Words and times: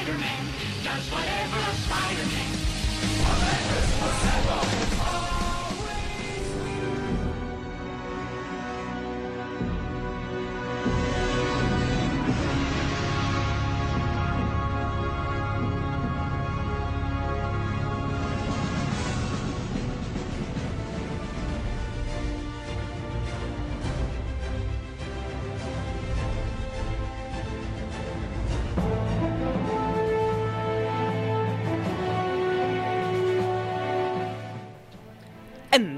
Spider-Man 0.00 0.46
does 0.82 1.12
whatever 1.12 1.39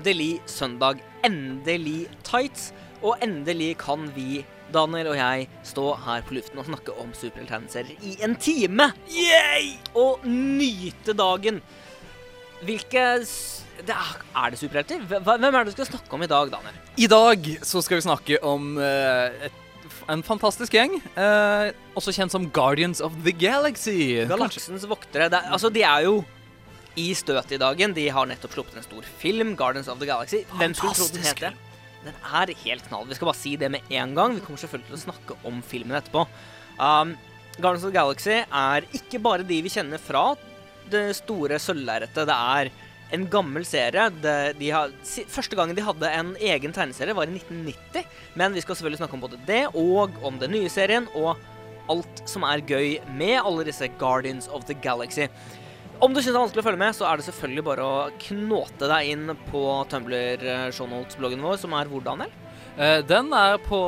Endelig 0.02 0.41
søndag. 0.51 0.98
Endelig 1.23 2.09
tights. 2.27 2.73
Og 3.06 3.15
endelig 3.23 3.77
kan 3.79 4.09
vi, 4.16 4.41
Daniel 4.74 5.12
og 5.12 5.16
jeg, 5.16 5.45
stå 5.66 5.84
her 6.06 6.24
på 6.27 6.34
luften 6.34 6.59
og 6.59 6.66
snakke 6.66 6.95
om 6.98 7.12
superhelttegneserier 7.15 8.02
i 8.02 8.16
en 8.27 8.34
time. 8.34 8.88
Yay! 9.15 9.77
Og 9.95 10.24
nyte 10.27 11.15
dagen. 11.15 11.60
Hvilke 12.66 13.05
det 13.83 13.95
er, 13.95 14.10
er 14.43 14.51
det 14.51 14.59
superhelter? 14.59 15.07
Hvem 15.07 15.46
er 15.48 15.62
det 15.62 15.70
du 15.70 15.77
skal 15.79 15.91
snakke 15.93 16.19
om 16.19 16.27
i 16.27 16.30
dag, 16.30 16.51
Daniel? 16.51 16.82
I 16.98 17.09
dag 17.10 17.46
så 17.66 17.82
skal 17.82 18.01
vi 18.01 18.07
snakke 18.09 18.43
om 18.46 18.73
uh, 18.82 19.46
et, 19.46 19.62
en 20.10 20.27
fantastisk 20.27 20.74
gjeng, 20.74 20.98
Uh, 21.15 21.71
også 21.98 22.10
kjent 22.19 22.35
som 22.35 22.51
Guardians 22.51 22.98
of 23.02 23.15
the 23.23 23.35
Galaxy. 23.38 24.23
Galaksens 24.30 24.87
voktere. 24.91 25.30
Det, 25.30 25.38
er- 25.45 25.54
altså, 25.54 25.71
de 25.71 25.82
er 25.87 26.07
jo 26.10 26.23
i 26.98 27.10
støtet 27.16 27.57
i 27.57 27.60
dagen. 27.62 27.95
De 27.96 28.07
har 28.12 28.29
nettopp 28.29 28.57
sluppet 28.57 28.79
en 28.79 28.87
stor 28.87 29.07
film, 29.21 29.54
Guardians 29.57 29.88
of 29.88 30.01
the 30.01 30.09
Galaxy. 30.09 30.43
Hvem 30.59 30.74
skulle 30.76 30.96
trodd 30.98 31.15
den 31.16 31.26
heter? 31.26 31.59
Den 32.02 32.16
er 32.18 32.54
helt 32.65 32.87
knall. 32.88 33.07
Vi 33.09 33.18
skal 33.18 33.30
bare 33.30 33.38
si 33.38 33.57
det 33.57 33.71
med 33.71 33.93
en 33.95 34.15
gang. 34.16 34.35
Vi 34.37 34.45
kommer 34.45 34.62
selvfølgelig 34.62 34.90
til 34.90 34.98
å 34.98 35.04
snakke 35.07 35.37
om 35.48 35.60
filmen 35.66 35.98
etterpå. 35.98 36.24
Um, 36.79 37.15
Guardians 37.59 37.85
of 37.85 37.93
the 37.93 37.98
Galaxy 37.98 38.38
er 38.43 38.88
ikke 38.96 39.23
bare 39.23 39.46
de 39.46 39.60
vi 39.63 39.73
kjenner 39.73 40.02
fra 40.02 40.32
det 40.93 41.13
store 41.20 41.60
sølvlerretet. 41.63 42.26
Det 42.29 42.38
er 42.57 42.73
en 43.13 43.29
gammel 43.30 43.65
serie. 43.68 44.09
Det, 44.24 44.37
de 44.59 44.73
har, 44.74 44.93
første 45.30 45.57
gangen 45.59 45.76
de 45.79 45.85
hadde 45.85 46.10
en 46.10 46.35
egen 46.40 46.74
tegneserie, 46.74 47.16
var 47.16 47.30
i 47.30 47.38
1990. 47.38 48.07
Men 48.40 48.57
vi 48.57 48.65
skal 48.65 48.79
selvfølgelig 48.79 49.02
snakke 49.02 49.18
om 49.18 49.24
både 49.24 49.40
det 49.48 49.65
og 49.79 50.16
om 50.24 50.40
den 50.43 50.57
nye 50.57 50.73
serien 50.73 51.09
og 51.15 51.37
alt 51.93 52.23
som 52.30 52.45
er 52.46 52.63
gøy 52.65 52.96
med 53.18 53.40
alle 53.40 53.66
disse 53.66 53.88
Guardians 54.01 54.48
of 54.48 54.65
the 54.68 54.76
Galaxy. 54.85 55.29
Om 56.02 56.10
du 56.10 56.18
syns 56.18 56.32
det 56.32 56.34
er 56.34 56.42
vanskelig 56.42 56.62
å 56.64 56.66
følge 56.66 56.82
med, 56.82 56.92
så 56.98 57.04
er 57.06 57.14
det 57.18 57.24
selvfølgelig 57.28 57.64
bare 57.68 57.82
å 57.86 58.10
knåte 58.24 58.84
deg 58.90 59.02
inn 59.12 59.26
på 59.52 59.62
Tumblr-shownotes-bloggen 59.92 61.45
vår, 61.46 61.56
som 61.62 61.70
er 61.78 61.86
hvor, 61.90 62.02
Daniel? 62.02 62.32
Uh, 62.74 62.98
den 63.06 63.26
er 63.36 63.54
på 63.62 63.78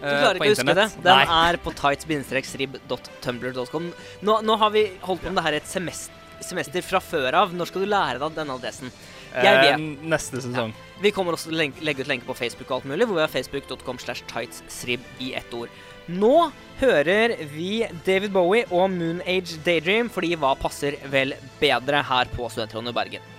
Du 0.00 0.08
klarer 0.08 0.34
ikke 0.40 0.50
å 0.50 0.56
huske 0.56 0.78
det. 0.80 0.88
Den 1.04 1.16
Nei. 1.20 1.26
er 1.46 1.54
på 1.62 1.70
tights-rib.tumbler.com. 1.78 3.84
Nå, 4.26 4.32
nå 4.42 4.52
har 4.58 4.70
vi 4.74 4.82
holdt 5.06 5.22
på 5.22 5.30
med 5.30 5.38
det 5.38 5.46
her 5.46 5.54
et 5.60 5.70
semester, 5.70 6.10
semester 6.42 6.82
fra 6.82 6.98
før 7.04 7.30
av. 7.44 7.54
Når 7.54 7.70
skal 7.70 7.86
du 7.86 7.92
lære 7.94 8.18
deg 8.24 8.34
denne 8.40 8.58
adressen? 8.58 8.90
Eh, 9.34 9.78
neste 10.02 10.42
sesong. 10.42 10.74
Vi 11.02 11.10
kommer 11.14 11.34
også 11.34 11.50
til 11.50 11.58
å 11.58 11.86
legge 11.86 12.04
ut 12.04 12.10
lenke 12.10 12.26
på 12.26 12.36
Facebook 12.38 12.70
og 12.70 12.80
alt 12.80 12.90
mulig, 12.90 13.06
hvor 13.06 13.18
vi 13.18 13.24
har 13.24 13.32
facebook.com 13.32 13.98
slash 14.02 14.26
tightsrib 14.30 15.02
i 15.22 15.32
ett 15.38 15.54
ord. 15.54 15.72
Nå 16.04 16.50
hører 16.82 17.32
vi 17.48 17.86
David 18.04 18.34
Bowie 18.34 18.66
og 18.68 18.90
Moon 18.92 19.22
Age 19.24 19.56
Daydream, 19.64 20.10
fordi 20.12 20.34
hva 20.36 20.50
passer 20.60 20.98
vel 21.08 21.32
bedre 21.56 22.02
her 22.04 22.28
på 22.34 22.48
Studentrådet 22.52 22.92
i 22.92 22.96
Bergen? 22.98 23.30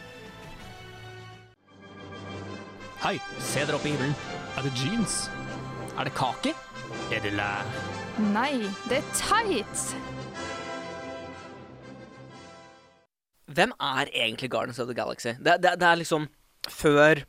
Hei, 3.03 3.19
se 3.37 3.61
dere 3.67 3.77
opp 3.77 3.85
i 3.85 3.91
himmelen. 3.93 4.15
Er 4.57 4.65
det 4.65 4.73
jeans? 4.81 5.27
Er 5.93 6.09
det 6.09 6.15
kake? 6.17 6.55
Er 7.13 7.21
det 7.21 7.35
lær? 7.37 7.69
Nei, 8.33 8.65
det 8.89 9.03
er 9.03 9.13
tights! 9.13 9.91
Hvem 13.45 13.77
er 13.77 14.09
egentlig 14.09 14.49
Guardians 14.49 14.81
of 14.81 14.89
the 14.89 14.97
Galaxy? 14.97 15.35
Det, 15.37 15.59
det, 15.61 15.77
det 15.79 15.85
er 15.85 16.01
liksom 16.01 16.25
før 16.65 17.21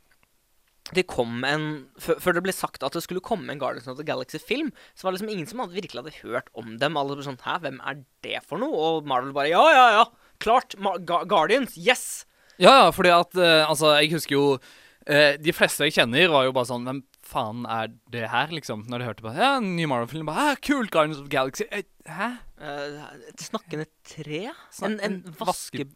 det 0.94 1.06
kom 1.10 1.42
en 1.48 1.64
før, 1.98 2.36
det 2.36 2.42
ble 2.46 2.52
sagt 2.54 2.84
at 2.86 2.94
det 2.94 3.02
skulle 3.02 3.22
komme 3.24 3.50
en 3.50 3.58
Guardians 3.58 3.88
of 3.90 3.96
the 3.98 4.04
Galaxy-film, 4.06 4.68
så 4.94 5.02
var 5.06 5.12
det 5.12 5.18
liksom 5.20 5.32
ingen 5.34 5.48
som 5.50 5.58
hadde, 5.64 5.74
virkelig 5.74 6.02
hadde 6.04 6.20
hørt 6.22 6.50
om 6.54 6.76
dem. 6.78 6.96
Alle 7.00 7.16
ble 7.18 7.24
sånn 7.26 7.40
Hæ, 7.42 7.56
hvem 7.64 7.80
er 7.82 8.04
det 8.22 8.42
for 8.46 8.62
noe? 8.62 8.70
Og 8.76 9.08
Marvel 9.10 9.32
bare 9.34 9.50
Ja, 9.50 9.64
ja, 9.74 9.86
ja! 9.98 10.04
Klart! 10.38 10.76
Ma 10.78 10.94
Ga 11.02 11.24
Guardians! 11.26 11.74
Yes! 11.80 12.24
Ja, 12.60 12.84
ja, 12.86 12.90
fordi 12.94 13.10
at 13.12 13.34
uh, 13.36 13.66
Altså, 13.66 13.90
jeg 14.00 14.12
husker 14.14 14.36
jo 14.36 14.44
uh, 14.56 15.32
De 15.42 15.52
fleste 15.52 15.84
jeg 15.88 15.96
kjenner, 15.98 16.30
var 16.32 16.46
jo 16.46 16.54
bare 16.56 16.68
sånn 16.70 16.86
Hvem 16.88 17.02
faen 17.26 17.64
er 17.66 17.90
det 18.14 18.28
her, 18.30 18.52
liksom? 18.54 18.84
Når 18.86 19.02
de 19.02 19.08
hørte 19.10 19.24
på 19.26 19.32
Ja, 19.34 19.56
en 19.58 19.72
ny 19.76 19.88
Marvel-film. 19.90 20.28
Bare, 20.30 20.52
«Hæ, 20.54 20.60
Kult, 20.68 20.92
Guardians 20.94 21.18
of 21.18 21.26
the 21.26 21.34
Galaxy. 21.34 21.66
Eh, 21.74 21.82
Hæ? 22.06 22.28
Uh, 22.62 23.02
et 23.32 23.42
snakkende 23.42 23.88
tre? 24.06 24.44
Snak- 24.70 25.00
En, 25.02 25.18
en 25.26 25.34
vaske... 25.42 25.88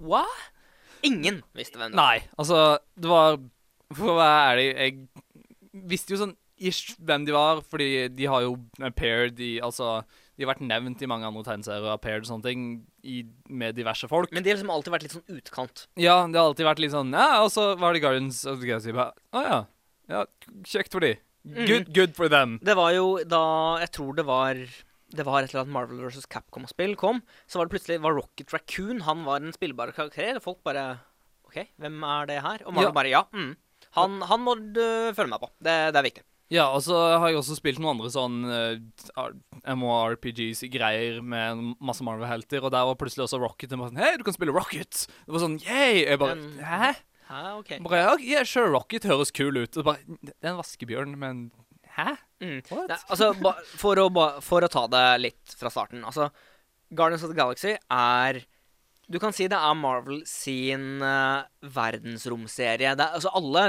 Hva? 0.00 0.24
Ingen 1.06 1.42
visste 1.54 1.78
hvem 1.78 1.92
det 1.92 1.98
var. 2.00 2.00
Nei, 2.00 2.22
altså 2.40 2.62
Det 2.98 3.10
var 3.12 3.36
For 3.94 4.14
hva 4.18 4.28
er 4.52 4.56
det 4.60 4.66
Jeg 4.76 5.08
visste 5.88 6.14
jo 6.14 6.20
sånn 6.24 6.36
ish 6.58 6.96
hvem 6.98 7.22
de 7.24 7.32
var, 7.32 7.60
fordi 7.62 8.08
de 8.10 8.26
har 8.26 8.42
jo 8.42 8.56
appeared 8.82 9.38
i 9.40 9.60
Altså, 9.62 10.02
de 10.36 10.44
har 10.44 10.50
vært 10.54 10.64
nevnt 10.66 11.02
i 11.02 11.06
mange 11.10 11.26
andre 11.28 11.44
tegneserier 11.46 11.86
og 11.86 11.92
appeared 11.94 12.26
og 12.26 12.30
sånne 12.32 12.44
ting 12.48 12.64
i, 13.06 13.22
med 13.48 13.76
diverse 13.78 14.08
folk. 14.10 14.32
Men 14.34 14.42
de 14.42 14.50
har 14.50 14.58
liksom 14.58 14.70
alltid 14.74 14.92
vært 14.94 15.06
litt 15.06 15.14
sånn 15.16 15.38
utkant. 15.38 15.86
Ja, 15.98 16.16
det 16.26 16.38
har 16.38 16.50
alltid 16.50 16.66
vært 16.66 16.82
litt 16.82 16.92
sånn 16.94 17.14
Ja, 17.14 17.42
og 17.44 17.50
så 17.54 17.70
var 17.78 17.94
det 17.94 18.02
Guardians 18.02 18.42
of 18.46 18.58
the 18.60 18.66
Galaxy. 18.66 18.92
Å 18.92 19.08
Å 19.38 19.44
ja. 19.46 19.60
Ja, 20.08 20.24
kjekt 20.66 20.92
for 20.96 21.04
de. 21.04 21.14
Good, 21.48 21.92
good 21.94 22.14
for 22.16 22.28
them. 22.28 22.58
Det 22.62 22.74
var 22.76 22.90
jo 22.92 23.22
da 23.24 23.78
Jeg 23.80 23.92
tror 23.94 24.16
det 24.18 24.26
var 24.28 24.58
det 25.08 25.24
var 25.24 25.40
et 25.40 25.54
eller 25.54 25.62
annet 25.62 25.72
Marvel 25.72 26.02
vs. 26.04 26.26
Capcom-spill 26.28 26.92
kom, 27.00 27.22
så 27.48 27.56
var 27.56 27.64
det 27.68 27.72
plutselig 27.78 28.02
var 28.04 28.12
Rocket 28.12 28.50
Raccoon 28.52 29.00
Han 29.06 29.22
var 29.24 29.40
en 29.40 29.54
spillbar 29.56 29.94
karakter. 29.96 30.36
og 30.36 30.42
Folk 30.44 30.58
bare 30.66 30.98
OK, 31.48 31.62
hvem 31.80 32.02
er 32.04 32.26
det 32.28 32.42
her? 32.44 32.66
Og 32.66 32.74
Marvel 32.74 32.90
Ja. 32.90 32.92
bare 32.92 33.08
Ja. 33.14 33.22
Mm. 33.32 33.56
Han, 34.04 34.18
han 34.30 34.44
må 34.44 34.56
du 34.58 34.82
følge 35.16 35.30
med 35.32 35.42
på. 35.42 35.50
Det, 35.58 35.76
det 35.94 36.00
er 36.00 36.08
viktig. 36.08 36.24
Ja, 36.48 36.70
og 36.72 36.80
så 36.80 36.96
har 36.96 37.28
jeg 37.28 37.36
også 37.42 37.58
spilt 37.58 37.80
noen 37.80 37.98
andre 37.98 38.08
sånn 38.08 38.38
uh, 38.48 39.26
MORPGs-greier 39.76 41.18
med 41.20 41.60
masse 41.84 42.04
Marvel-helter, 42.06 42.64
og 42.64 42.72
der 42.72 42.86
var 42.88 42.96
plutselig 43.00 43.26
også 43.26 43.40
Rocket. 43.42 43.74
Og 43.76 43.90
sånn, 43.90 44.00
Hei, 44.00 44.14
du 44.16 44.24
kan 44.24 44.36
spille 44.36 44.54
Rocket! 44.56 45.04
Det 45.04 45.34
var 45.34 45.44
sånn, 45.44 45.58
yeah! 45.66 45.98
Jeg 46.06 46.22
bare, 46.22 46.38
hæ? 46.64 46.94
Hæ, 47.28 47.42
OK. 47.58 47.74
Bare, 47.84 48.00
ja, 48.00 48.14
yeah, 48.24 48.48
sure, 48.48 48.70
Rocket 48.72 49.04
høres 49.10 49.34
kul 49.36 49.60
ut. 49.60 49.76
Bare, 49.84 50.00
det 50.24 50.32
er 50.40 50.54
en 50.54 50.62
vaskebjørn, 50.62 51.18
men 51.20 51.48
hæ? 51.98 52.14
Mm. 52.40 52.62
What? 52.70 52.94
Nei, 52.94 53.00
altså, 53.12 53.32
for, 53.76 54.00
å, 54.00 54.08
for 54.44 54.64
å 54.64 54.72
ta 54.72 54.86
det 54.88 55.06
litt 55.20 55.56
fra 55.58 55.72
starten 55.74 56.04
Altså, 56.06 56.30
Guardians 56.94 57.24
of 57.26 57.32
the 57.32 57.36
Galaxy 57.36 57.74
er 57.76 58.40
Du 59.08 59.18
kan 59.22 59.32
si 59.32 59.46
det 59.48 59.56
er 59.56 59.74
Marvel 59.78 60.20
sin 60.28 61.00
uh, 61.00 61.44
verdensromserie. 61.62 62.94
Det 62.98 63.04
er, 63.06 63.14
altså, 63.16 63.30
alle, 63.38 63.62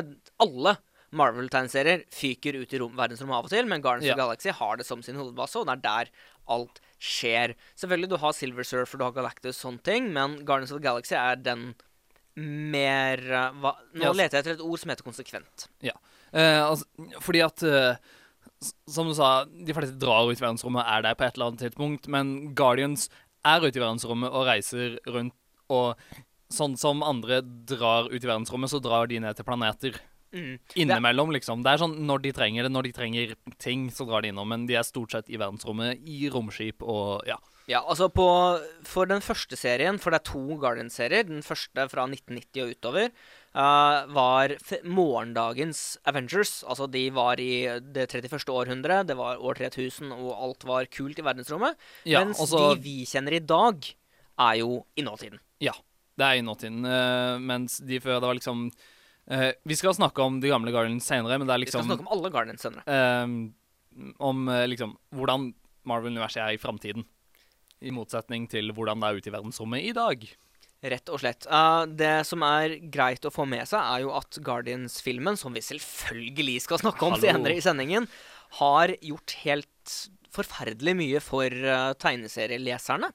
alle 0.44 0.74
Marvel-tegneserier 1.16 2.04
fyker 2.14 2.58
ut 2.60 2.74
i 2.76 2.80
rom, 2.82 2.92
verdensrommet 3.00 3.38
av 3.40 3.48
og 3.48 3.54
til, 3.54 3.66
men 3.72 3.82
Guardians 3.82 4.10
Ja. 4.10 4.14
of 4.14 4.20
the 4.20 4.24
Galaxy 4.26 4.52
har 4.60 4.78
det 4.78 4.86
som 4.86 5.02
sin 5.06 5.16
hovedbase, 5.18 5.58
og 5.62 5.66
det 5.70 5.78
er 5.78 5.86
der 5.86 6.12
alt 6.54 6.82
skjer. 7.00 7.56
Selvfølgelig, 7.80 8.10
du 8.12 8.18
har 8.22 8.36
Silver 8.36 8.68
Surfer, 8.68 9.00
du 9.00 9.06
har 9.08 9.16
Galactus, 9.16 9.58
sånne 9.64 9.82
ting, 9.88 10.12
men 10.14 10.36
Guardians 10.46 10.72
of 10.76 10.82
the 10.82 10.86
Galaxy 10.86 11.16
er 11.18 11.40
den 11.42 11.72
mer 12.38 13.20
eh, 13.26 13.56
hva, 13.64 13.74
Nå 13.98 14.06
Ja, 14.06 14.12
leter 14.16 14.38
jeg 14.38 14.46
etter 14.46 14.58
et 14.60 14.64
ord 14.64 14.80
som 14.80 14.92
heter 14.94 15.08
konsekvent. 15.08 15.66
Eh, 15.84 16.62
altså, 16.62 16.86
fordi 17.26 17.42
at 17.44 17.64
Som 18.92 19.08
du 19.10 19.16
sa, 19.18 19.46
de 19.48 19.74
fleste 19.76 19.98
drar 20.00 20.28
ut 20.30 20.36
i 20.38 20.44
verdensrommet 20.44 20.84
er 20.86 21.02
der 21.08 21.16
på 21.18 21.24
et 21.26 21.36
eller 21.40 21.50
annet 21.54 21.64
tidspunkt, 21.64 22.08
men 22.12 22.54
Guardians 22.60 23.08
er 23.48 23.66
ute 23.66 23.80
i 23.80 23.84
verdensrommet 23.84 24.34
og 24.34 24.48
reiser 24.50 24.98
rundt, 25.08 25.36
og 25.70 26.00
sånn 26.50 26.76
som 26.80 27.04
andre 27.06 27.42
drar 27.44 28.10
ut 28.10 28.20
i 28.20 28.28
verdensrommet, 28.28 28.72
så 28.72 28.82
drar 28.84 29.10
de 29.10 29.20
ned 29.22 29.38
til 29.38 29.48
planeter. 29.48 30.00
Mm. 30.34 30.58
Innimellom, 30.78 31.32
liksom. 31.34 31.64
Det 31.66 31.72
er 31.74 31.82
sånn 31.82 31.96
når 32.06 32.26
de 32.26 32.34
trenger 32.38 32.66
det, 32.66 32.74
når 32.74 32.90
de 32.90 32.96
trenger 32.96 33.36
ting, 33.62 33.88
så 33.94 34.06
drar 34.10 34.26
de 34.26 34.34
innom, 34.34 34.50
men 34.50 34.68
de 34.70 34.78
er 34.78 34.86
stort 34.86 35.16
sett 35.16 35.30
i 35.30 35.40
verdensrommet, 35.42 36.02
i 36.06 36.30
romskip 36.34 36.86
og 36.86 37.26
ja. 37.30 37.40
Ja, 37.70 37.84
altså 37.86 38.08
på, 38.10 38.26
For 38.88 39.06
den 39.10 39.22
første 39.22 39.54
serien, 39.60 40.00
for 40.02 40.10
det 40.10 40.24
er 40.24 40.30
to 40.32 40.58
Guardian-serier, 40.58 41.28
den 41.28 41.44
første 41.46 41.86
fra 41.92 42.08
1990 42.10 42.64
og 42.64 42.72
utover, 42.74 43.12
eh, 43.56 44.00
var 44.16 44.54
morgendagens 44.84 45.98
Avengers. 46.10 46.64
Altså 46.64 46.88
de 46.92 47.10
var 47.16 47.40
i 47.42 47.66
det 47.82 48.08
31. 48.10 48.50
århundre, 48.54 49.04
det 49.08 49.18
var 49.20 49.42
år 49.42 49.60
3000, 49.62 50.12
og 50.14 50.32
alt 50.36 50.66
var 50.70 50.90
kult 50.94 51.20
i 51.20 51.26
verdensrommet. 51.26 51.78
ja 52.06 52.24
mens 52.24 52.40
altså, 52.40 52.74
de 52.76 52.84
vi 52.86 53.06
kjenner 53.06 53.38
i 53.38 53.44
dag, 53.44 53.92
er 54.40 54.56
jo 54.62 54.86
i 54.96 55.04
nåtiden. 55.04 55.40
Ja, 55.60 55.74
Det 56.20 56.26
er 56.26 56.36
i 56.36 56.44
nåtiden, 56.44 56.84
Uh, 56.84 57.40
mens 57.40 57.78
de 57.80 58.00
før, 58.00 58.20
det 58.20 58.28
var 58.28 58.36
liksom 58.36 58.72
uh, 59.32 59.52
Vi 59.66 59.76
skal 59.76 59.94
snakke 59.96 60.20
om 60.22 60.42
de 60.42 60.50
gamle 60.50 60.72
Guardians 60.72 61.06
senere, 61.08 61.38
men 61.40 61.48
det 61.48 61.54
er 61.54 61.60
Vi 61.60 61.72
skal 61.72 61.80
liksom 61.80 61.92
snakke 61.92 62.08
om 62.08 62.12
alle 62.12 62.30
Guardians 62.30 62.62
senere. 62.62 63.54
Om 64.20 64.50
liksom 64.68 64.98
hvordan 65.16 65.54
Marvel-universet 65.88 66.44
er 66.44 66.56
i 66.56 66.62
framtiden. 66.62 67.06
I 67.82 67.92
motsetning 67.92 68.48
til 68.52 68.72
hvordan 68.76 69.00
det 69.00 69.08
er 69.08 69.20
ute 69.20 69.30
i 69.30 69.34
verdensrommet 69.34 69.84
i 69.88 69.96
dag. 69.96 70.28
Rett 70.80 71.12
og 71.12 71.20
slett. 71.20 71.44
Uh, 71.52 71.84
det 71.84 72.22
som 72.28 72.44
er 72.48 72.78
greit 72.92 73.26
å 73.28 73.34
få 73.34 73.44
med 73.50 73.68
seg, 73.68 73.82
er 73.82 74.06
jo 74.06 74.14
at 74.16 74.40
Guardians-filmen, 74.46 75.36
som 75.40 75.56
vi 75.56 75.64
selvfølgelig 75.66 76.62
skal 76.64 76.80
snakke 76.86 77.04
om 77.04 77.18
Hallo. 77.18 77.26
senere 77.26 77.58
i 77.58 77.64
sendingen, 77.64 78.08
har 78.62 78.96
gjort 79.04 79.36
helt 79.44 79.98
forferdelig 80.32 80.96
mye 80.96 81.22
for 81.24 81.52
uh, 81.52 81.92
tegneserieleserne. 82.00 83.12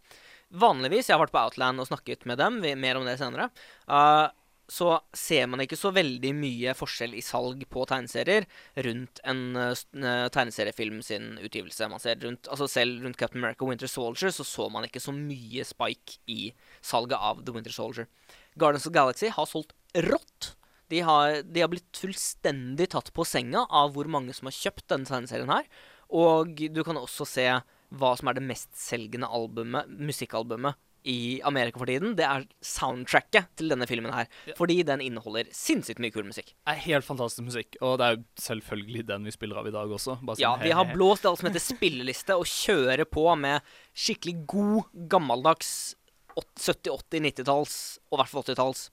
Vanligvis, 0.54 1.08
jeg 1.08 1.16
har 1.16 1.22
vært 1.24 1.34
på 1.34 1.40
Outland 1.40 1.82
og 1.82 1.88
snakket 1.88 2.28
med 2.28 2.38
dem, 2.38 2.60
vi, 2.62 2.74
mer 2.78 3.00
om 3.00 3.06
det 3.08 3.16
senere, 3.18 3.48
eh, 3.90 4.26
så 4.70 4.96
ser 5.16 5.46
man 5.50 5.60
ikke 5.64 5.76
så 5.76 5.90
veldig 5.94 6.30
mye 6.36 6.72
forskjell 6.76 7.14
i 7.18 7.22
salg 7.24 7.64
på 7.70 7.84
tegneserier 7.88 8.46
rundt 8.86 9.20
en 9.28 9.42
eh, 9.60 9.82
eh, 10.00 10.26
tegneseriefilm 10.32 11.02
sin 11.04 11.34
utgivelse. 11.36 11.88
Rundt, 12.24 12.48
altså 12.48 12.68
Selv 12.70 13.04
rundt 13.04 13.18
Captain 13.20 13.42
America 13.42 13.68
Winter 13.68 13.90
Soldier 13.90 14.32
så 14.32 14.46
så 14.48 14.68
man 14.72 14.86
ikke 14.88 15.02
så 15.02 15.12
mye 15.12 15.66
spike 15.68 16.20
i 16.30 16.52
salget 16.80 17.18
av 17.20 17.44
The 17.44 17.52
Winter 17.56 17.74
Soldier. 17.74 18.08
Guardians 18.56 18.86
of 18.86 18.94
Galaxy 18.94 19.28
har 19.28 19.50
solgt 19.50 19.74
rått. 19.94 20.54
De 20.92 21.00
har, 21.04 21.42
de 21.42 21.60
har 21.60 21.70
blitt 21.72 22.00
fullstendig 22.00 22.90
tatt 22.92 23.12
på 23.16 23.24
senga 23.26 23.66
av 23.68 23.94
hvor 23.94 24.08
mange 24.08 24.34
som 24.36 24.48
har 24.48 24.56
kjøpt 24.56 24.88
denne 24.92 25.08
tegneserien 25.08 25.52
her. 25.52 25.68
Og 26.14 26.56
du 26.70 26.82
kan 26.86 27.00
også 27.00 27.26
se 27.28 27.46
hva 27.94 28.10
som 28.18 28.30
er 28.30 28.38
det 28.38 28.46
mestselgende 28.48 29.28
albumet, 29.28 29.90
musikkalbumet 29.92 30.80
i 31.04 31.40
Amerika 31.44 31.78
for 31.78 31.90
tiden. 31.90 32.14
Det 32.16 32.24
er 32.24 32.46
soundtracket 32.64 33.50
til 33.60 33.72
denne 33.72 33.86
filmen 33.88 34.14
her. 34.14 34.28
Fordi 34.56 34.78
den 34.86 35.02
inneholder 35.04 35.50
sinnssykt 35.54 36.00
mye 36.02 36.14
kul 36.14 36.24
musikk. 36.28 36.54
er 36.66 36.80
helt 36.86 37.04
fantastisk 37.04 37.44
musikk, 37.44 37.76
og 37.80 37.98
det 38.00 38.06
er 38.06 38.16
jo 38.16 38.22
selvfølgelig 38.40 39.06
den 39.10 39.24
vi 39.28 39.34
spiller 39.34 39.60
av 39.60 39.68
i 39.68 39.74
dag 39.74 39.90
også. 39.98 40.18
Bare 40.24 40.40
Ja, 40.40 40.54
sånn, 40.54 40.64
vi 40.64 40.72
har 40.72 40.92
blåst 40.94 41.26
alt 41.28 41.42
som 41.42 41.50
heter 41.50 41.64
spilleliste, 41.74 42.38
og 42.38 42.48
kjører 42.48 43.04
på 43.04 43.26
med 43.36 43.60
skikkelig 43.94 44.36
god, 44.48 44.88
gammeldags 45.12 45.94
70-, 46.34 46.90
80-, 46.90 47.26
90-talls, 47.30 47.76
og 48.10 48.18
i 48.18 48.22
hvert 48.22 48.32
fall 48.32 48.46
80-talls 48.48 48.88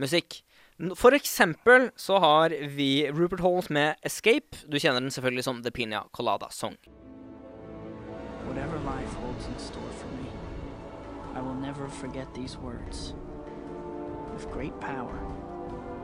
musikk. 0.00 0.40
For 0.96 1.16
eksempel 1.16 1.90
så 1.96 2.18
har 2.20 2.52
vi 2.76 3.08
Rupert 3.10 3.40
Holmes 3.40 3.70
med 3.72 3.96
'Escape'. 4.04 4.68
Du 4.68 4.78
kjenner 4.78 5.00
den 5.00 5.10
selvfølgelig 5.10 5.44
som 5.44 5.62
The 5.64 5.72
Pina 5.72 6.04
Colada 6.12 6.48
Song. 6.50 6.76
Whatever 8.46 8.78
life 8.84 9.14
holds 9.20 9.46
in 9.48 9.58
store 9.58 9.85
I 11.36 11.40
will 11.40 11.54
never 11.54 11.86
forget 11.86 12.32
these 12.32 12.56
words. 12.56 13.12
With 14.32 14.50
great 14.50 14.72
power 14.80 15.20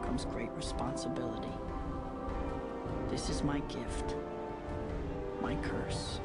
comes 0.05 0.27
great 0.27 0.51
responsibility. 0.55 1.55
This 3.09 3.31
is 3.31 3.43
my 3.43 3.61
gift, 3.61 4.15
my 5.41 5.55
curse. 5.65 6.21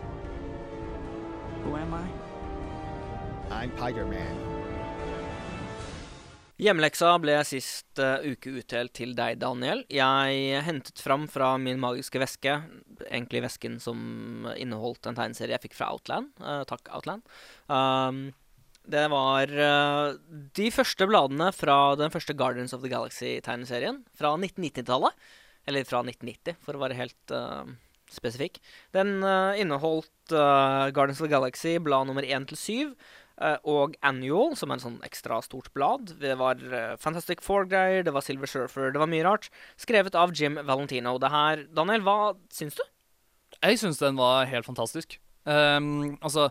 Who 1.64 1.78
am 1.78 1.94
I? 1.94 2.04
I'm 3.50 3.72
Tiger 3.78 4.04
Man. 4.06 4.42
Hjemmeleksa 6.60 7.14
ble 7.24 7.38
sist 7.48 8.02
uh, 8.04 8.18
uke 8.28 8.58
utdelt 8.60 8.92
til 8.98 9.14
deg, 9.16 9.38
Daniel. 9.40 9.86
Jeg 9.94 10.66
hentet 10.68 11.00
fram 11.00 11.30
fra 11.32 11.54
min 11.62 11.80
magiske 11.80 12.20
veske, 12.20 12.58
egentlig 13.08 13.46
vesken 13.46 13.80
som 13.80 14.50
inneholdt 14.58 15.08
en 15.08 15.16
tegneserie 15.16 15.56
jeg 15.56 15.70
fikk 15.70 15.80
fra 15.80 15.94
Outland. 15.96 16.34
Uh, 16.42 16.66
takk, 16.68 16.92
Outland. 16.98 17.24
Um, 17.72 18.34
det 18.88 19.04
var 19.12 19.52
uh, 19.52 20.16
de 20.56 20.70
første 20.72 21.08
bladene 21.10 21.50
fra 21.56 21.96
den 22.00 22.14
første 22.14 22.36
Guardians 22.38 22.76
of 22.76 22.86
the 22.86 22.92
Galaxy-tegneserien 22.92 24.02
fra 24.16 24.36
1990-tallet. 24.38 25.28
Eller 25.68 25.84
fra 25.84 26.00
1990, 26.00 26.56
for 26.64 26.78
å 26.78 26.82
være 26.86 26.96
helt 26.96 27.36
uh, 27.36 27.68
spesifikk. 28.12 28.62
Den 28.96 29.20
uh, 29.24 29.58
inneholdt 29.60 30.32
eh, 30.32 30.88
Guardians 30.96 31.20
of 31.20 31.28
the 31.28 31.34
Galaxy, 31.34 31.78
blad 31.84 32.08
nummer 32.08 32.24
1 32.24 32.48
til 32.52 32.60
7. 32.62 32.96
Eh, 33.38 33.58
og 33.70 33.98
Annual, 34.08 34.56
som 34.58 34.72
er 34.72 34.80
en 34.80 34.86
sånn 34.86 34.98
ekstra 35.06 35.42
stort 35.46 35.70
blad. 35.76 36.16
Det 36.22 36.38
var 36.40 36.64
Fantastic 37.04 37.44
Four-greier, 37.46 38.06
det 38.08 38.16
var 38.16 38.26
Silver 38.26 38.50
Surfer, 38.50 38.94
det 38.96 39.04
var 39.04 39.12
mye 39.12 39.28
rart. 39.28 39.52
Skrevet 39.80 40.18
av 40.18 40.34
Jim 40.36 40.58
Valentino. 40.68 41.18
Det 41.22 41.32
her, 41.34 41.68
Daniel, 41.76 42.08
hva 42.08 42.18
syns 42.54 42.80
du? 42.80 42.86
Jeg 43.60 43.80
syns 43.82 44.02
den 44.02 44.20
var 44.20 44.48
helt 44.50 44.68
fantastisk. 44.68 45.20
Um, 45.48 46.18
altså, 46.20 46.50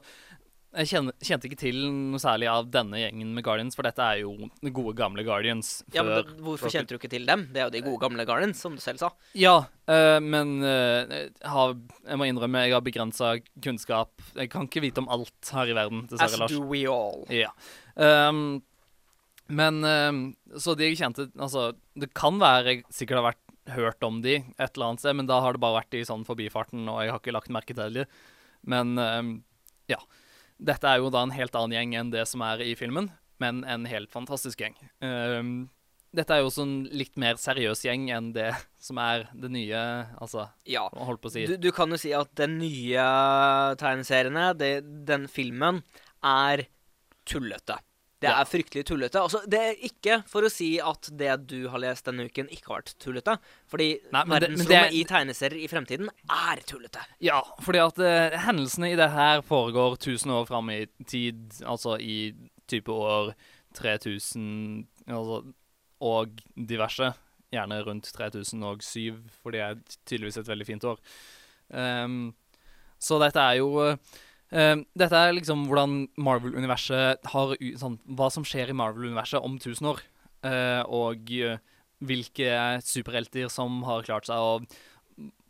jeg 0.76 1.12
kjente 1.24 1.48
ikke 1.48 1.58
til 1.58 1.78
noe 1.88 2.20
særlig 2.20 2.48
av 2.52 2.66
denne 2.68 2.98
gjengen 3.00 3.30
med 3.36 3.44
Guardians, 3.46 3.76
for 3.78 3.86
dette 3.86 4.04
er 4.04 4.20
jo 4.20 4.34
de 4.60 4.72
gode, 4.74 4.92
gamle 4.98 5.24
Guardians. 5.24 5.78
Ja, 5.94 6.04
men 6.04 6.18
det, 6.18 6.36
Hvorfor 6.44 6.72
kjente 6.72 6.92
du 6.92 7.00
ikke 7.00 7.10
til 7.12 7.24
dem? 7.28 7.46
Det 7.54 7.62
er 7.62 7.68
jo 7.70 7.74
de 7.74 7.82
gode, 7.86 8.00
gamle 8.02 8.26
Guardians, 8.28 8.60
som 8.60 8.76
du 8.76 8.82
selv 8.84 9.00
sa. 9.00 9.10
Ja, 9.38 9.56
øh, 9.88 10.18
men 10.20 10.58
øh, 10.60 11.14
jeg, 11.14 11.30
har, 11.54 11.74
jeg 12.04 12.20
må 12.20 12.28
innrømme 12.28 12.66
jeg 12.66 12.76
har 12.76 12.84
begrensa 12.84 13.32
kunnskap. 13.64 14.12
Jeg 14.36 14.52
kan 14.52 14.68
ikke 14.68 14.84
vite 14.84 15.00
om 15.00 15.08
alt 15.16 15.52
her 15.56 15.72
i 15.72 15.78
verden, 15.78 16.04
As 16.04 16.12
dessverre, 16.12 16.42
Lars. 16.44 16.52
do 16.52 16.68
we 16.68 16.84
all. 16.90 17.24
Ja. 17.32 17.54
Um, 17.96 18.60
men 19.48 19.80
øh, 19.84 20.12
Så 20.60 20.74
de 20.76 20.90
jeg 20.90 20.98
kjente 20.98 21.30
Altså, 21.38 21.70
det 21.96 22.10
kan 22.18 22.36
være 22.42 22.74
jeg 22.74 22.84
sikkert 22.92 23.22
har 23.22 23.28
vært 23.30 23.42
hørt 23.72 24.04
om 24.04 24.20
de 24.22 24.36
et 24.36 24.76
eller 24.76 24.90
annet 24.90 25.02
sted, 25.02 25.16
men 25.18 25.26
da 25.26 25.40
har 25.42 25.56
det 25.56 25.62
bare 25.62 25.80
vært 25.80 25.96
i 25.98 26.04
sånn 26.06 26.26
forbifarten, 26.26 26.84
og 26.90 27.00
jeg 27.02 27.14
har 27.14 27.22
ikke 27.22 27.34
lagt 27.34 27.50
merke 27.54 27.74
til 27.74 28.02
det. 28.02 28.04
Men 28.66 28.94
ehm, 29.00 29.32
ja. 29.90 29.98
Dette 30.58 30.88
er 30.88 31.02
jo 31.02 31.10
da 31.12 31.22
en 31.26 31.34
helt 31.36 31.56
annen 31.58 31.74
gjeng 31.76 31.94
enn 32.00 32.12
det 32.14 32.26
som 32.28 32.42
er 32.46 32.62
i 32.64 32.74
filmen, 32.78 33.10
men 33.42 33.64
en 33.68 33.84
helt 33.88 34.10
fantastisk 34.12 34.62
gjeng. 34.62 34.76
Um, 35.04 35.68
dette 36.16 36.32
er 36.32 36.40
jo 36.40 36.48
også 36.48 36.64
en 36.64 36.76
litt 36.96 37.18
mer 37.20 37.36
seriøs 37.40 37.82
gjeng 37.84 38.06
enn 38.14 38.30
det 38.32 38.48
som 38.80 38.96
er 39.02 39.26
det 39.36 39.50
nye 39.52 39.82
Altså, 40.16 40.46
Ja. 40.64 40.86
holdt 40.88 41.20
på 41.20 41.28
å 41.28 41.34
si 41.34 41.44
Du, 41.50 41.56
du 41.60 41.68
kan 41.76 41.92
jo 41.92 41.98
si 42.00 42.14
at 42.16 42.32
den 42.40 42.56
nye 42.62 43.04
tegneseriene, 43.76 44.46
det, 44.56 44.72
den 45.08 45.26
filmen, 45.28 45.82
er 46.24 46.64
tullete. 47.28 47.76
Det 48.20 48.30
er 48.32 48.46
fryktelig 48.48 48.84
tullete. 48.88 49.20
Altså, 49.20 49.42
det 49.46 49.58
er 49.60 49.74
ikke 49.84 50.22
for 50.30 50.46
å 50.46 50.50
si 50.50 50.78
at 50.80 51.10
det 51.20 51.34
du 51.50 51.68
har 51.68 51.78
lest 51.82 52.06
denne 52.08 52.24
uken, 52.30 52.48
ikke 52.48 52.70
har 52.72 52.80
vært 52.80 52.94
tullete. 53.02 53.34
Fordi 53.68 53.88
Nei, 54.12 54.22
men 54.24 54.40
det- 54.40 54.50
men 54.56 54.66
det- 54.66 54.92
i 54.94 55.02
tegneserier 55.04 55.62
i 55.64 55.68
fremtiden 55.68 56.08
er 56.30 56.56
tullete. 56.64 57.02
Ja, 57.20 57.42
fordi 57.60 57.78
at 57.84 57.98
uh, 57.98 58.38
hendelsene 58.46 58.92
i 58.92 58.96
det 58.96 59.10
her 59.10 59.42
foregår 59.42 59.98
1000 59.98 60.32
år 60.32 60.46
fram 60.48 60.70
i 60.70 60.86
tid, 61.06 61.50
altså 61.62 62.00
i 62.00 62.32
type 62.66 62.88
år 62.88 63.34
3000 63.74 64.86
altså, 65.08 65.52
og 66.00 66.40
diverse. 66.56 67.12
Gjerne 67.52 67.84
rundt 67.86 68.08
3007, 68.12 69.20
for 69.42 69.50
det 69.54 69.60
er 69.60 69.76
tydeligvis 70.06 70.38
et 70.40 70.48
veldig 70.48 70.66
fint 70.66 70.84
år. 70.84 70.98
Um, 71.70 72.34
så 72.98 73.18
dette 73.22 73.36
er 73.38 73.58
jo 73.60 73.68
eh, 73.84 73.96
eh, 74.52 74.74
Dette 74.98 75.22
er 75.22 75.36
liksom 75.36 75.66
hvordan 75.68 76.02
Marvel-universet 76.18 77.30
har 77.32 77.54
sånn, 77.80 78.00
Hva 78.06 78.30
som 78.32 78.46
skjer 78.46 78.72
i 78.72 78.76
Marvel-universet 78.76 79.42
om 79.42 79.56
1000 79.60 79.92
år. 79.94 80.04
Uh, 80.46 80.82
og 80.92 81.32
uh, 81.32 81.56
hvilke 82.06 82.50
superhelter 82.84 83.48
som 83.50 83.80
har 83.88 84.04
klart 84.06 84.28
seg, 84.28 84.38
og 84.38 84.66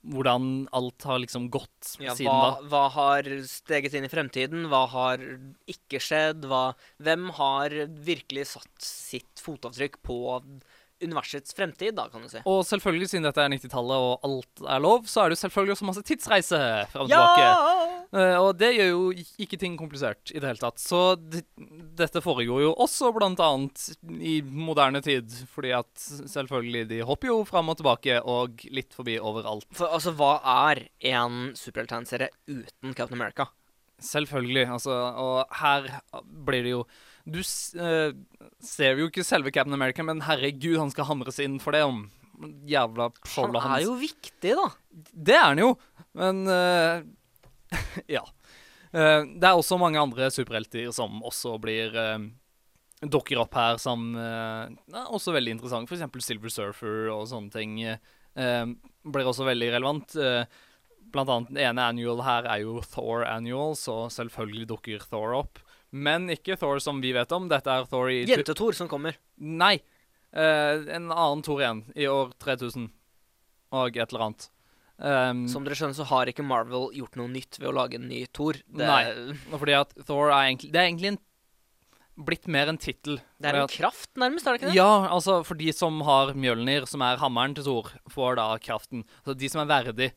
hvordan 0.06 0.66
alt 0.76 1.06
har 1.08 1.18
liksom 1.22 1.48
gått 1.50 1.96
Ja, 1.98 2.14
siden 2.14 2.30
hva, 2.30 2.52
da. 2.54 2.68
hva 2.70 2.84
har 2.94 3.28
steget 3.50 3.96
inn 3.98 4.06
i 4.06 4.10
fremtiden? 4.12 4.68
Hva 4.70 4.84
har 4.92 5.22
ikke 5.70 6.00
skjedd? 6.02 6.46
Hva, 6.46 6.70
hvem 7.02 7.28
har 7.36 7.74
virkelig 8.06 8.46
satt 8.54 8.86
sitt 8.86 9.42
fotavtrykk 9.42 9.98
på 10.06 10.18
universets 11.02 11.52
fremtid, 11.56 11.96
da, 11.98 12.06
kan 12.08 12.22
du 12.24 12.30
si? 12.30 12.40
Og 12.48 12.62
selvfølgelig, 12.64 13.10
siden 13.10 13.26
dette 13.26 13.42
er 13.42 13.52
90-tallet 13.52 14.06
og 14.06 14.26
alt 14.26 14.62
er 14.64 14.82
lov, 14.82 15.04
så 15.10 15.26
er 15.26 15.34
det 15.34 15.40
selvfølgelig 15.42 15.76
også 15.76 15.88
masse 15.90 16.04
tidsreise 16.08 16.60
fram 16.92 17.04
og 17.04 17.12
tilbake. 17.12 17.95
Eh, 18.14 18.36
og 18.38 18.52
det 18.60 18.70
gjør 18.76 18.90
jo 18.92 19.24
ikke 19.42 19.58
ting 19.60 19.74
komplisert 19.78 20.30
i 20.30 20.38
det 20.38 20.50
hele 20.52 20.62
tatt. 20.62 20.78
Så 20.82 21.00
dette 21.18 22.22
foregår 22.24 22.62
jo 22.62 22.72
også 22.84 23.10
blant 23.16 23.40
annet 23.42 23.88
i 24.22 24.38
moderne 24.46 25.02
tid, 25.04 25.32
fordi 25.52 25.72
at 25.76 25.90
selvfølgelig 26.04 26.86
de 26.92 27.00
hopper 27.08 27.32
jo 27.32 27.40
fram 27.48 27.72
og 27.72 27.80
tilbake 27.80 28.20
og 28.22 28.62
litt 28.70 28.94
forbi 28.96 29.18
overalt. 29.18 29.66
For 29.76 29.90
altså, 29.90 30.14
hva 30.16 30.36
er 30.70 30.84
en 31.12 31.52
superhelttegneserie 31.58 32.30
uten 32.46 32.94
Captain 32.94 33.18
America? 33.18 33.48
Selvfølgelig. 34.02 34.66
Altså, 34.76 34.92
og 34.92 35.56
her 35.56 35.86
blir 36.46 36.66
det 36.66 36.74
jo 36.74 36.82
Du 37.26 37.40
eh, 37.40 38.12
ser 38.62 39.00
jo 39.00 39.08
ikke 39.10 39.24
selve 39.26 39.50
Captain 39.50 39.74
America, 39.74 40.04
men 40.06 40.20
herregud, 40.22 40.76
han 40.78 40.92
skal 40.92 41.08
hamres 41.08 41.40
inn 41.42 41.56
for 41.58 41.74
det 41.74 41.82
om 41.82 42.04
jævla 42.68 43.08
Han 43.34 43.56
er 43.56 43.60
hans. 43.64 43.86
jo 43.86 43.94
viktig, 43.98 44.52
da. 44.54 44.66
Det 45.10 45.34
er 45.34 45.46
han 45.48 45.58
jo, 45.58 45.70
men 46.14 46.44
eh, 46.52 47.00
Ja. 48.16 48.22
Eh, 48.92 49.22
det 49.26 49.46
er 49.48 49.56
også 49.56 49.78
mange 49.80 50.00
andre 50.00 50.30
superhelter 50.32 50.90
som 50.94 51.18
også 51.26 51.56
blir 51.62 51.96
eh, 51.98 52.28
dukker 53.04 53.40
opp 53.42 53.56
her 53.58 53.80
som 53.82 54.12
eh, 54.16 54.70
er 54.94 55.10
også 55.10 55.34
veldig 55.36 55.56
interessant. 55.56 55.90
Eksempel 55.92 56.24
Silver 56.24 56.52
Surfer 56.52 57.10
og 57.12 57.26
sånne 57.30 57.52
ting 57.52 57.80
eh, 57.84 58.70
blir 59.04 59.28
også 59.28 59.48
veldig 59.48 59.72
relevant. 59.74 60.16
Eh, 60.16 60.46
blant 61.12 61.30
annet 61.32 61.52
det 61.54 61.66
ene 61.68 61.84
annual 61.92 62.22
her 62.26 62.48
er 62.50 62.64
jo 62.64 62.80
Thor 62.92 63.24
annual, 63.28 63.76
så 63.78 64.06
selvfølgelig 64.12 64.70
dukker 64.72 65.04
Thor 65.10 65.36
opp. 65.38 65.60
Men 65.96 66.28
ikke 66.32 66.56
Thor 66.60 66.80
som 66.82 67.00
vi 67.00 67.12
vet 67.16 67.30
om. 67.32 67.46
Dette 67.50 67.72
er 67.72 67.86
Thor 67.90 68.10
i 68.12 68.24
Jente-Thor 68.26 68.74
som 68.76 68.90
kommer. 68.90 69.16
Nei. 69.36 69.76
Eh, 70.36 70.82
en 70.96 71.10
annen 71.12 71.44
Thor 71.46 71.62
igjen, 71.62 71.84
i 71.96 72.08
år 72.10 72.34
3000 72.42 72.90
og 73.76 73.96
et 73.96 74.10
eller 74.12 74.26
annet. 74.28 74.50
Um, 74.98 75.42
Som 75.52 75.64
dere 75.66 75.76
skjønner, 75.76 75.92
så 75.98 76.06
har 76.08 76.30
ikke 76.30 76.44
Marvel 76.46 76.86
gjort 76.96 77.16
noe 77.20 77.28
nytt 77.28 77.58
ved 77.60 77.68
å 77.68 77.74
lage 77.76 77.98
en 77.98 78.06
ny 78.08 78.22
Thor. 78.32 78.56
Det, 78.64 78.86
Nei. 78.88 79.34
fordi 79.52 79.74
at 79.76 79.90
Thor 80.08 80.30
er 80.30 80.46
egentlig 80.48 80.70
Det 80.72 80.80
er 80.80 80.86
egentlig 80.88 81.10
en, 81.12 81.18
blitt 82.16 82.46
mer 82.48 82.70
en 82.72 82.78
tittel. 82.80 83.18
det 83.38 83.50
er 83.50 83.58
en 83.58 83.66
at- 83.66 83.74
kraft, 83.76 84.08
nærmest, 84.16 84.46
er 84.46 84.56
det 84.56 84.62
ikke 84.62 84.70
det? 84.72 84.76
Ja, 84.78 85.08
altså 85.12 85.44
for 85.44 85.54
de 85.60 85.70
som 85.76 86.00
har 86.00 86.32
Mjølnir, 86.32 86.86
som 86.88 87.02
er 87.04 87.18
hammeren 87.20 87.54
til 87.54 87.64
Thor, 87.68 87.92
får 88.08 88.36
da 88.36 88.46
kraften. 88.56 89.04
Så 89.26 89.36
de 89.36 89.48
som 89.52 89.60
er 89.60 89.68
verdig. 89.84 90.12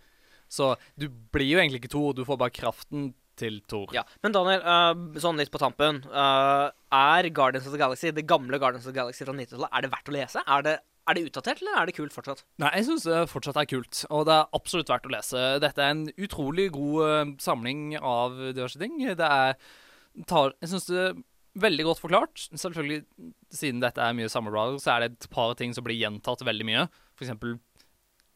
Så 0.50 0.78
du 0.98 1.10
blir 1.10 1.50
jo 1.52 1.60
egentlig 1.60 1.84
ikke 1.84 1.92
Thor, 1.92 2.14
du 2.14 2.24
får 2.24 2.38
bare 2.40 2.56
kraften 2.56 3.14
til 3.40 3.60
Thor. 3.68 3.88
Ja, 3.94 4.04
Men 4.24 4.32
Daniel, 4.32 4.62
uh, 4.64 5.20
sånn 5.20 5.38
litt 5.40 5.52
på 5.52 5.60
tampen. 5.60 6.02
Uh, 6.08 6.72
er 6.92 7.30
Guardians 7.30 7.68
of 7.68 7.72
the 7.76 7.78
Galaxy, 7.80 8.12
det 8.12 8.26
gamle 8.28 8.58
Guardians 8.60 8.88
of 8.88 8.94
the 8.94 9.00
Galaxy 9.00 9.24
fra 9.28 9.34
90-tallet, 9.36 9.70
er 9.72 9.82
det 9.82 9.92
verdt 9.92 10.10
å 10.12 10.16
lese? 10.16 10.44
Er 10.48 10.62
det, 10.66 10.80
er 11.08 11.18
det 11.18 11.26
utdatert, 11.30 11.62
eller 11.64 11.80
er 11.80 11.90
det 11.90 11.96
kult 11.98 12.14
fortsatt? 12.14 12.44
Nei, 12.62 12.70
jeg 12.78 12.90
syns 12.90 13.08
det 13.08 13.22
fortsatt 13.32 13.58
er 13.62 13.70
kult, 13.70 14.04
og 14.14 14.28
det 14.30 14.36
er 14.36 14.58
absolutt 14.60 14.92
verdt 14.92 15.08
å 15.10 15.14
lese. 15.14 15.46
Dette 15.64 15.86
er 15.86 15.96
en 15.96 16.06
utrolig 16.20 16.70
god 16.76 17.00
eh, 17.08 17.32
samling 17.42 17.96
av 17.98 18.38
diverse 18.52 18.82
ting. 18.82 19.00
Det 19.18 19.30
er 19.30 19.58
tar, 20.30 20.54
Jeg 20.62 20.74
syns 20.74 20.90
det 20.90 21.00
er 21.08 21.18
veldig 21.60 21.88
godt 21.88 22.04
forklart. 22.04 22.46
Selvfølgelig, 22.52 23.04
siden 23.54 23.82
dette 23.84 24.04
er 24.04 24.18
mye 24.18 24.30
Summer 24.32 24.56
så 24.82 24.96
er 24.96 25.06
det 25.06 25.12
et 25.16 25.30
par 25.34 25.56
ting 25.60 25.74
som 25.76 25.86
blir 25.86 26.00
gjentatt 26.00 26.46
veldig 26.46 26.68
mye. 26.68 26.86
For 27.18 27.28
eksempel 27.28 27.58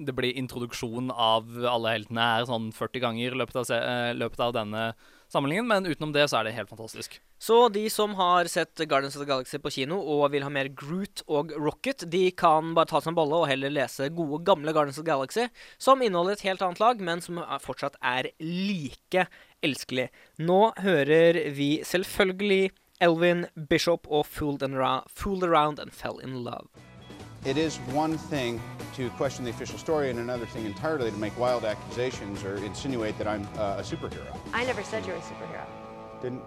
det 0.03 0.15
blir 0.17 0.35
introduksjon 0.39 1.11
av 1.11 1.49
alle 1.69 1.93
heltene 1.93 2.23
her 2.33 2.47
sånn 2.49 2.71
40 2.75 3.03
ganger 3.03 3.35
i 3.35 3.39
løpet 3.39 3.71
eh, 3.75 4.11
løpet 4.17 4.41
av 4.41 4.55
denne 4.57 4.85
samlingen, 5.33 5.65
men 5.67 5.87
utenom 5.89 6.13
det 6.13 6.27
så 6.29 6.39
er 6.39 6.47
det 6.47 6.55
helt 6.57 6.69
fantastisk. 6.69 7.17
Så 7.41 7.57
de 7.73 7.87
som 7.91 8.13
har 8.19 8.47
sett 8.51 8.83
Guardians 8.85 9.17
of 9.17 9.23
the 9.23 9.29
Galaxy 9.29 9.59
på 9.59 9.71
kino 9.73 9.97
og 9.99 10.27
vil 10.33 10.45
ha 10.45 10.51
mer 10.53 10.69
Groot 10.71 11.25
og 11.27 11.51
Rocket, 11.57 12.05
de 12.13 12.27
kan 12.37 12.71
bare 12.77 12.91
ta 12.91 13.01
seg 13.01 13.13
en 13.13 13.17
bolle 13.17 13.41
og 13.41 13.49
heller 13.49 13.73
lese 13.73 14.11
gode, 14.13 14.43
gamle 14.47 14.75
Guardians 14.75 15.01
of 15.01 15.03
the 15.03 15.11
Galaxy, 15.11 15.49
som 15.81 16.05
inneholder 16.05 16.37
et 16.37 16.45
helt 16.47 16.63
annet 16.65 16.83
lag, 16.83 17.03
men 17.03 17.23
som 17.25 17.41
fortsatt 17.63 17.97
er 17.99 18.31
like 18.39 19.27
elskelig. 19.65 20.09
Nå 20.39 20.61
hører 20.83 21.43
vi 21.57 21.75
selvfølgelig 21.87 22.71
Elvin 23.03 23.47
Bishop 23.69 24.07
og 24.07 24.27
Fooled, 24.29 24.63
and 24.63 24.77
Ra 24.79 25.01
Fooled 25.09 25.43
Around 25.43 25.79
and 25.79 25.91
Fell 25.91 26.21
in 26.23 26.43
Love. 26.45 26.92
It 27.45 27.57
is 27.57 27.75
one 27.91 28.17
thing 28.17 28.61
to 28.95 29.09
question 29.11 29.43
the 29.43 29.49
official 29.49 29.77
story 29.77 30.09
and 30.09 30.17
another 30.19 30.45
thing 30.45 30.65
entirely 30.65 31.11
to 31.11 31.17
make 31.17 31.37
wild 31.37 31.65
accusations 31.65 32.41
or 32.45 32.55
insinuate 32.63 33.17
that 33.17 33.27
I'm 33.27 33.45
uh, 33.57 33.75
a 33.79 33.81
superhero. 33.81 34.33
I 34.53 34.63
never 34.63 34.81
said 34.81 35.05
you 35.05 35.11
were 35.11 35.17
a 35.17 35.21
superhero. 35.21 35.65
Didn't? 36.21 36.41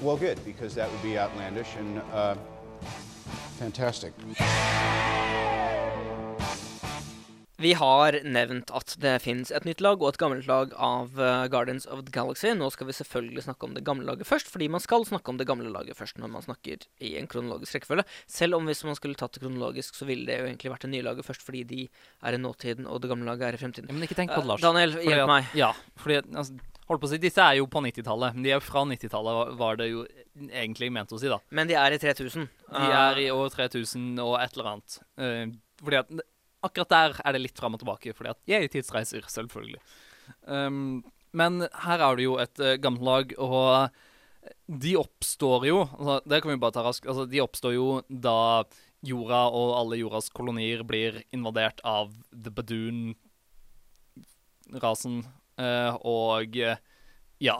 Well, 0.00 0.16
good, 0.16 0.44
because 0.44 0.72
that 0.76 0.88
would 0.88 1.02
be 1.02 1.18
outlandish 1.18 1.74
and 1.76 2.00
uh, 2.12 2.36
fantastic. 3.58 4.12
Vi 7.64 7.72
har 7.80 8.18
nevnt 8.28 8.68
at 8.76 8.92
det 9.00 9.14
fins 9.24 9.48
et 9.54 9.64
nytt 9.64 9.80
lag 9.84 10.02
og 10.02 10.10
et 10.10 10.18
gammelt 10.20 10.44
lag 10.50 10.74
av 10.76 11.14
uh, 11.16 11.46
Guardians 11.48 11.86
of 11.88 12.02
the 12.04 12.12
Galaxy. 12.12 12.50
Nå 12.52 12.66
skal 12.74 12.90
vi 12.90 12.96
selvfølgelig 12.98 13.44
snakke 13.46 13.64
om 13.64 13.72
det 13.76 13.84
gamle 13.86 14.04
laget 14.04 14.28
først, 14.28 14.50
fordi 14.52 14.68
man 14.72 14.82
skal 14.84 15.06
snakke 15.08 15.32
om 15.32 15.38
det 15.40 15.46
gamle 15.48 15.70
laget 15.72 15.96
først 15.96 16.20
når 16.20 16.32
man 16.34 16.44
snakker 16.44 16.84
i 17.00 17.14
en 17.20 17.28
kronologisk 17.30 17.78
rekkefølge. 17.78 18.04
Selv 18.28 18.58
om 18.58 18.68
hvis 18.68 18.84
man 18.84 18.98
skulle 18.98 19.16
tatt 19.16 19.38
det 19.38 19.44
kronologisk, 19.46 19.96
så 19.96 20.04
ville 20.08 20.28
det 20.28 20.36
jo 20.42 20.50
egentlig 20.50 20.74
vært 20.74 20.84
det 20.84 20.92
nye 20.92 21.06
laget 21.06 21.24
først, 21.24 21.46
fordi 21.46 21.62
de 21.70 21.80
er 21.88 22.36
i 22.36 22.42
nåtiden, 22.44 22.84
og 22.90 23.00
det 23.00 23.10
gamle 23.14 23.30
laget 23.30 23.48
er 23.48 23.56
i 23.56 23.62
fremtiden. 23.64 23.88
Ja, 23.88 23.96
men 23.96 24.04
ikke 24.08 24.18
tenk 24.20 24.34
på 24.34 24.42
det, 24.44 24.50
Lars. 24.52 24.60
Lars. 24.60 24.66
Daniel, 24.68 24.94
hjelp 25.00 25.24
at- 25.24 25.32
meg. 25.32 25.56
Ja, 25.56 25.70
fordi 26.04 26.20
altså, 26.20 26.58
holdt 26.90 27.00
på 27.06 27.08
å 27.08 27.14
si, 27.14 27.22
Disse 27.24 27.48
er 27.48 27.56
jo 27.62 27.70
på 27.72 27.80
90-tallet, 27.86 28.36
men 28.36 28.44
de 28.44 28.52
er 28.52 28.58
jo 28.60 28.66
fra 28.68 28.84
90-tallet, 28.92 29.56
var- 29.62 29.80
det 29.80 29.88
jo 29.88 30.04
egentlig 30.50 30.92
ment 30.92 31.16
å 31.16 31.22
si, 31.22 31.32
da. 31.32 31.40
Men 31.48 31.72
de 31.72 31.80
er 31.80 31.96
i 31.96 32.02
3000. 32.04 32.44
De 32.76 32.86
er 33.00 33.24
i 33.24 33.30
år 33.32 33.48
3000 33.56 34.20
og 34.20 34.36
et 34.42 34.52
eller 34.52 34.72
annet. 34.74 35.00
Eh, 35.16 35.46
fordi 35.80 36.02
at 36.04 36.14
akkurat 36.66 36.90
der 36.92 37.10
er 37.22 37.30
det 37.36 37.42
litt 37.44 37.58
fram 37.60 37.74
og 37.76 37.80
tilbake, 37.82 38.14
fordi 38.16 38.30
at 38.32 38.40
jeg 38.50 38.70
tidsreiser, 38.72 39.24
selvfølgelig. 39.30 39.82
Um, 40.48 41.04
men 41.36 41.52
her 41.84 41.98
er 42.04 42.12
det 42.16 42.24
jo 42.26 42.34
et 42.42 42.56
uh, 42.62 42.78
gammelt 42.80 43.04
lag, 43.08 43.26
og 43.42 43.90
de 44.68 44.96
oppstår 45.00 45.66
jo 45.68 45.88
altså, 45.88 46.20
Det 46.28 46.42
kan 46.42 46.50
vi 46.52 46.60
bare 46.60 46.74
ta 46.76 46.82
raskt. 46.84 47.06
Altså, 47.08 47.24
de 47.28 47.40
oppstår 47.44 47.72
jo 47.76 48.02
da 48.08 48.64
jorda 49.04 49.42
og 49.52 49.76
alle 49.78 50.00
jordas 50.00 50.28
kolonier 50.32 50.82
blir 50.88 51.22
invadert 51.36 51.80
av 51.84 52.12
The 52.32 52.50
Badoon-rasen, 52.54 53.14
uh, 55.60 55.92
og 56.00 56.56
uh, 56.56 56.76
ja 57.42 57.58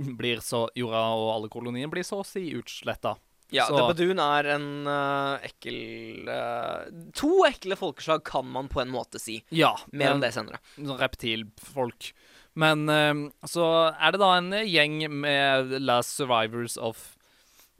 blir 0.00 0.40
så 0.44 0.68
Jorda 0.74 1.02
og 1.12 1.34
alle 1.34 1.48
kolonier 1.52 1.88
blir 1.92 2.04
så 2.06 2.20
å 2.22 2.26
si 2.26 2.54
utsletta. 2.56 3.16
Ja, 3.52 3.66
Så- 3.66 3.76
The 3.76 3.86
Badoon 3.92 4.20
er 4.22 4.48
en 4.54 4.66
uh, 4.86 5.38
ekkel 5.46 6.28
uh, 6.28 6.88
To 7.18 7.44
ekle 7.48 7.76
folkeslag, 7.78 8.22
kan 8.24 8.46
man 8.46 8.68
på 8.70 8.80
en 8.82 8.90
måte 8.92 9.18
si. 9.20 9.40
Ja, 9.50 9.74
Mer 9.92 10.12
om 10.14 10.20
det 10.22 10.32
senere. 10.34 10.60
sånn 10.78 10.98
reptilfolk. 11.00 12.12
Men 12.54 12.88
uh, 12.88 13.30
så 13.46 13.64
er 13.94 14.12
det 14.12 14.20
da 14.22 14.32
en 14.38 14.50
gjeng 14.66 15.02
med 15.22 15.76
last 15.82 16.16
survivors 16.18 16.76
of 16.78 17.16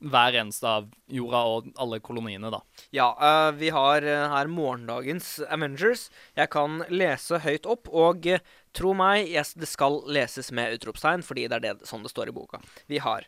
hver 0.00 0.32
eneste 0.32 0.64
av 0.64 0.86
jorda 1.12 1.40
og 1.44 1.66
alle 1.76 1.98
koloniene, 2.00 2.48
da. 2.48 2.62
Ja, 2.96 3.10
vi 3.52 3.68
har 3.68 4.00
her 4.00 4.48
morgendagens 4.48 5.34
Avengers. 5.52 6.06
Jeg 6.38 6.48
kan 6.54 6.78
lese 6.88 7.36
høyt 7.44 7.66
opp, 7.68 7.90
og 7.92 8.24
tro 8.72 8.94
meg, 8.96 9.28
yes, 9.28 9.52
det 9.60 9.68
skal 9.68 10.00
leses 10.08 10.48
med 10.56 10.72
utropstegn, 10.78 11.20
fordi 11.26 11.44
det 11.52 11.58
er 11.58 11.66
det, 11.66 11.74
sånn 11.84 12.00
det 12.06 12.14
står 12.14 12.32
i 12.32 12.36
boka. 12.38 12.62
Vi 12.88 12.96
har 13.04 13.26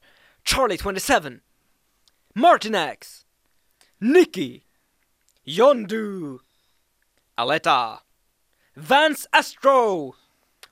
Charlie 0.49 0.81
27, 0.81 1.43
Martin 2.35 2.75
X, 2.75 3.27
Nikki, 3.99 4.65
Yondu, 5.45 6.39
Aletta, 7.35 8.01
Vance 8.75 9.29
Astro 9.33 10.15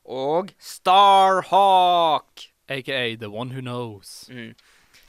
og 0.05 0.55
Starhawk. 0.59 2.47
Aka 2.67 3.17
The 3.17 3.29
One 3.29 3.53
Who 3.53 3.61
Knows. 3.61 4.31
Mm. 4.31 4.55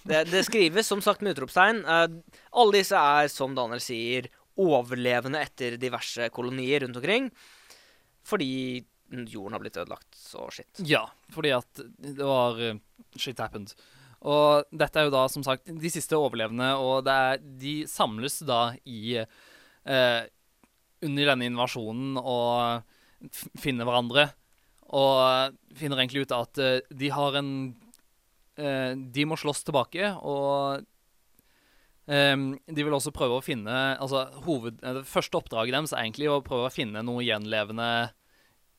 Det, 0.03 0.23
det 0.31 0.43
skrives 0.43 0.87
som 0.87 1.01
sagt 1.01 1.21
med 1.21 1.37
utropstegn. 1.37 1.85
Uh, 1.85 2.19
alle 2.51 2.81
disse 2.81 2.99
er, 2.99 3.31
som 3.31 3.55
Daniel 3.55 3.79
sier, 3.79 4.27
overlevende 4.59 5.39
etter 5.39 5.79
diverse 5.79 6.27
kolonier 6.35 6.83
rundt 6.83 6.99
omkring. 6.99 7.31
Fordi 8.27 8.83
jorden 9.07 9.55
har 9.55 9.63
blitt 9.63 9.79
ødelagt 9.79 10.19
og 10.35 10.51
shit. 10.51 10.83
Ja, 10.83 11.05
fordi 11.31 11.55
at 11.55 11.85
det 11.95 12.27
var 12.27 12.59
uh, 12.59 12.75
Shit 13.15 13.39
happened. 13.39 13.71
Og 14.21 14.67
dette 14.69 14.99
er 15.01 15.07
jo 15.07 15.13
da, 15.13 15.23
som 15.31 15.43
sagt, 15.45 15.65
de 15.65 15.91
siste 15.91 16.17
overlevende, 16.17 16.75
og 16.77 17.09
er, 17.09 17.41
de 17.41 17.81
samles 17.89 18.39
da 18.45 18.75
i 18.85 19.17
eh, 19.17 20.21
Under 21.01 21.31
denne 21.31 21.47
invasjonen 21.49 22.19
og 22.21 23.31
finner 23.57 23.87
hverandre. 23.87 24.27
Og 24.93 25.57
finner 25.77 26.01
egentlig 26.01 26.27
ut 26.27 26.35
at 26.35 26.61
eh, 26.61 26.93
de 26.93 27.09
har 27.15 27.37
en 27.39 27.51
eh, 28.59 28.93
De 28.93 29.25
må 29.25 29.37
slåss 29.39 29.63
tilbake, 29.65 30.11
og 30.21 30.83
ehm, 32.11 32.51
de 32.67 32.85
vil 32.85 32.97
også 32.97 33.13
prøve 33.15 33.39
å 33.39 33.45
finne 33.45 33.77
Altså, 33.95 34.27
hoved, 34.45 34.81
eh, 34.83 34.99
Det 34.99 35.07
første 35.09 35.39
oppdraget 35.39 35.77
deres 35.77 35.95
er 35.95 36.03
egentlig 36.03 36.29
å 36.29 36.41
prøve 36.45 36.69
å 36.69 36.73
finne 36.73 37.05
noe 37.07 37.23
gjenlevende 37.25 37.89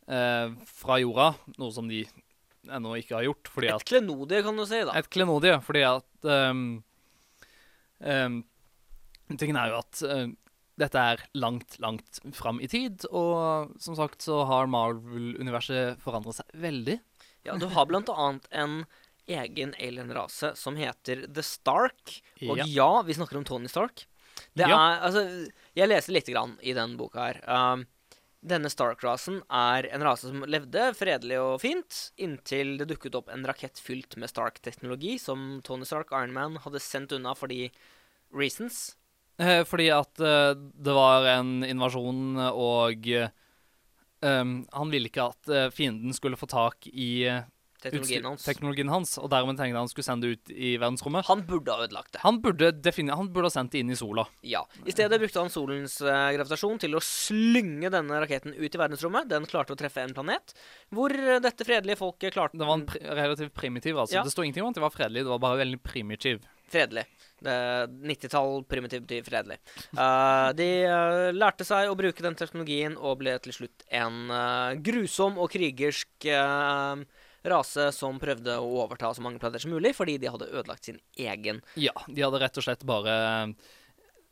eh, 0.07 0.53
fra 0.69 1.01
jorda, 1.03 1.33
noe 1.59 1.75
som 1.75 1.91
de 1.91 2.05
ennå 2.69 2.95
ikke 3.01 3.17
har 3.19 3.25
gjort. 3.27 3.49
Fordi 3.51 3.69
Et 3.69 3.75
at, 3.75 3.85
klenodie, 3.89 4.43
kan 4.43 4.57
du 4.57 4.65
si, 4.67 4.81
da. 4.85 4.93
et 4.99 5.09
klenodie, 5.11 5.57
fordi 5.65 5.83
at 5.89 6.29
um, 6.51 6.83
um, 8.01 8.43
Tingen 9.39 9.57
er 9.57 9.71
jo 9.73 9.79
at 9.81 10.03
um, 10.05 10.35
dette 10.81 10.99
er 10.99 11.23
langt, 11.39 11.79
langt 11.81 12.19
fram 12.37 12.59
i 12.61 12.69
tid, 12.69 13.05
og 13.13 13.73
som 13.81 13.97
sagt 13.97 14.25
så 14.25 14.43
har 14.49 14.67
Marvel-universet 14.73 16.01
forandret 16.03 16.37
seg 16.41 16.59
veldig. 16.61 16.99
Ja, 17.47 17.57
du 17.59 17.67
har 17.73 17.87
blant 17.89 18.11
annet 18.13 18.47
en 18.55 18.83
egen 19.31 19.73
alien-rase 19.81 20.53
som 20.59 20.77
heter 20.77 21.25
The 21.33 21.43
Stark. 21.47 22.19
Og 22.49 22.59
Ja. 22.59 22.65
ja, 22.67 22.91
vi 23.07 23.15
snakker 23.17 23.39
om 23.39 23.45
Tony 23.47 23.69
Stark. 23.71 24.05
Det 24.57 24.67
Ja. 24.69 24.77
er, 24.77 25.01
altså, 25.07 25.23
jeg 25.77 25.89
leser 25.89 26.13
lite 26.13 26.33
grann 26.33 26.59
i 26.63 26.73
den 26.75 26.97
boka 26.99 27.21
her. 27.33 27.41
Um, 27.47 27.87
denne 28.43 28.71
Stark-rasen 28.73 29.41
er 29.55 29.87
en 29.95 30.03
rase 30.03 30.31
som 30.31 30.43
levde 30.51 30.89
fredelig 30.99 31.39
og 31.39 31.61
fint, 31.63 31.99
inntil 32.19 32.75
det 32.81 32.89
dukket 32.91 33.15
opp 33.19 33.31
en 33.31 33.47
rakett 33.47 33.79
fylt 33.79 34.17
med 34.19 34.31
Stark-teknologi, 34.33 35.15
som 35.23 35.61
Tony 35.65 35.87
Stark, 35.87 36.11
Iron 36.11 36.35
Man, 36.35 36.59
hadde 36.65 36.83
sendt 36.83 37.15
unna 37.15 37.37
fordi 37.39 37.69
reasons. 38.35 38.97
Eh, 39.39 39.63
fordi 39.69 39.89
at 39.95 40.21
eh, 40.21 40.53
det 40.59 40.97
var 40.97 41.29
en 41.37 41.63
invasjon, 41.67 42.37
og 42.51 43.07
eh, 43.15 43.31
han 44.23 44.93
ville 44.93 45.11
ikke 45.11 45.31
at 45.31 45.53
eh, 45.53 45.71
fienden 45.75 46.15
skulle 46.17 46.41
få 46.41 46.51
tak 46.51 46.91
i 46.91 47.13
eh, 47.31 47.47
Teknologien 47.83 48.27
hans. 48.31 48.45
teknologien 48.47 48.93
hans, 48.93 49.17
og 49.19 49.31
dermed 49.33 49.59
tenkte 49.59 49.81
han 49.81 49.91
skulle 49.91 50.07
sende 50.07 50.29
det 50.29 50.37
ut 50.39 50.53
i 50.55 50.75
verdensrommet. 50.79 51.27
Han 51.29 51.43
burde 51.49 51.75
ha 51.75 51.87
ødelagt 51.87 52.15
det. 52.15 52.23
Han 52.23 52.39
burde, 52.45 52.71
han 53.11 53.33
burde 53.33 53.49
ha 53.49 53.55
sendt 53.55 53.75
det 53.75 53.83
inn 53.83 53.93
i 53.93 53.99
sola. 53.99 54.27
Ja. 54.47 54.63
I 54.87 54.95
stedet 54.95 55.19
brukte 55.23 55.43
han 55.43 55.53
solens 55.53 55.99
uh, 56.05 56.31
gravitasjon 56.37 56.81
til 56.83 56.97
å 56.99 57.03
slynge 57.03 57.91
denne 57.93 58.23
raketten 58.23 58.55
ut 58.55 58.69
i 58.71 58.81
verdensrommet. 58.81 59.29
Den 59.33 59.49
klarte 59.51 59.75
å 59.75 59.79
treffe 59.79 60.05
en 60.05 60.15
planet 60.15 60.55
hvor 60.93 61.13
eh, 61.13 61.41
dette 61.43 61.65
fredelige 61.67 61.99
folket 62.01 62.35
klarte 62.35 62.59
Det 62.61 62.69
var 62.69 62.79
en 62.79 62.87
pri 62.89 63.01
relativt 63.03 63.55
primitiv, 63.57 63.99
altså. 63.99 64.21
Ja. 64.21 64.25
Det 64.27 64.33
står 64.35 64.49
ingenting 64.49 64.67
om 64.67 64.73
at 64.73 64.79
det 64.79 64.85
var 64.85 64.95
fredelig, 64.95 65.27
det 65.27 65.33
var 65.33 65.43
bare 65.43 65.63
veldig 65.63 65.81
primitiv. 65.85 66.43
Fredelig. 66.73 67.05
90-tall 67.43 68.63
primitivt 68.71 69.05
betyr 69.07 69.27
fredelig. 69.27 69.59
Uh, 69.97 70.53
de 70.57 70.69
uh, 70.87 71.31
lærte 71.35 71.67
seg 71.67 71.91
å 71.91 71.97
bruke 71.99 72.25
den 72.25 72.39
teknologien 72.39 72.95
og 72.97 73.19
ble 73.23 73.35
til 73.43 73.57
slutt 73.57 73.85
en 73.91 74.31
uh, 74.31 74.79
grusom 74.79 75.41
og 75.43 75.51
krigersk 75.53 76.31
rase 77.49 77.89
som 77.97 78.21
prøvde 78.23 78.57
å 78.61 78.73
overta 78.85 79.13
så 79.15 79.25
mange 79.25 79.41
planeter 79.43 79.65
som 79.65 79.75
mulig, 79.75 79.95
fordi 79.99 80.19
de 80.23 80.31
hadde 80.33 80.51
ødelagt 80.51 80.89
sin 80.89 81.01
egen. 81.19 81.63
Ja, 81.81 81.95
de 82.07 82.25
hadde 82.25 82.43
rett 82.43 82.61
og 82.61 82.67
slett 82.67 82.87
bare 82.89 83.17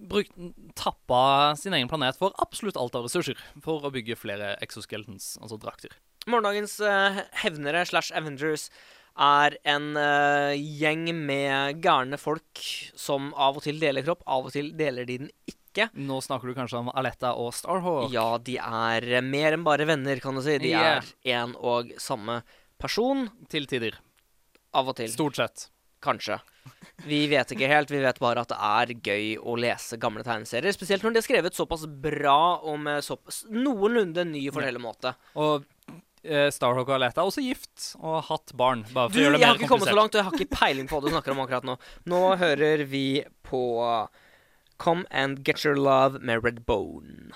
brukt, 0.00 0.32
tappa 0.78 1.56
sin 1.60 1.74
egen 1.76 1.90
planet 1.90 2.18
for 2.18 2.36
absolutt 2.40 2.78
alt 2.80 2.96
av 2.96 3.04
ressurser 3.08 3.40
for 3.64 3.84
å 3.84 3.92
bygge 3.94 4.18
flere 4.18 4.54
exoskeletons, 4.64 5.34
altså 5.42 5.60
drakter. 5.60 5.92
Morgendagens 6.28 6.78
uh, 6.84 7.22
hevnere 7.42 7.84
slash 7.88 8.12
Avengers 8.16 8.68
er 9.20 9.56
en 9.68 9.94
uh, 9.98 10.52
gjeng 10.56 11.08
med 11.16 11.80
gærne 11.84 12.18
folk 12.20 12.62
som 12.98 13.32
av 13.34 13.58
og 13.58 13.66
til 13.66 13.80
deler 13.82 14.06
kropp, 14.06 14.22
av 14.26 14.48
og 14.48 14.54
til 14.54 14.72
deler 14.78 15.08
de 15.08 15.22
den 15.24 15.32
ikke. 15.50 15.90
Nå 15.94 16.18
snakker 16.24 16.50
du 16.50 16.56
kanskje 16.56 16.80
om 16.80 16.90
Aletta 16.92 17.34
og 17.38 17.52
Starhawk. 17.54 18.10
Ja, 18.14 18.34
de 18.42 18.56
er 18.60 19.06
eh, 19.06 19.22
mer 19.22 19.54
enn 19.54 19.66
bare 19.66 19.86
venner, 19.86 20.18
kan 20.22 20.34
du 20.34 20.42
si. 20.42 20.56
De 20.62 20.72
yeah. 20.72 21.04
er 21.22 21.36
en 21.38 21.54
og 21.54 21.92
samme 22.02 22.40
person. 22.80 23.28
Til 23.52 23.68
tider. 23.70 23.98
Av 24.76 24.88
og 24.90 24.96
til. 24.98 25.10
Stort 25.12 25.38
sett. 25.40 25.68
Kanskje. 26.00 26.38
Vi 27.04 27.24
vet 27.28 27.50
ikke 27.52 27.68
helt. 27.68 27.90
Vi 27.92 28.00
vet 28.00 28.20
bare 28.22 28.44
at 28.44 28.52
det 28.52 28.58
er 28.60 28.92
gøy 29.04 29.34
å 29.40 29.56
lese 29.60 29.98
gamle 30.00 30.24
tegneserier. 30.24 30.72
Spesielt 30.76 31.04
når 31.04 31.16
de 31.16 31.20
er 31.20 31.26
skrevet 31.26 31.56
såpass 31.56 31.84
bra 31.88 32.60
og 32.60 32.78
med 32.80 33.04
såpass 33.04 33.42
noenlunde 33.52 34.24
ny 34.28 34.46
fortellermåte. 34.54 35.12
Og 35.40 35.66
eh, 36.24 36.48
Starhawk 36.52 36.88
og 36.88 36.96
Aletta 36.96 37.20
er 37.24 37.28
også 37.32 37.44
gift 37.44 37.90
og 38.00 38.16
har 38.18 38.26
hatt 38.30 38.54
barn. 38.56 38.86
Bare 38.94 39.10
for 39.12 39.16
Du, 39.16 39.20
å 39.20 39.26
gjøre 39.26 39.36
det 39.36 39.40
mer 39.40 39.46
jeg 39.46 39.52
har 39.52 39.60
ikke 39.60 39.72
kommet 39.74 39.92
så 39.92 39.98
langt, 39.98 40.16
og 40.16 40.22
jeg 40.22 40.28
har 40.30 40.40
ikke 40.40 40.58
peiling 40.60 40.88
på 40.88 40.96
hva 40.96 41.04
du 41.04 41.12
snakker 41.14 41.36
om 41.36 41.44
akkurat 41.44 41.68
nå. 41.68 41.76
Nå 42.12 42.22
hører 42.40 42.84
vi 42.88 43.04
på 43.48 43.62
Come 44.80 45.04
and 45.10 45.44
Get 45.44 45.64
Your 45.66 45.76
Love 45.76 46.20
med 46.24 46.44
Red 46.44 46.64
Bone. 46.68 47.32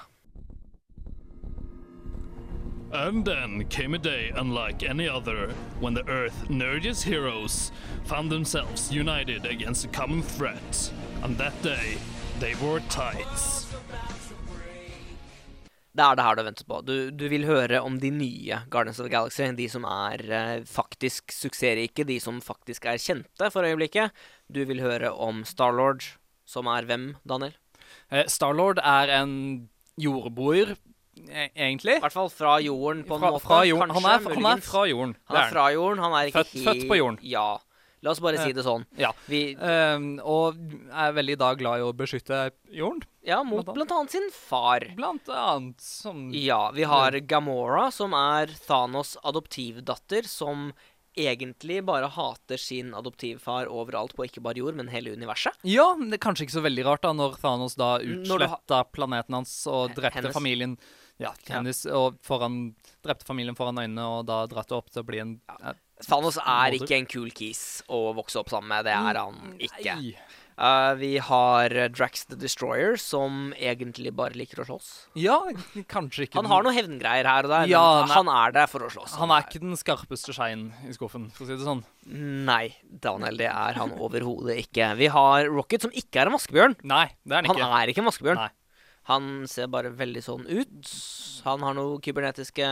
And 2.94 3.24
then 3.24 3.64
came 3.64 3.92
a 3.92 3.98
day 3.98 4.30
unlike 4.36 4.84
any 4.84 5.08
other 5.08 5.50
when 5.80 5.94
the 5.94 6.06
Earth's 6.08 6.48
Nerdiest 6.48 7.02
heroes 7.02 7.72
found 8.04 8.30
themselves 8.30 8.92
united 8.92 9.46
against 9.46 9.84
a 9.84 9.88
common 9.88 10.22
threat. 10.22 10.92
On 11.24 11.34
that 11.34 11.60
day, 11.60 11.98
they 12.38 12.54
wore 12.62 12.78
tights. 12.88 13.66
Det 15.90 16.02
er 16.02 16.14
det 16.14 16.22
her 16.22 16.34
du 16.34 16.42
har 16.42 16.46
ventet 16.46 16.66
på. 16.70 16.80
Du, 16.86 17.10
du 17.10 17.26
vil 17.28 17.48
høre 17.50 17.82
om 17.82 17.98
de 17.98 18.12
nye 18.14 18.60
Guardians 18.70 19.02
of 19.02 19.08
the 19.08 19.10
Galaxy. 19.10 19.50
De 19.58 19.68
som 19.68 19.82
er 19.90 20.22
eh, 20.30 20.62
faktisk 20.62 21.34
suksessrike, 21.34 22.06
de 22.06 22.20
som 22.22 22.38
faktisk 22.42 22.86
er 22.86 23.02
kjente 23.02 23.50
for 23.50 23.66
øyeblikket. 23.66 24.14
Du 24.46 24.62
vil 24.70 24.82
høre 24.86 25.10
om 25.10 25.42
Starlord, 25.42 26.14
som 26.46 26.70
er 26.70 26.86
hvem, 26.86 27.16
Daniel? 27.26 27.58
Eh, 28.10 28.26
Starlord 28.30 28.78
er 28.86 29.18
en 29.18 29.38
jordboer, 29.98 30.76
egentlig. 31.54 31.97
I 31.99 32.00
hvert 32.04 32.12
fall 32.12 32.30
fra 32.30 32.56
jorden, 32.61 33.04
på 33.04 33.14
en 33.14 33.21
Fra, 33.21 33.30
måte. 33.35 33.42
fra 33.47 33.61
jorden. 33.68 33.90
Kanskje, 33.90 34.02
Han, 34.02 34.11
er, 34.11 34.35
han 34.35 34.59
er 34.59 34.61
fra 34.64 34.85
jorden. 34.90 35.14
Han 35.30 35.37
er 35.40 35.50
fra 35.52 35.66
jorden. 35.75 35.99
Han 36.04 36.12
er 36.18 36.26
ikke 36.33 36.44
Født- 36.44 36.64
født 36.64 36.88
på 36.90 36.97
jorden. 36.99 37.18
Ja. 37.23 37.47
La 38.04 38.11
oss 38.11 38.21
bare 38.21 38.37
si 38.37 38.50
Eh, 38.50 38.52
det 38.52 38.64
sånn. 38.66 38.85
Ja. 39.00 39.12
Vi, 39.26 39.56
um, 39.56 40.21
og 40.21 40.59
er 40.92 41.12
veldig 41.16 41.38
da 41.40 41.54
glad 41.54 41.78
i 41.80 41.85
å 41.87 41.92
beskytte 41.97 42.50
jorden, 42.71 43.00
ja, 43.25 43.42
mot 43.42 43.64
Blant 43.64 43.90
annet 43.90 44.11
sin 44.11 44.28
far. 44.30 44.80
blant 44.94 45.26
annet. 45.26 45.80
Som 45.80 46.30
Ja, 46.30 46.71
vi 46.71 46.83
har 46.85 47.12
Gamora, 47.21 47.90
som 47.90 48.12
er 48.12 48.49
Thanos' 48.68 49.16
adoptivdatter, 49.25 50.26
som 50.28 50.75
egentlig 51.16 51.83
bare 51.87 52.09
hater 52.11 52.59
sin 52.59 52.92
adoptivfar 52.92 53.68
overalt 53.71 54.12
på 54.14 54.26
ikke 54.26 54.42
bare 54.42 54.56
jord, 54.59 54.75
men 54.75 54.88
hele 54.88 55.14
universet. 55.16 55.54
Ja, 55.62 55.94
det 55.94 56.12
er 56.18 56.18
kanskje 56.18 56.44
ikke 56.49 56.59
så 56.61 56.64
veldig 56.66 56.85
rart, 56.85 57.00
da, 57.06 57.12
når 57.14 57.37
Thanos 57.40 57.76
da 57.76 57.99
utsletta 58.00 58.85
planeten 58.92 59.33
hans 59.33 59.66
og 59.71 59.94
drepte 59.94 60.21
Hennes. 60.21 60.35
familien 60.35 60.76
Ja, 61.23 61.30
hennes, 61.47 61.85
og 61.87 62.18
foran, 62.26 62.75
drepte 63.06 63.26
familien 63.28 63.54
foran 63.59 63.78
øynene, 63.78 64.06
og 64.18 64.25
da 64.26 64.42
dratt 64.50 64.73
det 64.73 64.78
opp 64.78 64.90
til 64.90 65.04
å 65.04 65.06
bli 65.06 65.23
en 65.23 65.37
ja. 65.47 65.75
Thanos 66.02 66.40
er 66.42 66.75
ikke 66.75 66.96
en 66.98 67.07
kul 67.07 67.29
kis 67.31 67.83
å 67.87 68.09
vokse 68.16 68.40
opp 68.40 68.50
sammen 68.50 68.72
med. 68.72 68.88
Det 68.88 68.94
er 68.98 69.18
han 69.20 69.55
ikke. 69.62 69.94
Nei. 69.94 70.16
Eh, 70.55 70.92
vi 71.00 71.11
har 71.18 71.72
eh, 71.74 71.88
Drax 71.90 72.27
the 72.31 72.37
Destroyer, 72.38 72.94
som 73.00 73.53
egentlig 73.59 74.12
bare 74.14 74.37
liker 74.38 74.62
å 74.62 74.66
slåss. 74.68 74.90
Ja, 75.18 75.40
kanskje 75.90 76.29
ikke 76.29 76.38
Han 76.38 76.50
har 76.50 76.66
noen 76.66 76.77
hevngreier 76.77 77.27
her 77.27 77.48
og 77.48 77.55
der, 77.55 77.70
Ja, 77.72 77.85
men 78.05 78.14
han 78.14 78.31
er 78.31 78.55
der 78.55 78.70
for 78.70 78.87
å 78.87 78.90
slåss. 78.92 79.16
Han 79.18 79.35
er 79.35 79.46
ikke 79.46 79.62
den 79.64 79.79
skarpeste 79.79 80.35
skeien 80.37 80.68
i 80.87 80.94
skuffen, 80.94 81.27
for 81.35 81.46
å 81.46 81.50
si 81.50 81.59
det 81.59 81.66
sånn. 81.66 81.83
Nei, 82.46 82.68
Daniel, 82.87 83.38
det 83.40 83.50
er 83.50 83.81
han 83.81 83.94
overhodet 83.98 84.61
ikke. 84.66 84.92
Vi 85.00 85.11
har 85.14 85.50
Rocket, 85.50 85.88
som 85.88 85.94
ikke 85.94 86.22
er 86.22 86.31
en 86.31 86.37
vaskebjørn. 86.38 86.79
Nei, 86.87 87.07
det 87.24 87.35
er 87.35 87.42
han 87.42 87.50
ikke. 87.50 87.64
Han 87.64 87.81
er 87.81 87.94
ikke 87.94 88.05
en 88.05 88.11
vaskebjørn. 88.12 88.44
Nei. 88.44 88.53
Han 89.10 89.44
ser 89.50 89.68
bare 89.72 89.92
veldig 89.92 90.22
sånn 90.24 90.48
ut. 90.48 90.90
Han 91.44 91.64
har 91.66 91.76
noen 91.76 92.00
kybernetiske 92.04 92.68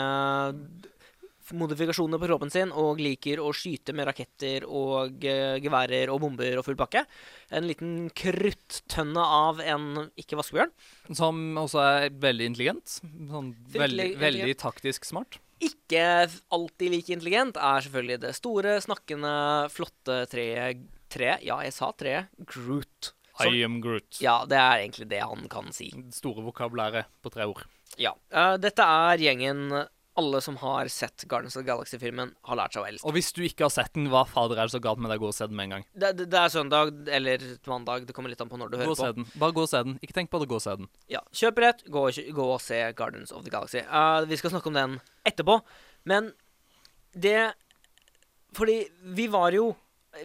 modifikasjoner 1.52 2.20
på 2.20 2.28
kroppen 2.30 2.52
sin 2.52 2.70
og 2.78 3.00
liker 3.02 3.40
å 3.42 3.50
skyte 3.56 3.92
med 3.96 4.06
raketter 4.08 4.64
og 4.64 5.24
uh, 5.26 5.58
geværer 5.60 6.12
og 6.12 6.22
bomber 6.22 6.56
og 6.56 6.66
full 6.66 6.78
pakke. 6.78 7.04
En 7.52 7.66
liten 7.68 8.08
kruttønne 8.16 9.24
av 9.42 9.60
en 9.64 10.06
ikke-vaskebjørn. 10.20 10.72
Som 11.18 11.42
også 11.60 11.82
er 11.82 12.18
veldig 12.22 12.50
intelligent. 12.52 12.98
Sånn 13.02 13.52
veldig, 13.74 14.12
veldig 14.22 14.56
taktisk 14.62 15.08
smart. 15.08 15.40
Ikke 15.62 16.26
alltid 16.50 16.90
like 16.90 17.14
intelligent 17.14 17.58
er 17.60 17.84
selvfølgelig 17.84 18.22
det 18.24 18.32
store, 18.38 18.78
snakkende, 18.82 19.34
flotte 19.70 20.24
treet 20.32 20.88
tre, 21.12 21.36
Ja, 21.44 21.60
jeg 21.60 21.74
sa 21.76 21.92
treet. 21.92 22.32
Groot. 22.48 23.12
Som- 23.44 23.54
I 23.54 23.64
am 23.64 23.80
Groot. 23.84 24.20
Ja, 24.24 24.44
det 24.48 24.58
er 24.58 24.82
egentlig 24.84 25.08
det 25.12 25.22
han 25.22 25.48
kan 25.52 25.72
si. 25.72 25.90
Store 26.10 26.42
vokabulæret 26.44 27.10
på 27.22 27.32
tre 27.34 27.46
ord. 27.50 27.64
Ja. 28.00 28.14
Uh, 28.32 28.56
dette 28.56 28.82
er 28.82 29.18
gjengen 29.20 29.86
alle 30.14 30.40
som 30.44 30.56
har 30.60 30.88
sett 30.92 31.24
Guardians 31.28 31.56
of 31.56 31.62
the 31.62 31.68
Galaxy-filmen, 31.70 32.34
har 32.44 32.56
lært 32.58 32.74
seg 32.76 32.82
å 32.82 32.88
elske. 32.90 33.08
Og 33.08 33.14
hvis 33.16 33.30
du 33.32 33.40
ikke 33.46 33.64
har 33.64 33.72
sett 33.72 33.94
den, 33.96 34.10
hva 34.12 34.26
fader 34.28 34.58
er 34.60 34.68
det 34.68 34.74
så 34.74 34.80
galt 34.84 35.00
med 35.00 35.08
deg? 35.12 35.22
Gå 35.22 35.30
og 35.30 35.36
se 35.36 35.46
den 35.48 35.56
med 35.56 35.70
en 35.70 35.74
gang. 35.76 35.86
Det, 35.96 36.10
det, 36.18 36.26
det 36.34 36.40
er 36.40 36.52
søndag 36.52 36.92
eller 37.08 37.46
mandag. 37.70 38.04
Det 38.08 38.16
kommer 38.16 38.32
litt 38.32 38.42
an 38.44 38.50
på 38.50 38.60
når 38.60 38.74
du 38.74 38.76
Gå 38.76 38.82
hører 38.82 38.98
se 38.98 39.08
på. 39.08 39.16
den. 39.16 39.28
Bare 39.40 39.56
gå 39.56 39.64
og 39.64 39.70
se 39.72 39.82
den. 39.88 39.96
Ikke 40.04 40.16
tenk 40.18 40.32
på 40.32 40.42
det, 40.42 40.50
gå 40.52 40.58
og 40.60 40.64
se 40.64 40.76
den. 40.82 40.90
Ja, 41.12 41.22
Kjøp 41.32 41.62
rett, 41.64 41.84
gå, 41.88 42.04
og 42.10 42.36
gå 42.40 42.48
og 42.58 42.60
se 42.60 42.82
Guardians 42.98 43.32
of 43.32 43.46
the 43.46 43.52
Galaxy. 43.54 43.80
Uh, 43.88 44.26
vi 44.28 44.36
skal 44.40 44.52
snakke 44.52 44.68
om 44.68 44.76
den 44.76 44.98
etterpå, 45.28 45.62
men 46.04 46.32
det 47.16 47.52
Fordi 48.52 48.82
vi 49.16 49.26
var 49.32 49.52
jo 49.56 49.70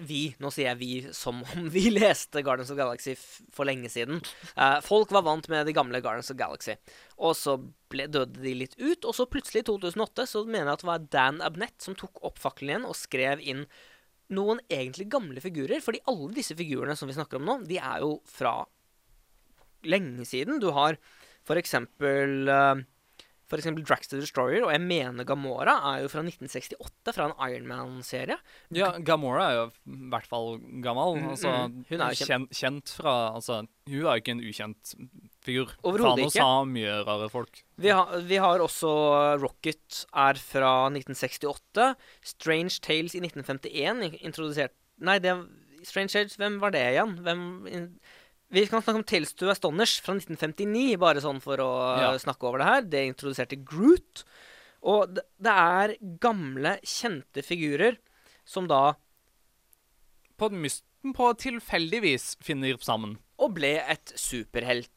vi, 0.03 0.21
nå 0.43 0.49
sier 0.51 0.71
jeg 0.71 0.79
vi 0.81 0.91
som 1.15 1.39
om 1.55 1.67
vi 1.71 1.87
leste 1.95 2.43
Guardians 2.45 2.71
of 2.73 2.79
Galaxy 2.79 3.15
for 3.17 3.67
lenge 3.67 3.89
siden. 3.91 4.21
Eh, 4.55 4.79
folk 4.85 5.11
var 5.15 5.25
vant 5.27 5.47
med 5.51 5.67
de 5.67 5.75
gamle 5.75 6.01
Guardians 6.03 6.31
of 6.33 6.39
Galaxy. 6.39 6.75
Og 7.17 7.35
så 7.39 7.57
ble, 7.91 8.09
døde 8.11 8.41
de 8.43 8.55
litt 8.57 8.75
ut, 8.79 9.07
og 9.07 9.15
så 9.15 9.27
plutselig, 9.31 9.63
i 9.63 9.69
2008, 9.69 10.27
så 10.29 10.43
mener 10.45 10.71
jeg 10.71 10.77
at 10.77 10.83
det 10.83 10.91
var 10.91 11.05
Dan 11.17 11.43
Abnett 11.45 11.77
som 11.83 11.95
tok 11.97 12.19
opp 12.27 12.41
fakkelen 12.43 12.75
igjen 12.75 12.89
og 12.89 12.99
skrev 12.99 13.43
inn 13.43 13.63
noen 14.35 14.59
egentlig 14.67 15.07
gamle 15.11 15.43
figurer. 15.43 15.79
Fordi 15.83 16.03
alle 16.11 16.33
disse 16.35 16.57
figurene 16.57 16.97
som 16.99 17.09
vi 17.09 17.15
snakker 17.15 17.39
om 17.39 17.47
nå, 17.47 17.59
de 17.69 17.79
er 17.79 18.03
jo 18.03 18.17
fra 18.27 18.59
lenge 19.87 20.27
siden. 20.27 20.59
Du 20.59 20.73
har 20.75 20.99
for 21.47 21.59
eksempel 21.59 22.51
eh, 22.51 22.85
eksempel 23.55 23.85
Drax 23.87 24.09
the 24.11 24.17
Destroyer, 24.19 24.65
og 24.67 24.73
jeg 24.73 24.81
mener 24.83 25.23
Gamora 25.23 25.77
er 25.93 26.01
jo 26.03 26.09
fra 26.11 26.19
1968, 26.19 27.13
fra 27.15 27.29
en 27.29 27.35
Iron 27.47 27.67
Man-serie. 27.69 28.35
Ja, 28.75 28.89
Gamora 28.99 29.45
er 29.47 29.55
jo 29.55 29.63
i 29.87 30.09
hvert 30.11 30.27
fall 30.27 30.57
gammel. 30.83 31.15
Mm, 31.21 31.29
Altså, 31.31 31.53
mm. 31.71 31.85
Hun 31.87 32.01
er 32.03 32.11
jo 32.11 32.27
kjent, 32.27 32.51
kjent 32.51 32.91
fra 32.99 33.13
Altså, 33.37 33.61
hun 33.87 33.95
er 34.03 34.17
jo 34.17 34.19
ikke 34.19 34.35
en 34.35 34.43
ukjent 34.43 34.93
figur. 35.47 35.71
Overhodet 35.87 36.17
Thanos 36.27 36.35
ikke. 36.35 36.43
har 36.49 36.65
mye 36.75 36.97
rare 37.07 37.29
folk. 37.31 37.63
Vi, 37.79 37.87
har- 37.95 38.19
vi 38.27 38.35
har 38.43 38.59
også 38.59 38.91
Rocket 39.39 40.03
er 40.13 40.33
fra 40.43 40.73
1968. 40.91 41.95
Strange 42.35 42.81
Tales 42.83 43.15
i 43.15 43.21
1951 43.23 44.19
introdusert 44.27 44.75
Nei, 44.99 45.19
det 45.21 45.31
Strange 45.85 46.09
Tales, 46.09 46.35
hvem 46.35 46.59
var 46.59 46.71
det 46.73 46.81
igjen? 46.91 47.11
Hvem 47.23 47.41
in, 47.69 47.83
Vi 48.53 48.63
kan 48.71 48.79
snakke 48.81 49.01
om 49.01 49.03
Tales 49.03 49.33
to 49.35 49.49
Astonish 49.51 49.99
fra 50.05 50.13
1959, 50.15 50.95
bare 51.01 51.19
sånn 51.23 51.41
for 51.43 51.57
å 51.59 51.69
Ja. 51.99 52.11
uh, 52.13 52.17
snakke 52.21 52.47
over 52.47 52.59
det 52.59 52.67
her. 52.69 52.81
Det 52.87 53.01
introduserte 53.09 53.57
Groot. 53.65 54.23
Og 54.87 55.13
det, 55.17 55.23
det 55.41 55.51
er 55.51 55.95
gamle, 56.23 56.77
kjente 56.85 57.43
figurer 57.43 57.97
som 58.45 58.67
da 58.69 58.95
På, 60.37 60.51
mysten 60.53 61.13
på 61.17 61.31
tilfeldigvis 61.41 62.35
finner 62.45 62.77
sammen. 62.85 63.17
Og 63.41 63.55
ble 63.57 63.71
et 63.81 64.11
superhelt 64.15 64.89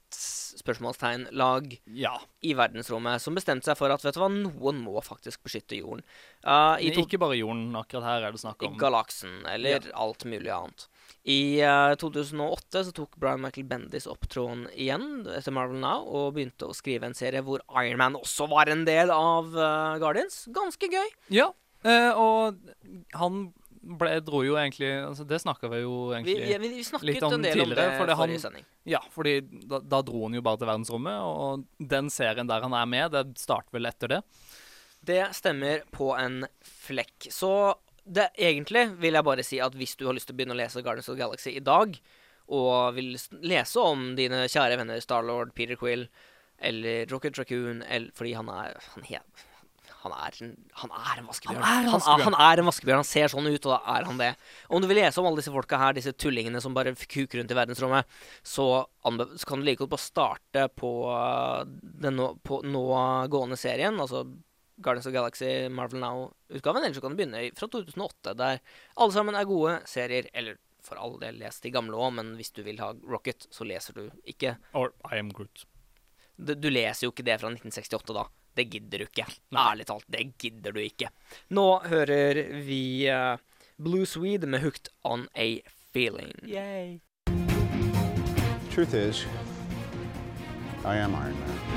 spørsmålstegn-lag 0.60 1.78
Ja. 1.96 2.18
i 2.44 2.52
verdensrommet 2.54 3.20
som 3.22 3.34
bestemte 3.34 3.64
seg 3.64 3.78
for 3.78 3.90
at 3.90 4.02
vet 4.04 4.14
du 4.14 4.20
hva, 4.20 4.28
noen 4.28 4.82
må 4.84 5.00
faktisk 5.02 5.42
beskytte 5.46 5.78
jorden. 5.80 6.02
Uh, 6.44 6.76
i 6.80 6.90
to 6.92 7.06
Ikke 7.06 7.18
bare 7.20 7.38
jorden, 7.40 7.72
akkurat 7.74 8.04
her 8.04 8.26
er 8.28 8.32
det 8.32 8.40
snakk 8.42 8.62
i 8.62 8.66
om. 8.68 8.76
galaksen, 8.80 9.40
eller 9.48 9.90
alt 9.94 10.24
mulig 10.28 10.50
annet. 10.52 10.86
I 11.28 11.61
uh, 11.61 11.92
2008 12.00 12.85
så 12.87 12.92
tok 12.96 13.18
Brian 13.20 13.42
Michael 13.42 13.66
Bendis 13.68 14.06
opp 14.09 14.24
tråden 14.33 14.64
igjen 14.72 15.26
etter 15.37 15.52
Marvel 15.52 15.83
Now 15.83 16.06
og 16.09 16.35
begynte 16.38 16.70
å 16.70 16.76
skrive 16.76 17.11
en 17.11 17.16
serie 17.16 17.42
hvor 17.44 17.61
Iron 17.83 18.00
Man 18.00 18.16
også 18.16 18.48
var 18.48 18.70
en 18.72 18.87
del 18.88 19.12
av 19.12 19.50
uh, 19.52 19.98
Guardians. 20.00 20.46
Ganske 20.54 20.88
gøy. 20.88 21.11
Ja, 21.37 21.50
uh, 21.85 22.12
og 22.16 22.56
han 23.20 23.42
ble, 23.80 24.14
dro 24.24 24.42
jo 24.44 24.56
egentlig 24.61 24.90
altså 24.92 25.24
Det 25.24 25.38
snakka 25.40 25.70
vi 25.72 25.83
jo 25.83 26.11
egentlig 26.12 26.37
vi, 26.37 26.56
vi, 26.61 26.72
vi 26.80 27.09
litt 27.09 27.22
om 27.24 27.30
del 27.33 27.37
om 27.37 27.44
det 27.44 27.52
tidligere, 27.56 27.98
fordi 28.00 28.16
han- 28.18 28.35
sending. 28.40 28.66
Ja, 28.88 29.02
fordi 29.12 29.37
da, 29.68 29.80
da 29.80 30.00
dro 30.04 30.24
han 30.24 30.35
jo 30.37 30.42
bare 30.44 30.61
til 30.61 30.70
verdensrommet, 30.70 31.20
og 31.20 31.66
den 31.92 32.09
serien 32.12 32.48
der 32.48 32.64
han 32.64 32.74
er 32.76 32.88
med, 32.88 33.12
det 33.12 33.40
starter 33.40 33.76
vel 33.76 33.88
etter 33.92 34.16
det. 34.16 34.20
Det 35.04 35.22
stemmer 35.37 35.85
på 35.92 36.11
en 36.16 36.42
flekk. 36.64 37.28
Så 37.33 37.50
det, 38.04 38.30
egentlig 38.38 38.86
vil 39.00 39.18
jeg 39.18 39.26
bare 39.26 39.44
si 39.46 39.60
at 39.62 39.76
hvis 39.76 39.96
du 39.98 40.06
har 40.08 40.16
lyst 40.16 40.30
til 40.30 40.36
å 40.36 40.40
begynne 40.40 40.56
å 40.56 40.60
lese 40.60 40.82
Guardians 40.84 41.08
of 41.10 41.16
the 41.16 41.22
Galaxy 41.22 41.54
i 41.56 41.64
dag, 41.64 41.98
og 42.50 42.96
vil 42.96 43.14
lese 43.46 43.82
om 43.82 44.10
dine 44.18 44.46
kjære 44.50 44.80
venner 44.80 45.02
Starlord, 45.02 45.54
Peter 45.54 45.78
Quill 45.78 46.08
eller 46.60 47.06
Rocket 47.10 47.38
Raccoon 47.38 47.84
eller, 47.86 48.10
Fordi 48.16 48.34
han 48.36 48.50
er 48.52 48.76
Han, 48.90 49.04
han, 50.00 50.12
er, 50.16 50.36
han 50.82 50.92
er 50.96 51.20
en 51.20 51.28
vaskebjørn. 51.28 51.62
Han 51.62 51.76
er 51.76 51.82
en 51.84 51.88
Han, 51.88 51.94
vaskebjørn. 52.00 52.34
han 52.34 52.36
er 52.48 52.60
en 52.60 52.68
vaskebjørn. 52.70 53.00
Han 53.02 53.08
ser 53.08 53.32
sånn 53.32 53.48
ut, 53.50 53.66
og 53.68 53.72
da 53.74 53.80
er 53.94 54.06
han 54.08 54.20
det. 54.20 54.30
Om 54.72 54.80
du 54.80 54.88
vil 54.88 54.96
lese 55.02 55.20
om 55.20 55.28
alle 55.28 55.42
disse 55.42 55.52
folka 55.52 55.80
her, 55.80 55.96
disse 55.96 56.14
tullingene 56.16 56.62
som 56.64 56.76
bare 56.76 56.94
kuker 56.96 57.40
rundt 57.40 57.52
i 57.52 57.58
verdensrommet, 57.58 58.20
så, 58.40 58.68
så 59.04 59.48
kan 59.48 59.60
du 59.60 59.68
like 59.68 59.82
godt 59.82 59.92
bare 59.92 60.06
starte 60.06 60.64
på 60.72 60.92
uh, 61.04 61.68
den 62.00 62.16
nå, 62.16 62.30
på 62.40 62.62
nå 62.64 62.84
gående 63.32 63.60
serien, 63.60 64.00
altså 64.00 64.24
Guardians 64.80 65.06
of 65.06 65.12
the 65.12 65.18
Galaxy 65.18 65.68
Marvel 65.68 66.00
Now-utgaven, 66.00 66.84
eller 66.84 66.94
så 66.94 67.04
kan 67.04 67.14
du 67.14 67.20
begynne 67.20 67.44
fra 67.56 67.68
2008, 67.68 68.34
der 68.38 68.60
alle 68.96 69.12
sammen 69.12 69.36
er 69.36 69.48
gode 69.48 69.78
serier. 69.90 70.28
Eller 70.32 70.58
for 70.84 71.00
all 71.00 71.18
del, 71.20 71.38
les 71.40 71.60
de 71.60 71.72
gamle 71.74 71.96
òg, 71.96 72.14
men 72.16 72.34
hvis 72.38 72.52
du 72.56 72.62
vil 72.66 72.80
ha 72.80 72.92
Rocket, 73.04 73.46
så 73.52 73.66
leser 73.68 73.96
du 73.96 74.06
ikke 74.24 74.56
Or 74.72 74.94
I 75.12 75.20
am 75.20 75.32
Groot. 75.36 75.66
Du, 76.36 76.54
du 76.54 76.70
leser 76.72 77.06
jo 77.06 77.12
ikke 77.12 77.26
det 77.26 77.40
fra 77.42 77.52
1968 77.52 78.16
da. 78.16 78.24
Det 78.56 78.66
gidder 78.72 79.02
du 79.02 79.06
ikke. 79.06 79.26
Ærlig 79.54 79.86
talt, 79.86 80.08
det 80.10 80.24
gidder 80.40 80.74
du 80.74 80.80
ikke. 80.82 81.12
Nå 81.54 81.66
hører 81.86 82.40
vi 82.66 82.82
uh, 83.12 83.36
Blue 83.76 84.06
Swede 84.06 84.46
med 84.46 84.64
'Hooked 84.64 84.90
On 85.04 85.28
A 85.34 85.60
Feeling'. 85.94 86.40
Yay. 86.48 87.00
Truth 88.72 88.94
is, 88.94 89.26
I 90.84 90.96
am 90.96 91.12
Iron 91.12 91.38
Man. 91.38 91.69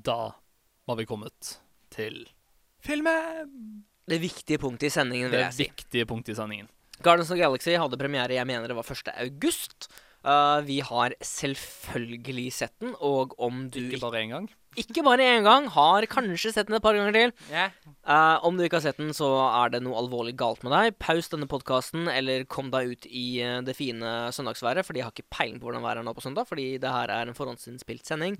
Da 0.00 0.32
var 0.88 0.96
vi 0.96 1.06
kommet 1.08 1.56
til 1.92 2.22
filmen! 2.84 3.82
Det 4.10 4.18
viktige 4.22 4.58
punktet 4.58 4.88
i 4.88 4.94
sendingen, 4.94 5.28
vil 5.30 5.38
Det 5.38 5.46
jeg 5.48 5.54
si. 5.54 5.64
Det 5.64 5.74
viktige 5.76 6.06
punktet 6.10 6.32
i 6.34 6.38
sendingen. 6.40 6.70
Guardians 7.00 7.30
of 7.30 7.36
the 7.36 7.42
Galaxy 7.42 7.74
hadde 7.78 7.98
premiere, 8.00 8.34
jeg 8.34 8.46
mener 8.48 8.68
det 8.68 8.76
var 8.76 8.88
1. 8.88 9.12
august. 9.22 9.90
Uh, 10.20 10.60
vi 10.66 10.80
har 10.84 11.14
selvfølgelig 11.24 12.50
sett 12.52 12.74
den, 12.82 12.92
og 13.00 13.32
om 13.40 13.68
du 13.72 13.78
Ikke 13.86 14.02
bare 14.02 14.20
én 14.20 14.34
gang. 14.34 14.48
ikke 14.76 15.02
bare 15.06 15.24
én 15.24 15.46
gang, 15.46 15.68
har 15.72 16.04
kanskje 16.12 16.52
sett 16.52 16.68
den 16.68 16.76
et 16.76 16.82
par 16.84 16.94
ganger 16.94 17.12
til. 17.16 17.32
Eh, 17.50 18.36
om 18.44 18.56
du 18.56 18.62
ikke 18.64 18.76
har 18.76 18.84
sett 18.84 19.00
den, 19.00 19.14
så 19.16 19.30
er 19.64 19.72
det 19.72 19.80
noe 19.82 19.96
alvorlig 19.98 20.36
galt 20.36 20.62
med 20.62 20.72
deg. 20.76 20.98
Paus 21.00 21.28
denne 21.32 21.48
podkasten, 21.48 22.06
eller 22.12 22.44
kom 22.44 22.68
deg 22.70 22.92
ut 22.92 23.08
i 23.08 23.40
eh, 23.42 23.62
det 23.66 23.74
fine 23.78 24.28
søndagsværet, 24.36 24.84
fordi 24.86 25.00
jeg 25.00 25.08
har 25.08 25.16
ikke 25.16 25.32
peiling 25.32 25.58
på 25.58 25.70
hvordan 25.70 25.82
været 25.82 26.04
er 26.04 26.06
nå 26.06 26.14
på 26.14 26.22
søndag, 26.22 26.46
fordi 26.46 26.68
det 26.78 26.92
her 26.92 27.10
er 27.16 27.26
en 27.26 27.34
forhåndsinnspilt 27.34 28.06
sending. 28.06 28.36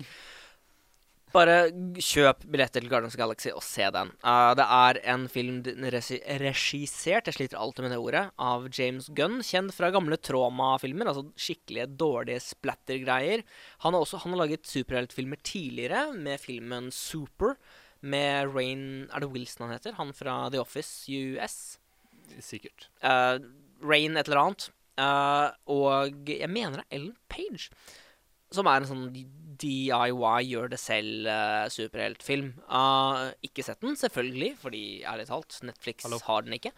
Bare 1.31 1.55
kjøp 1.95 2.43
billetter 2.51 2.83
til 2.83 2.89
Guardians 2.91 3.15
of 3.15 3.21
Galaxy 3.21 3.51
og 3.53 3.63
se 3.63 3.85
den. 3.95 4.09
Uh, 4.19 4.51
det 4.59 4.65
er 4.65 4.99
en 5.13 5.27
film 5.31 5.61
regissert, 5.63 7.29
jeg 7.29 7.37
sliter 7.37 7.59
alltid 7.61 7.85
med 7.85 7.93
det 7.95 7.99
ordet, 8.01 8.23
av 8.35 8.67
James 8.75 9.07
Gunn, 9.15 9.39
kjent 9.45 9.71
fra 9.75 9.91
gamle 9.95 10.19
trauma-filmer, 10.19 11.07
altså 11.07 11.29
skikkelige 11.39 11.87
dårlige 12.01 12.43
splatter-greier. 12.43 13.45
Han 13.85 13.95
han 13.95 14.35
har 14.35 14.41
laget 14.43 14.67
superheltfilmer 14.67 15.39
tidligere, 15.43 16.11
med 16.13 16.39
filmen 16.39 16.91
Super, 16.91 17.55
med 18.01 18.49
Rain 18.55 19.07
Er 19.13 19.21
det 19.21 19.29
Wilson 19.29 19.67
han 19.67 19.75
heter? 19.75 19.93
Han 19.93 20.11
fra 20.13 20.49
The 20.49 20.59
Office 20.59 21.05
US? 21.07 21.77
Sikkert. 22.39 22.89
Uh, 23.03 23.37
Rain 23.85 24.17
et 24.17 24.27
eller 24.27 24.41
annet. 24.41 24.71
Uh, 24.99 25.51
og 25.71 26.27
jeg 26.27 26.49
mener 26.49 26.81
det 26.81 26.87
er 26.89 26.97
Ellen 26.97 27.15
Page. 27.29 27.69
Som 28.51 28.67
er 28.67 28.81
en 28.81 28.89
sånn 28.89 29.05
DIY, 29.61 30.49
gjør 30.49 30.71
det 30.73 30.79
selv-superheltfilm. 30.81 32.51
ikke 33.45 33.65
sett 33.65 33.81
den, 33.83 33.95
selvfølgelig, 33.99 34.55
fordi 34.61 34.83
ærlig 35.07 35.27
talt, 35.29 35.59
Netflix 35.67 36.07
Hallo. 36.07 36.19
har 36.25 36.45
den 36.47 36.57
ikke. 36.57 36.73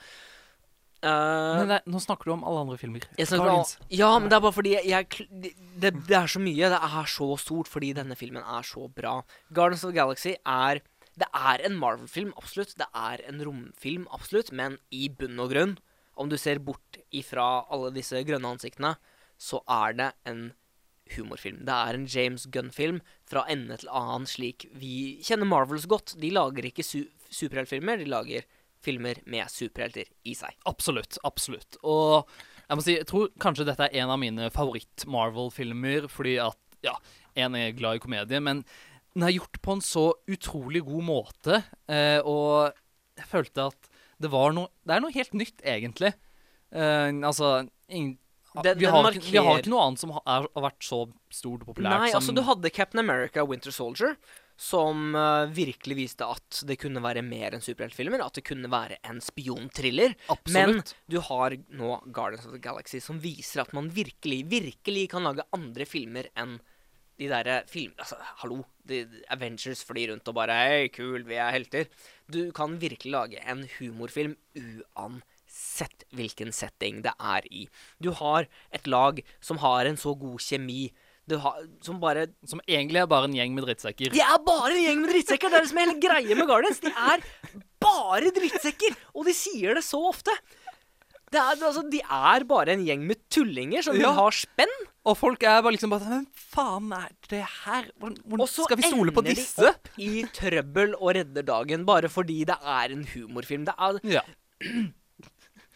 Uh, 1.03 1.59
Men 1.59 1.67
det, 1.67 1.77
nå 1.91 1.99
snakker 1.99 2.29
du 2.29 2.33
om 2.37 2.45
alle 2.47 2.61
andre 2.63 2.77
filmer. 2.79 3.03
om, 3.19 3.65
ja, 3.91 4.11
men 4.19 4.29
det 4.31 4.37
er 4.37 4.43
bare 4.45 4.55
fordi 4.55 4.71
jeg, 4.77 4.87
jeg 4.87 5.27
det, 5.75 5.91
det 6.07 6.15
er 6.15 6.31
så 6.31 6.39
mye. 6.39 6.69
Det 6.71 6.79
er 6.79 7.09
så 7.11 7.27
stort 7.41 7.67
fordi 7.67 7.91
denne 7.97 8.15
filmen 8.15 8.43
er 8.43 8.63
så 8.63 8.87
bra. 8.87 9.17
Guardians 9.51 9.83
of 9.83 9.91
the 9.91 9.99
Galaxy 9.99 10.37
er 10.39 10.79
Det 11.13 11.27
er 11.29 11.61
en 11.67 11.75
Marvel-film, 11.77 12.31
absolutt. 12.39 12.71
Det 12.79 12.87
er 12.97 13.21
en 13.27 13.43
romfilm, 13.45 14.07
absolutt. 14.15 14.49
Men 14.55 14.79
i 14.89 15.09
bunn 15.13 15.37
og 15.43 15.51
grunn, 15.51 15.75
om 16.17 16.31
du 16.31 16.39
ser 16.41 16.57
bort 16.57 16.97
ifra 17.13 17.67
alle 17.69 17.91
disse 17.93 18.17
grønne 18.25 18.55
ansiktene, 18.55 18.95
så 19.37 19.59
er 19.69 19.93
det 19.99 20.09
en 20.25 20.47
humorfilm. 21.15 21.61
Det 21.67 21.75
er 21.75 21.97
en 21.97 22.07
James 22.09 22.45
Gunn-film 22.53 23.01
fra 23.29 23.45
ende 23.51 23.77
til 23.81 23.91
annen, 23.91 24.27
slik 24.29 24.67
vi 24.79 25.19
kjenner 25.25 25.49
Marvels 25.49 25.87
godt. 25.89 26.15
De 26.21 26.31
lager 26.33 26.69
ikke 26.69 26.85
su 26.85 27.03
superheltfilmer, 27.33 27.97
de 27.97 28.05
lager 28.11 28.45
filmer 28.83 29.19
med 29.29 29.49
superhelter 29.49 30.09
i 30.29 30.35
seg. 30.37 30.53
Absolutt. 30.69 31.17
Absolutt. 31.25 31.79
Og 31.81 32.29
jeg 32.67 32.77
må 32.77 32.85
si, 32.85 32.97
jeg 32.99 33.07
tror 33.09 33.31
kanskje 33.41 33.65
dette 33.67 33.87
er 33.87 34.03
en 34.03 34.11
av 34.13 34.19
mine 34.21 34.49
favoritt-Marvel-filmer, 34.53 36.09
fordi 36.11 36.37
at 36.43 36.59
Ja, 36.83 36.97
en 37.39 37.55
er 37.55 37.71
glad 37.71 37.95
i 37.95 37.99
komedie, 38.03 38.41
men 38.43 38.65
den 39.13 39.23
er 39.23 39.31
gjort 39.31 39.61
på 39.63 39.77
en 39.77 39.81
så 39.81 40.09
utrolig 40.27 40.81
god 40.83 41.05
måte, 41.07 41.61
eh, 41.87 42.19
og 42.19 42.73
jeg 43.15 43.29
følte 43.29 43.69
at 43.71 43.87
det 44.19 44.31
var 44.33 44.51
noe 44.51 44.67
Det 44.83 44.91
er 44.91 44.99
noe 44.99 45.15
helt 45.15 45.33
nytt, 45.33 45.63
egentlig. 45.63 46.11
Eh, 46.75 47.07
altså 47.23 47.69
ingen, 47.87 48.17
Den- 48.61 48.77
vi, 48.77 48.85
den 48.85 48.93
har, 48.93 49.11
ikke- 49.11 49.31
vi 49.31 49.37
har 49.41 49.59
ikke 49.63 49.69
noe 49.73 49.87
annet 49.87 49.99
som 49.99 50.11
har, 50.11 50.47
vært 50.53 50.83
så 50.85 50.99
stort 51.33 51.61
og 51.65 51.73
populært 51.73 51.99
Nei, 51.99 52.09
som 52.11 52.19
altså 52.21 52.35
du 52.35 52.41
hadde 52.45 52.69
Captain 52.71 52.99
America 53.01 53.43
Winter 53.43 53.71
Soldier, 53.71 54.15
som 54.55 55.15
uh, 55.17 55.47
virkelig 55.49 55.95
viste 55.97 56.21
at 56.29 56.59
det 56.69 56.77
kunne 56.79 57.01
være 57.01 57.23
mer 57.25 57.55
enn 57.57 57.63
superheltfilmer. 57.65 58.21
At 58.23 58.35
det 58.37 58.43
kunne 58.45 58.69
være 58.69 58.99
en 59.09 59.17
spionthriller. 59.19 60.13
Men 60.53 60.83
du 61.09 61.19
har 61.25 61.55
nå 61.73 62.03
Guardians 62.13 62.45
of 62.45 62.53
the 62.53 62.59
Galaxy, 62.61 62.99
som 63.01 63.17
viser 63.19 63.61
at 63.65 63.73
man 63.73 63.89
virkelig, 63.89 64.43
virkelig 64.51 65.09
kan 65.09 65.23
lage 65.25 65.41
andre 65.57 65.85
filmer 65.89 66.29
enn 66.37 66.59
de 67.17 67.27
derre 67.29 67.63
filmene 67.69 67.97
Altså, 68.01 68.17
hallo. 68.43 68.63
De, 68.85 69.01
Avengers 69.31 69.81
flyr 69.87 70.09
rundt 70.11 70.27
og 70.27 70.35
bare 70.35 70.53
Hei, 70.53 70.87
kul, 70.93 71.23
vi 71.23 71.35
er 71.41 71.51
helter. 71.55 71.85
Du 72.29 72.51
kan 72.51 72.77
virkelig 72.81 73.11
lage 73.13 73.41
en 73.47 73.65
humorfilm 73.79 74.35
uansett 74.57 75.21
hvilken 76.13 76.51
setting 76.55 77.01
det 77.05 77.13
er 77.19 77.45
i. 77.51 77.67
Du 78.01 78.11
har 78.17 78.47
et 78.73 78.87
lag 78.89 79.21
som 79.43 79.57
har 79.63 79.85
en 79.89 79.97
så 79.99 80.15
god 80.19 80.41
kjemi. 80.41 80.87
Du 81.29 81.37
har, 81.39 81.61
som 81.81 82.01
bare 82.01 82.25
Som 82.45 82.59
egentlig 82.67 82.99
er 82.99 83.07
bare 83.07 83.29
en 83.29 83.35
gjeng 83.37 83.53
med 83.55 83.63
drittsekker. 83.63 84.11
de 84.11 84.19
er 84.19 84.39
bare 84.43 84.73
en 84.73 84.81
gjeng 84.83 84.99
med 85.05 85.13
drittsekker! 85.13 85.49
Det 85.49 85.55
er 85.55 85.61
det 85.63 85.69
som 85.69 85.77
er 85.79 85.85
hele 85.87 85.99
greia 86.03 86.35
med 86.35 86.47
Guardians. 86.49 86.81
De 86.83 86.91
er 86.91 87.23
bare 87.79 88.33
drittsekker! 88.35 88.97
Og 89.15 89.25
de 89.29 89.33
sier 89.37 89.73
det 89.77 89.83
så 89.87 90.01
ofte. 90.09 90.35
Det 91.33 91.39
er, 91.41 91.55
altså, 91.65 91.81
de 91.89 92.01
er 92.03 92.43
bare 92.45 92.75
en 92.75 92.83
gjeng 92.85 93.07
med 93.09 93.17
tullinger 93.33 93.81
som 93.87 93.95
Ja. 93.97 94.11
har 94.13 94.31
spenn. 94.35 94.73
Og 95.05 95.17
folk 95.17 95.41
er 95.43 95.61
bare 95.65 95.71
liksom 95.73 95.89
bare 95.89 96.05
Hvem 96.05 96.27
faen 96.35 96.91
er 96.93 97.09
det 97.29 97.41
her? 97.65 97.87
Hvordan, 97.99 98.39
Og 98.41 98.47
så 98.47 98.65
skal 98.67 98.77
vi 98.77 98.83
stole 98.83 99.11
på 99.11 99.23
ender 99.23 99.35
de 99.39 99.67
opp 99.71 99.89
i 99.97 100.23
trøbbel 100.31 100.93
og 100.99 101.15
redder 101.15 101.43
dagen 101.47 101.85
bare 101.85 102.09
fordi 102.11 102.43
det 102.45 102.55
er 102.61 102.91
en 102.91 103.07
humorfilm. 103.15 103.65
Det 103.65 103.73
er 103.79 103.99
Ja. 104.03 104.21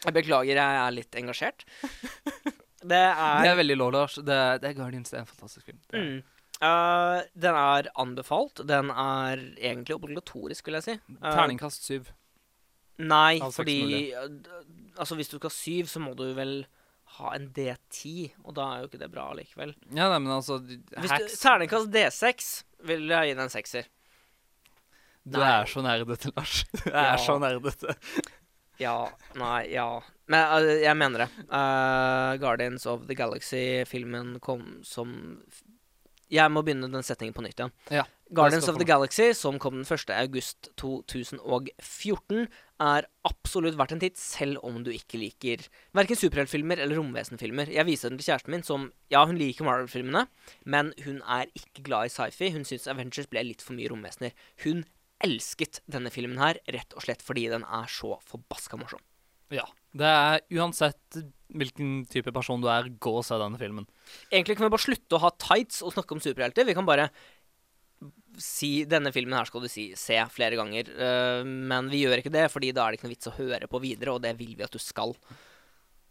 Jeg 0.08 0.15
beklager, 0.15 0.56
jeg 0.56 0.80
er 0.86 0.96
litt 0.96 1.17
engasjert. 1.20 1.65
Det 1.67 2.56
Det 2.91 2.98
er, 3.04 3.43
er 3.52 3.58
veldig 3.60 3.76
lov, 3.82 3.91
Lars. 3.96 4.15
Det, 4.24 4.34
er- 4.34 4.60
det 4.63 4.70
er 4.72 4.76
Guardians. 4.78 5.10
Det 5.12 5.17
er 5.20 5.24
en 5.26 5.30
fantastisk 5.30 5.65
film. 5.72 5.80
Det 5.91 6.00
er- 6.00 6.10
mm. 6.10 6.34
Uh, 6.58 7.20
Den 7.38 7.54
er 7.54 7.88
anbefalt. 8.02 8.63
Den 8.65 8.88
er 8.89 9.38
egentlig 9.60 9.93
obligatorisk, 10.00 10.65
vil 10.65 10.80
jeg 10.80 10.86
si. 10.88 10.96
Uh, 11.20 11.28
Terningkast 11.30 11.84
syv. 11.86 12.08
Nei, 12.98 13.36
altså, 13.46 13.60
fordi 13.62 13.76
uh, 14.17 14.24
Altså, 14.98 15.13
hvis 15.20 15.30
du 15.30 15.36
skal 15.38 15.52
ha 15.52 15.54
syv, 15.54 15.91
så 15.91 16.02
må 16.02 16.15
du 16.17 16.24
vel 16.34 16.56
ha 17.20 17.34
en 17.38 17.46
D10, 17.54 18.32
og 18.43 18.56
da 18.58 18.65
er 18.74 18.80
jo 18.82 18.88
ikke 18.89 19.00
det 19.04 19.12
bra 19.13 19.28
likevel. 19.38 19.76
Ja, 19.93 20.08
nei, 20.10 20.17
men 20.24 20.34
altså 20.34 20.58
Hvis 20.65 20.82
du, 20.98 21.13
Hacks 21.13 21.38
terningkast 21.43 21.93
D6 21.93 22.50
vil 22.89 23.06
jeg 23.13 23.30
gi 23.30 23.36
den 23.38 23.43
en 23.46 23.54
sekser. 23.54 23.86
Du 25.28 25.38
Nei. 25.38 25.52
er 25.60 25.70
så 25.70 25.84
nerdete, 25.86 26.32
Lars. 26.36 26.63
Du 26.74 26.89
Ja. 26.89 27.06
er 27.13 27.22
så 27.22 27.38
nerdete. 27.43 27.93
Ja, 28.82 29.10
nei, 29.40 29.62
ja. 29.74 29.88
Men 30.32 30.52
uh, 30.52 30.74
jeg 30.82 30.98
mener 31.00 31.26
det. 31.26 31.30
Uh, 31.48 32.36
Guardians 32.42 32.86
of 32.90 33.08
the 33.08 33.16
Galaxy-filmen 33.18 34.38
kom 34.44 34.80
som 34.86 35.42
Jeg 36.28 36.52
må 36.52 36.62
begynne 36.66 36.90
den 36.92 37.06
setningen 37.06 37.36
på 37.36 37.46
nytt 37.46 37.62
igjen. 37.62 37.74
Ja, 38.02 38.04
Guardians 38.30 38.68
of 38.68 38.78
the. 38.78 38.86
Galaxy, 38.86 39.34
som 39.34 39.60
kom 39.60 39.78
den 39.80 39.88
1. 39.88 40.10
august 40.20 40.70
2014, 40.76 42.48
er 42.84 43.08
absolutt 43.28 43.78
verdt 43.80 43.94
en 43.96 44.02
titt, 44.02 44.20
selv 44.20 44.60
om 44.68 44.82
du 44.84 44.92
ikke 44.92 45.20
liker 45.22 45.63
verken 45.98 46.20
superheltfilmer 46.20 46.82
eller 46.84 47.00
romvesenfilmer. 47.00 47.72
Jeg 47.74 47.88
viser 47.88 48.12
den 48.12 48.20
til 48.20 48.30
kjæresten 48.30 48.54
min, 48.54 48.66
som 48.68 48.92
Ja, 49.13 49.24
hun 49.26 49.40
liker 49.40 49.66
Marvel-filmene, 49.66 50.28
men 50.66 50.92
hun 51.06 51.22
er 51.24 51.48
ikke 51.56 51.86
glad 51.88 52.10
i 52.10 52.13
sci-fi. 52.13 52.52
Hun 52.56 52.68
syns 52.68 52.90
Avengers 52.92 53.32
ble 53.32 53.46
litt 53.48 53.63
for 53.63 53.78
mye 53.80 53.90
romvesener. 53.94 54.36
Hun 54.66 54.84
elsket 55.23 55.80
denne 55.89 56.12
filmen 56.13 56.38
her, 56.41 56.60
rett 56.73 56.93
og 56.93 57.01
slett 57.06 57.23
fordi 57.25 57.47
den 57.49 57.63
er 57.65 57.88
så 57.89 58.17
forbaska 58.27 58.77
morsom. 58.77 59.01
Ja. 59.53 59.63
Det 59.97 60.06
er 60.06 60.41
uansett 60.60 61.21
hvilken 61.58 62.01
type 62.12 62.34
person 62.36 62.62
du 62.62 62.67
er, 62.69 62.89
gå 63.01 63.13
og 63.17 63.23
se 63.25 63.38
denne 63.39 63.58
filmen. 63.58 63.88
Egentlig 64.30 64.58
kan 64.60 64.67
vi 64.67 64.73
bare 64.75 64.84
slutte 64.84 65.15
å 65.17 65.21
ha 65.23 65.32
tights 65.39 65.80
og 65.82 65.93
snakke 65.95 66.13
om 66.17 66.19
superhelter. 66.21 66.67
Vi 66.67 66.75
kan 66.77 66.86
bare 66.86 67.08
si 68.38 68.84
denne 68.86 69.10
filmen 69.15 69.34
her 69.34 69.47
skal 69.49 69.63
du 69.63 69.69
si 69.71 69.88
se 69.97 70.17
flere 70.30 70.58
ganger. 70.60 70.89
Uh, 70.93 71.41
men 71.47 71.88
vi 71.89 72.03
gjør 72.03 72.19
ikke 72.21 72.34
det, 72.36 72.45
fordi 72.53 72.73
da 72.75 72.86
er 72.86 72.93
det 72.93 72.99
ikke 72.99 73.08
noe 73.08 73.15
vits 73.15 73.32
å 73.32 73.38
høre 73.39 73.69
på 73.71 73.82
videre, 73.82 74.13
og 74.13 74.21
det 74.27 74.36
vil 74.38 74.53
vi 74.60 74.65
at 74.67 74.75
du 74.75 74.82
skal. 74.84 75.15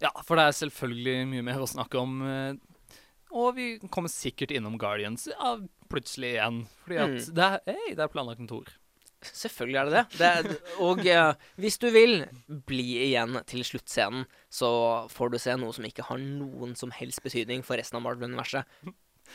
Ja, 0.03 0.11
for 0.27 0.37
det 0.37 0.49
er 0.49 0.57
selvfølgelig 0.59 1.21
mye 1.31 1.45
mer 1.47 1.63
å 1.63 1.69
snakke 1.71 2.01
om. 2.01 2.19
eh, 2.27 2.99
Og 3.37 3.55
vi 3.57 3.69
kommer 3.93 4.11
sikkert 4.13 4.51
innom 4.53 4.75
Guardians 4.81 5.29
ja, 5.31 5.55
plutselig 5.93 6.35
igjen. 6.35 6.59
Fordi 6.85 6.99
at 7.05 7.15
Mm. 7.15 7.35
det, 7.39 7.47
er, 7.47 7.61
hey, 7.71 7.95
det 7.95 8.03
er 8.05 8.13
planlagt 8.13 8.41
en 8.43 8.51
toer. 8.51 8.69
Selvfølgelig 9.33 9.79
er 9.81 9.91
det 9.91 10.05
det. 10.19 10.29
det 10.51 10.61
og 10.79 11.01
eh, 11.07 11.33
hvis 11.59 11.79
du 11.83 11.89
vil 11.91 12.27
bli 12.67 12.87
igjen 13.11 13.39
til 13.47 13.65
sluttscenen, 13.67 14.27
så 14.53 14.71
får 15.13 15.31
du 15.33 15.39
se 15.39 15.57
noe 15.57 15.73
som 15.77 15.85
ikke 15.89 16.05
har 16.09 16.19
noen 16.23 16.77
som 16.77 16.91
helst 16.91 17.23
betydning 17.25 17.65
for 17.67 17.77
resten 17.81 17.97
av 17.99 18.03
Marvel-universet. 18.07 18.65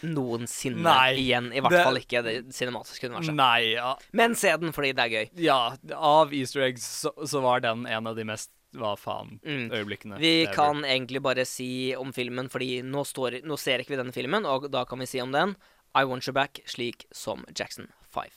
Noensinne 0.08 0.82
Nei, 0.86 1.18
igjen. 1.20 1.50
I 1.54 1.60
hvert 1.60 1.74
det- 1.76 1.84
fall 1.84 2.00
ikke 2.00 2.24
det 2.24 2.36
cinematiske 2.56 3.10
universet. 3.10 3.36
Nei, 3.36 3.74
ja. 3.76 3.96
Men 4.14 4.36
se 4.36 4.56
den 4.58 4.72
fordi 4.72 4.94
det 4.96 5.04
er 5.04 5.10
gøy. 5.18 5.30
ja. 5.36 5.76
Av 5.96 6.32
easter 6.34 6.62
eggs 6.70 6.86
så, 7.04 7.12
så 7.28 7.42
var 7.44 7.60
den 7.60 7.86
en 7.86 8.08
av 8.08 8.16
de 8.16 8.24
mest 8.24 8.50
hva 8.74 8.94
faen 8.98 9.40
Mm. 9.44 9.70
øyeblikkene. 9.70 10.18
Vi 10.18 10.44
ever. 10.46 10.54
kan 10.56 10.84
egentlig 10.86 11.22
bare 11.22 11.44
si 11.46 11.94
om 11.94 12.14
filmen, 12.14 12.48
fordi 12.50 12.82
nå, 12.82 13.04
står, 13.04 13.42
nå 13.44 13.60
ser 13.60 13.80
ikke 13.80 13.90
vi 13.90 13.98
denne 13.98 14.14
filmen, 14.14 14.46
og 14.46 14.72
da 14.72 14.86
kan 14.86 14.98
vi 15.00 15.06
si 15.06 15.20
om 15.20 15.30
den 15.34 15.58
I 15.94 16.06
Want 16.06 16.26
You 16.26 16.32
Back, 16.34 16.62
slik 16.66 17.04
som 17.12 17.44
Jackson 17.54 17.90
5. 18.16 18.30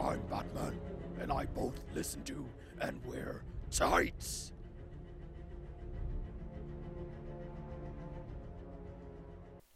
I'm 0.00 0.20
Batman, 0.30 0.78
and 1.20 1.32
I 1.32 1.46
both 1.54 1.80
listen 1.94 2.22
to 2.24 2.44
and 2.80 3.00
wear 3.06 3.42
tights. 3.70 4.52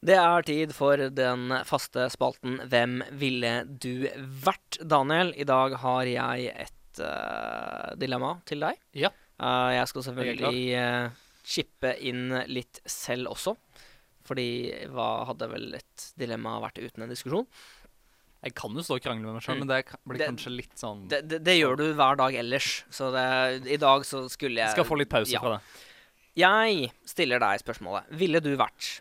Det 0.01 0.15
er 0.15 0.43
tid 0.47 0.73
for 0.77 1.01
den 1.11 1.51
faste 1.67 2.05
spalten 2.13 2.61
Hvem 2.71 3.01
ville 3.19 3.65
du 3.67 4.07
vært? 4.45 4.79
Daniel, 4.81 5.33
i 5.35 5.47
dag 5.49 5.75
har 5.83 6.07
jeg 6.07 6.53
et 6.55 7.03
uh, 7.03 7.95
dilemma 7.99 8.37
til 8.47 8.63
deg. 8.63 8.79
Ja. 8.95 9.11
Uh, 9.43 9.75
jeg 9.75 9.91
skal 9.91 10.01
Jeg 10.01 10.09
selvfølgelig 10.11 10.63
uh, 10.79 11.25
chippe 11.43 11.95
inn 11.99 12.31
litt 12.47 12.81
selv 12.87 13.35
også. 13.35 13.57
Fordi 14.29 14.49
hva 14.93 15.09
hadde 15.31 15.49
vel 15.51 15.75
et 15.79 16.09
dilemma 16.21 16.59
vært 16.63 16.81
uten 16.83 17.05
en 17.05 17.13
diskusjon? 17.13 17.47
Jeg 18.45 18.55
kan 18.55 18.71
jo 18.79 18.83
stå 18.87 18.95
og 18.97 19.03
krangle 19.03 19.25
med 19.27 19.35
meg 19.35 19.43
sjøl, 19.43 19.57
Mm. 19.57 19.67
men 19.67 19.69
det 19.69 19.85
blir 20.07 20.19
Det- 20.19 20.29
kanskje 20.31 20.57
litt 20.57 20.75
sånn 20.79 21.09
Det, 21.09 21.27
det, 21.29 21.43
det 21.45 21.57
gjør 21.59 21.77
du 21.77 21.95
hver 21.95 22.17
dag 22.17 22.35
ellers, 22.35 22.85
så 22.91 23.11
det, 23.13 23.67
i 23.67 23.77
dag 23.77 24.03
så 24.07 24.29
skulle 24.31 24.57
jeg 24.63 24.71
Skal 24.77 24.85
få 24.85 24.97
litt 24.99 25.09
pause 25.11 25.33
ja. 25.33 25.41
fra 25.41 25.57
det. 25.57 25.61
Jeg 26.37 26.93
stiller 27.05 27.41
deg 27.41 27.59
spørsmålet. 27.65 28.05
Ville 28.15 28.41
du 28.41 28.57
vært 28.57 29.01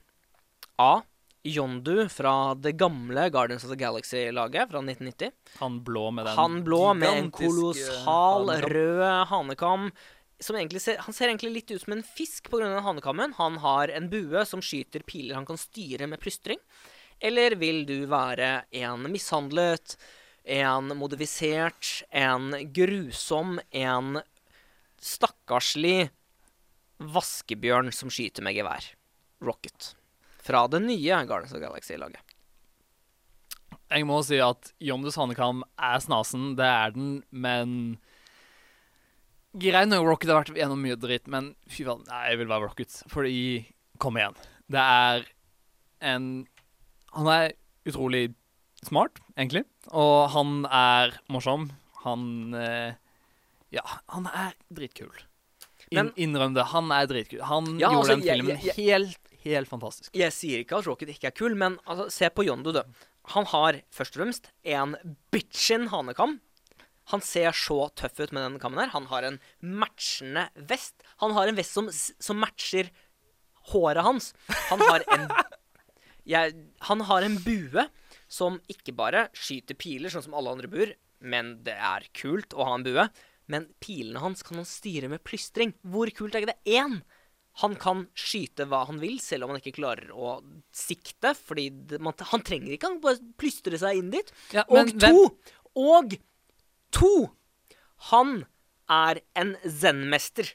A. 0.79 1.01
Yondu 1.45 2.09
fra 2.09 2.55
det 2.55 2.73
gamle 2.77 3.29
Guardians 3.31 3.63
of 3.63 3.69
the 3.69 3.77
Galaxy-laget 3.77 4.69
fra 4.71 4.81
1990? 4.81 5.31
Han 5.59 5.79
blå 5.85 6.11
med 6.11 6.25
den 6.25 6.35
Han 6.35 6.63
blå 6.65 6.93
med 6.97 7.07
en 7.07 7.31
kolossal 7.31 8.49
hanekam. 8.49 8.69
rød 8.73 9.27
hanekam. 9.27 9.91
Ser, 10.41 10.97
han 10.97 11.13
ser 11.13 11.29
egentlig 11.29 11.53
litt 11.53 11.71
ut 11.71 11.81
som 11.81 11.93
en 11.93 12.03
fisk 12.03 12.49
pga. 12.49 12.81
hanekammen. 12.81 13.33
Han 13.37 13.57
har 13.57 13.87
en 13.89 14.09
bue 14.09 14.43
som 14.45 14.59
skyter 14.61 15.03
piler 15.05 15.35
han 15.35 15.45
kan 15.45 15.57
styre 15.57 16.07
med 16.09 16.19
plystring. 16.19 16.57
Eller 17.19 17.55
vil 17.57 17.83
du 17.89 18.05
være 18.09 18.67
en 18.77 19.07
mishandlet, 19.11 19.97
en 20.43 20.93
modifisert, 20.97 22.03
en 22.13 22.53
grusom, 22.73 23.57
en 23.71 24.19
stakkarslig 25.01 26.09
vaskebjørn 26.97 27.91
som 27.93 28.11
skyter 28.13 28.45
med 28.45 28.57
gevær? 28.57 28.91
Rocket. 29.43 29.93
Fra 30.41 30.63
det 30.71 30.81
nye 30.85 31.23
Guardians 31.27 31.55
of 31.57 31.61
Galaxy-laget. 31.61 32.21
Jeg 33.87 34.03
må 34.07 34.19
si 34.25 34.39
at 34.43 34.73
Jondus 34.83 35.15
Hanekam 35.19 35.63
er 35.79 36.01
snasen, 36.03 36.53
det 36.59 36.67
er 36.67 36.93
den, 36.95 37.11
men 37.31 37.97
Greit 39.57 39.89
nok 39.89 40.05
Rocket 40.05 40.29
har 40.29 40.43
vært 40.43 40.59
gjennom 40.59 40.81
mye 40.83 40.97
dritt, 40.99 41.25
men 41.31 41.53
fy 41.71 41.85
faen, 41.87 42.03
jeg 42.05 42.39
vil 42.41 42.49
være 42.51 42.67
Rocket. 42.67 42.99
Fordi 43.09 43.63
Kom 43.97 44.19
igjen. 44.19 44.35
Det 44.69 44.81
er 44.83 45.23
en 46.05 46.27
Han 47.13 47.27
er 47.31 47.53
utrolig 47.87 48.33
smart, 48.85 49.19
egentlig, 49.37 49.63
og 49.91 50.29
han 50.33 50.65
er 50.69 51.15
morsom. 51.29 51.69
Han 52.03 52.53
eh, 52.53 52.93
Ja, 53.73 53.83
han 54.09 54.27
er 54.31 54.53
dritkul. 54.71 55.11
In, 55.91 56.11
innrøm 56.19 56.53
det. 56.55 56.65
Han 56.73 56.91
er 56.91 57.07
dritkul. 57.07 57.41
Han 57.47 57.77
Ja, 57.79 57.89
gjorde 57.91 58.11
altså, 58.11 58.15
den 58.15 58.23
filmen 58.27 58.57
jeg- 58.57 58.75
jeg- 58.75 58.75
helt, 58.75 59.19
helt 59.43 59.67
fantastisk. 59.69 60.09
Jeg 60.15 60.31
sier 60.35 60.59
ikke 60.63 60.77
at 60.79 60.87
Rocket 60.87 61.09
ikke 61.09 61.27
er 61.27 61.31
kul, 61.35 61.55
men 61.55 61.77
altså, 61.87 62.09
se 62.11 62.29
på 62.29 62.43
Yondu, 62.45 62.71
du. 62.73 62.81
Han 63.33 63.45
har 63.45 63.81
først 63.91 64.15
og 64.17 64.21
fremst 64.23 64.51
en 64.63 64.95
bitchin 65.31 65.87
hanekam. 65.89 66.39
Han 67.11 67.21
ser 67.21 67.51
så 67.55 67.89
tøff 67.95 68.19
ut 68.19 68.31
med 68.35 68.43
den 68.43 68.59
kammen 68.59 68.79
her. 68.79 68.89
Han 68.91 69.05
har 69.07 69.23
en 69.23 69.39
matchende 69.63 70.49
vest. 70.67 70.95
Han 71.23 71.31
har 71.31 71.47
en 71.47 71.55
vest 71.55 71.71
som, 71.71 71.87
som 71.91 72.37
matcher 72.39 72.89
håret 73.71 74.03
hans. 74.03 74.33
Han 74.69 74.79
har 74.79 75.03
en 75.15 75.27
jeg, 76.27 76.55
Han 76.89 77.03
har 77.07 77.25
en 77.25 77.37
bue 77.43 77.87
som 78.27 78.59
ikke 78.71 78.93
bare 78.95 79.27
skyter 79.37 79.77
piler, 79.79 80.11
sånn 80.11 80.25
som 80.27 80.35
alle 80.37 80.51
andre 80.51 80.69
buer, 80.71 80.95
men 81.23 81.55
det 81.65 81.77
er 81.79 82.07
kult 82.17 82.53
å 82.53 82.67
ha 82.67 82.75
en 82.77 82.85
bue. 82.85 83.07
Men 83.47 83.69
pilene 83.79 84.19
hans 84.19 84.43
kan 84.43 84.59
han 84.59 84.67
styre 84.67 85.07
med 85.09 85.23
plystring. 85.23 85.71
Hvor 85.87 86.11
kult 86.15 86.35
er 86.35 86.43
ikke 86.43 86.51
det? 86.51 86.75
Én! 86.77 86.99
Han 87.63 87.73
kan 87.79 88.03
skyte 88.13 88.67
hva 88.69 88.83
han 88.85 88.99
vil, 89.01 89.15
selv 89.23 89.47
om 89.47 89.53
han 89.53 89.61
ikke 89.63 89.79
klarer 89.79 90.11
å 90.13 90.35
sikte. 90.75 91.31
Fordi 91.33 91.69
det, 91.89 92.01
man, 92.03 92.13
han 92.33 92.43
trenger 92.45 92.75
ikke, 92.75 92.91
han 92.91 92.99
bare 93.01 93.23
plystre 93.39 93.79
seg 93.81 94.01
inn 94.03 94.11
dit. 94.13 94.29
Ja, 94.53 94.67
Og 94.67 94.91
men 94.91 94.99
to! 95.01 95.23
Og 95.79 96.17
to! 96.93 97.13
Han 98.11 98.43
er 98.93 99.23
en 99.39 99.55
zen-mester. 99.65 100.51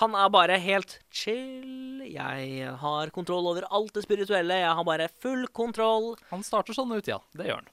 Han 0.00 0.14
er 0.16 0.28
bare 0.32 0.56
helt 0.62 0.94
chill. 1.12 2.00
Jeg 2.08 2.70
har 2.80 3.10
kontroll 3.12 3.44
over 3.50 3.66
alt 3.70 3.92
det 3.92 4.04
spirituelle. 4.06 4.56
Jeg 4.62 4.74
har 4.78 4.84
bare 4.88 5.08
full 5.20 5.46
kontroll. 5.52 6.14
Han 6.30 6.42
starter 6.46 6.72
sånn 6.76 6.94
ut, 6.96 7.06
ja. 7.10 7.18
Det 7.36 7.46
gjør 7.50 7.60
han. 7.60 7.68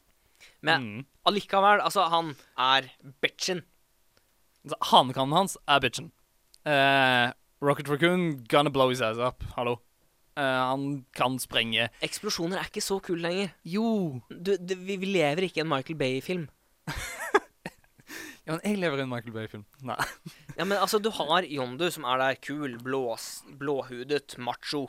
Men 0.62 0.82
Mm. 0.84 1.06
allikevel, 1.26 1.80
altså, 1.82 2.10
han 2.12 2.36
er 2.58 2.90
bitchen. 3.24 3.64
Så 4.68 4.76
Hanekammen 4.92 5.38
hans 5.38 5.58
er 5.68 5.80
bitchen. 5.80 6.12
Uh, 6.68 7.32
Rocket 7.62 7.88
Raccoon 7.88 8.44
gonna 8.48 8.70
blow 8.70 8.90
his 8.90 9.02
ass 9.02 9.18
up. 9.18 9.44
Hallo. 9.56 9.80
Uh, 10.38 10.44
han 10.44 11.06
kan 11.16 11.38
sprenge 11.40 11.90
Eksplosjoner 12.02 12.60
er 12.60 12.68
ikke 12.70 12.84
så 12.84 13.02
kule 13.04 13.22
lenger. 13.26 13.50
Jo! 13.68 14.22
Du, 14.30 14.56
du, 14.58 14.76
vi, 14.76 14.96
vi 14.98 15.06
lever 15.16 15.48
ikke 15.48 15.58
i 15.60 15.64
en 15.66 15.72
Michael 15.72 15.98
Bay-film. 16.00 16.46
Ja, 18.50 18.56
men 18.58 18.64
jeg 18.66 18.80
lever 18.82 18.98
i 18.98 19.04
en 19.06 19.12
Michael 19.12 19.36
Bay-film. 19.36 19.66
Nei. 19.86 20.00
Ja, 20.60 20.66
men 20.66 20.80
altså, 20.82 20.98
du 21.00 21.12
har 21.14 21.46
Yondu, 21.46 21.86
som 21.94 22.04
er 22.10 22.18
der 22.20 22.40
kul, 22.44 22.74
blås, 22.84 23.28
blåhudet, 23.62 24.34
macho. 24.42 24.88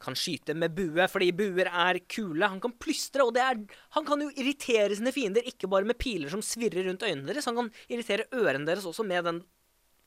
Kan 0.00 0.14
skyte 0.16 0.54
med 0.56 0.72
bue, 0.78 1.04
fordi 1.12 1.26
buer 1.36 1.68
er 1.68 1.98
kule. 2.08 2.46
Han 2.48 2.60
kan 2.62 2.72
plystre, 2.80 3.26
og 3.26 3.34
det 3.36 3.42
er 3.44 3.58
Han 3.98 4.06
kan 4.08 4.22
jo 4.24 4.30
irritere 4.32 4.94
sine 4.96 5.12
fiender, 5.12 5.44
ikke 5.44 5.68
bare 5.68 5.84
med 5.90 5.98
piler 6.00 6.30
som 6.32 6.40
svirrer 6.40 6.86
rundt 6.88 7.02
øynene 7.04 7.26
deres. 7.28 7.44
Han 7.50 7.58
kan 7.58 7.68
irritere 7.90 8.24
ørene 8.32 8.64
deres 8.70 8.86
også 8.88 9.04
med 9.04 9.26
den 9.28 9.42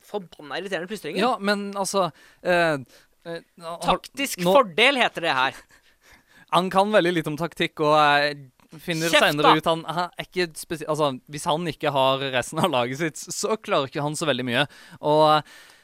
forbanna 0.04 0.58
irriterende 0.58 0.90
plystringen. 0.90 1.20
Ja, 1.22 1.36
men 1.38 1.68
altså 1.78 2.08
eh, 2.42 2.80
eh, 3.28 3.38
Taktisk 3.86 4.42
nå- 4.42 4.56
fordel 4.56 4.98
heter 4.98 5.28
det 5.28 5.36
her. 5.38 5.60
Han 6.54 6.68
kan 6.70 6.90
veldig 6.94 7.12
litt 7.16 7.30
om 7.30 7.38
taktikk, 7.38 7.80
og 7.82 7.94
jeg 7.98 8.34
finner 8.82 9.12
senere 9.12 9.54
ut 9.58 9.68
han, 9.68 9.84
han 9.86 10.10
er 10.10 10.26
ikke 10.26 10.48
spesielt 10.58 10.90
Altså, 10.92 11.10
hvis 11.30 11.46
han 11.48 11.68
ikke 11.70 11.92
har 11.94 12.24
resten 12.34 12.62
av 12.62 12.72
laget 12.72 13.00
sitt, 13.00 13.20
så 13.20 13.58
klarer 13.60 13.90
ikke 13.90 14.04
han 14.04 14.16
så 14.18 14.28
veldig 14.28 14.46
mye. 14.46 14.64
Og 15.02 15.26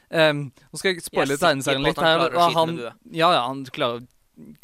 um, 0.09 0.41
Nå 0.51 0.81
skal 0.81 0.93
jeg 0.93 1.05
spoile 1.05 1.37
er 1.37 1.43
tegneserien 1.43 1.85
litt 1.85 2.01
her. 2.01 2.27
han, 2.57 2.75
ja, 3.11 3.31
ja, 3.35 3.45
han 3.47 3.63
klarer 3.73 4.03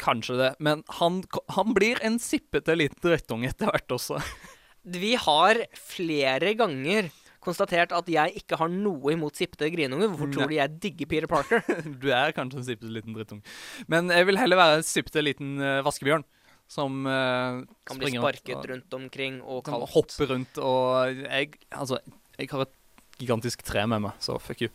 kanskje 0.00 0.38
det, 0.38 0.52
men 0.64 0.82
han, 0.98 1.22
han 1.54 1.74
blir 1.76 2.00
en 2.04 2.18
sippete 2.22 2.74
liten 2.78 2.98
drittunge 3.04 3.52
etter 3.52 3.70
hvert 3.70 3.94
også. 3.98 4.20
Vi 4.98 5.14
har 5.20 5.60
flere 5.76 6.54
ganger 6.56 7.10
konstatert 7.44 7.92
at 7.94 8.08
jeg 8.10 8.42
ikke 8.42 8.58
har 8.60 8.70
noe 8.72 9.12
imot 9.14 9.38
sippete 9.38 9.68
grinunger. 9.72 10.10
Hvorfor 10.10 10.32
tror 10.34 10.50
du 10.50 10.56
jeg 10.56 10.74
digger 10.82 11.10
Peter 11.10 11.30
Parker? 11.30 11.62
Du 12.02 12.08
er 12.12 12.34
kanskje 12.36 12.62
en 12.62 12.66
sippete 12.66 12.92
liten 12.92 13.16
drittunge. 13.16 13.44
Men 13.90 14.12
jeg 14.12 14.26
vil 14.28 14.40
heller 14.40 14.60
være 14.60 14.80
en 14.80 14.86
sippete 14.86 15.22
liten 15.24 15.56
eh, 15.62 15.80
vaskebjørn. 15.86 16.26
Som 16.68 17.06
uh, 17.06 17.62
Kan 17.88 17.96
bli 17.98 18.10
sparket 18.12 18.42
sparket 18.44 18.56
og- 18.58 18.68
rundt 18.70 18.94
omkring 18.98 19.40
og 19.42 19.62
kaldt. 19.64 19.88
hopper 19.94 20.26
rundt 20.34 20.58
og 20.60 21.14
jeg 21.24 21.54
Altså, 21.72 21.98
jeg 22.38 22.48
har 22.52 22.62
et 22.66 22.74
gigantisk 23.18 23.62
tre 23.64 23.86
med 23.88 24.02
meg, 24.04 24.12
så 24.20 24.36
fuck 24.40 24.60
you. 24.62 24.68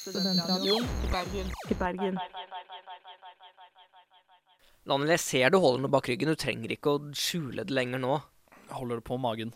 Studentradioen 0.00 0.84
i 1.04 1.10
Bergen. 1.12 1.50
I 1.70 1.74
Bergen. 1.74 2.18
Daniel, 4.88 5.10
jeg 5.12 5.20
ser 5.22 5.50
du 5.52 5.58
holder 5.60 5.82
noe 5.84 5.92
bak 5.92 6.08
ryggen. 6.08 6.30
Du 6.32 6.38
trenger 6.40 6.72
ikke 6.74 6.94
å 6.96 7.02
skjule 7.14 7.62
det 7.68 7.74
lenger 7.76 8.00
nå. 8.02 8.16
Holder 8.72 9.00
det 9.02 9.04
på 9.06 9.18
magen. 9.20 9.52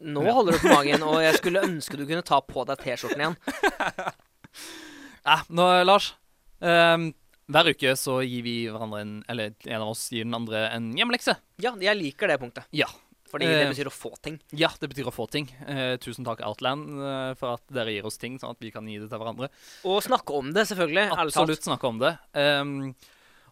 Nå 0.00 0.24
Ja. 0.26 0.32
holder 0.34 0.52
du 0.56 0.58
på 0.64 0.74
magen, 0.74 1.02
og 1.06 1.20
jeg 1.22 1.36
skulle 1.38 1.62
ønske 1.68 1.96
du 1.96 2.04
kunne 2.08 2.24
ta 2.26 2.40
på 2.40 2.64
deg 2.66 2.78
T-skjorten 2.82 3.20
igjen. 3.22 3.36
Eh, 5.20 5.42
nå, 5.52 5.84
Lars. 5.84 6.14
ehm, 6.64 7.10
hver 7.50 7.70
uke 7.74 7.94
så 7.98 8.20
gir 8.22 8.42
vi 8.46 8.56
hverandre 8.70 9.02
en 9.04 9.14
Eller 9.28 9.54
en 9.66 9.82
av 9.82 9.92
oss 9.92 10.08
gir 10.12 10.26
den 10.26 10.36
andre 10.36 10.68
en 10.70 10.90
hjemmelekse. 10.96 11.36
Ja, 11.62 11.74
jeg 11.80 11.98
liker 11.98 12.30
det 12.30 12.40
punktet. 12.42 12.68
Ja. 12.72 12.88
Fordi 13.30 13.46
det 13.46 13.60
Eh, 13.62 13.70
betyr 13.70 13.86
å 13.86 13.94
få 13.94 14.10
ting. 14.22 14.40
Ja, 14.50 14.68
det 14.80 14.88
betyr 14.90 15.06
å 15.06 15.14
få 15.14 15.28
ting. 15.30 15.46
Eh, 15.66 15.96
tusen 16.02 16.24
takk, 16.26 16.40
Outland, 16.42 16.88
eh, 16.98 17.34
for 17.38 17.54
at 17.54 17.62
dere 17.70 17.92
gir 17.94 18.06
oss 18.06 18.18
ting, 18.18 18.38
sånn 18.38 18.50
at 18.50 18.58
vi 18.58 18.72
kan 18.74 18.86
gi 18.86 18.98
det 18.98 19.08
til 19.08 19.20
hverandre. 19.20 19.48
Og 19.84 20.02
snakke 20.02 20.34
om 20.34 20.52
det, 20.52 20.66
selvfølgelig. 20.66 21.10
Absolutt 21.14 21.62
snakke 21.62 21.86
om 21.86 22.00
det. 22.02 22.18
Um, 22.34 22.94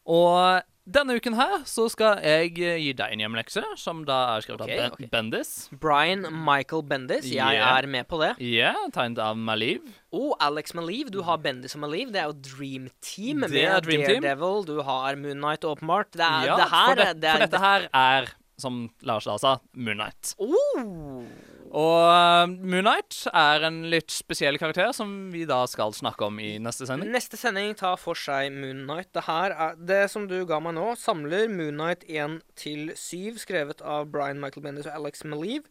og 0.04 0.62
denne 0.88 1.16
uken 1.18 1.36
her 1.36 1.62
så 1.68 1.84
skal 1.92 2.22
jeg 2.24 2.54
eh, 2.64 2.78
gi 2.80 2.92
deg 2.96 3.12
en 3.12 3.22
hjemmelekse, 3.22 3.62
som 3.76 4.00
da 4.08 4.18
er 4.34 4.44
skrevet 4.44 4.64
okay, 4.64 4.76
av 4.76 4.80
Ben 4.80 4.94
okay. 4.96 5.08
Bendis. 5.12 5.50
Brian 5.82 6.24
Michael 6.32 6.84
Bendis. 6.88 7.28
Jeg 7.28 7.58
Yeah. 7.58 7.78
er 7.78 7.88
med 7.90 8.08
på 8.08 8.20
det. 8.22 8.30
Ja, 8.44 8.72
tegnet 8.94 9.20
av 9.22 9.36
Maliv. 9.36 9.84
Og 10.12 10.34
Alex 10.40 10.74
Maliv. 10.78 11.10
Du 11.12 11.20
har 11.26 11.40
Bendis 11.44 11.76
og 11.76 11.82
Maliv. 11.84 12.12
Det 12.14 12.22
er 12.22 12.30
jo 12.30 12.36
Dream 12.48 12.88
Team. 13.04 13.44
Det 13.48 13.64
er 13.64 13.80
Dream 13.84 14.04
Team. 14.06 14.22
Daredevil. 14.24 14.64
Du 14.68 14.82
har 14.82 15.16
Moonnight, 15.20 15.64
åpenbart. 15.68 16.12
Det 16.16 16.24
er 16.24 16.48
ja, 16.48 16.56
det 16.56 16.70
her 16.72 16.88
for, 16.88 17.02
det, 17.02 17.08
det 17.22 17.28
er, 17.28 17.32
for 17.32 17.46
dette 17.46 17.62
her 17.66 17.88
er, 17.92 18.32
som 18.58 18.80
Lars 19.02 19.28
da 19.28 19.36
sa, 19.38 19.56
Moonnight. 19.76 20.34
Oh! 20.40 21.24
Og 21.68 22.00
uh, 22.08 22.48
Moonnight 22.48 23.26
er 23.36 23.66
en 23.68 23.82
litt 23.92 24.12
spesiell 24.14 24.56
karakter 24.60 24.88
som 24.96 25.28
vi 25.32 25.42
da 25.48 25.60
skal 25.68 25.92
snakke 25.96 26.28
om 26.28 26.38
i 26.40 26.54
neste 26.62 26.86
sending. 26.88 27.10
Neste 27.12 27.36
sending 27.40 27.74
tar 27.76 27.98
for 28.00 28.16
seg 28.16 28.48
Moonnight. 28.54 29.10
Det 29.16 29.26
her 29.26 29.52
er 29.52 29.76
Det 29.90 30.00
som 30.12 30.24
du 30.30 30.38
ga 30.48 30.62
meg 30.64 30.78
nå, 30.78 30.86
samler 31.00 31.50
Moonnight 31.52 32.06
1 32.08 32.40
til 32.58 32.94
7, 32.96 33.36
skrevet 33.44 33.84
av 33.84 34.08
Brian 34.12 34.40
Michael 34.40 34.64
Bendis 34.64 34.88
og 34.88 34.96
Alex 34.96 35.26
Malieve. 35.28 35.68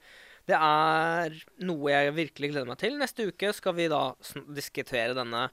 Det 0.47 0.55
er 0.55 1.33
noe 1.67 1.91
jeg 1.91 2.13
virkelig 2.15 2.53
gleder 2.53 2.69
meg 2.69 2.79
til. 2.79 2.95
Neste 3.01 3.25
uke 3.27 3.49
skal 3.55 3.75
vi 3.75 3.89
da 3.91 4.03
diskutere 4.55 5.17
denne 5.17 5.49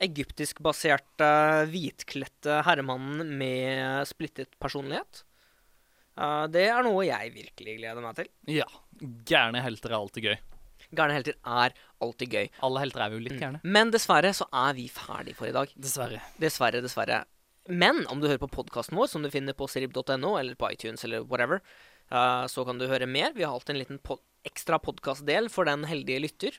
egyptisk-baserte, 0.00 1.30
hvitkledte 1.72 2.60
herremannen 2.64 3.34
med 3.40 4.06
splittet 4.08 4.54
personlighet. 4.62 5.24
Det 6.52 6.62
er 6.68 6.84
noe 6.84 7.02
jeg 7.06 7.32
virkelig 7.32 7.76
gleder 7.78 8.04
meg 8.04 8.16
til. 8.18 8.30
Ja. 8.60 8.66
Gærne 9.28 9.62
helter 9.64 9.94
er 9.94 9.98
alltid 10.00 10.26
gøy. 10.28 10.38
Gærne 10.96 11.14
helter 11.14 11.36
er 11.46 11.76
alltid 12.02 12.32
gøy. 12.34 12.48
Alle 12.66 12.82
helter 12.82 13.04
er 13.04 13.14
jo 13.14 13.20
litt 13.22 13.38
gærne. 13.40 13.60
Men 13.64 13.92
dessverre 13.94 14.32
så 14.36 14.46
er 14.62 14.74
vi 14.76 14.88
ferdig 14.92 15.36
for 15.38 15.50
i 15.50 15.54
dag. 15.54 15.70
Dessverre. 15.78 16.20
Dessverre, 16.42 16.82
dessverre. 16.84 17.22
Men 17.70 18.02
om 18.10 18.20
du 18.20 18.26
hører 18.26 18.42
på 18.42 18.50
podkasten 18.50 18.98
vår, 18.98 19.10
som 19.12 19.22
du 19.22 19.30
finner 19.32 19.54
på 19.56 19.68
serib.no 19.70 20.34
eller 20.40 20.56
på 20.58 20.72
iTunes 20.74 21.04
eller 21.06 21.26
whatever, 21.28 21.62
uh, 22.10 22.46
så 22.50 22.64
kan 22.66 22.80
du 22.80 22.88
høre 22.90 23.06
mer. 23.06 23.34
Vi 23.36 23.46
har 23.46 23.54
alltid 23.54 23.76
en 23.76 23.82
liten 23.84 24.02
pod 24.02 24.24
ekstra 24.48 24.78
podkastdel 24.80 25.50
for 25.52 25.68
den 25.68 25.82
heldige 25.84 26.22
lytter 26.24 26.54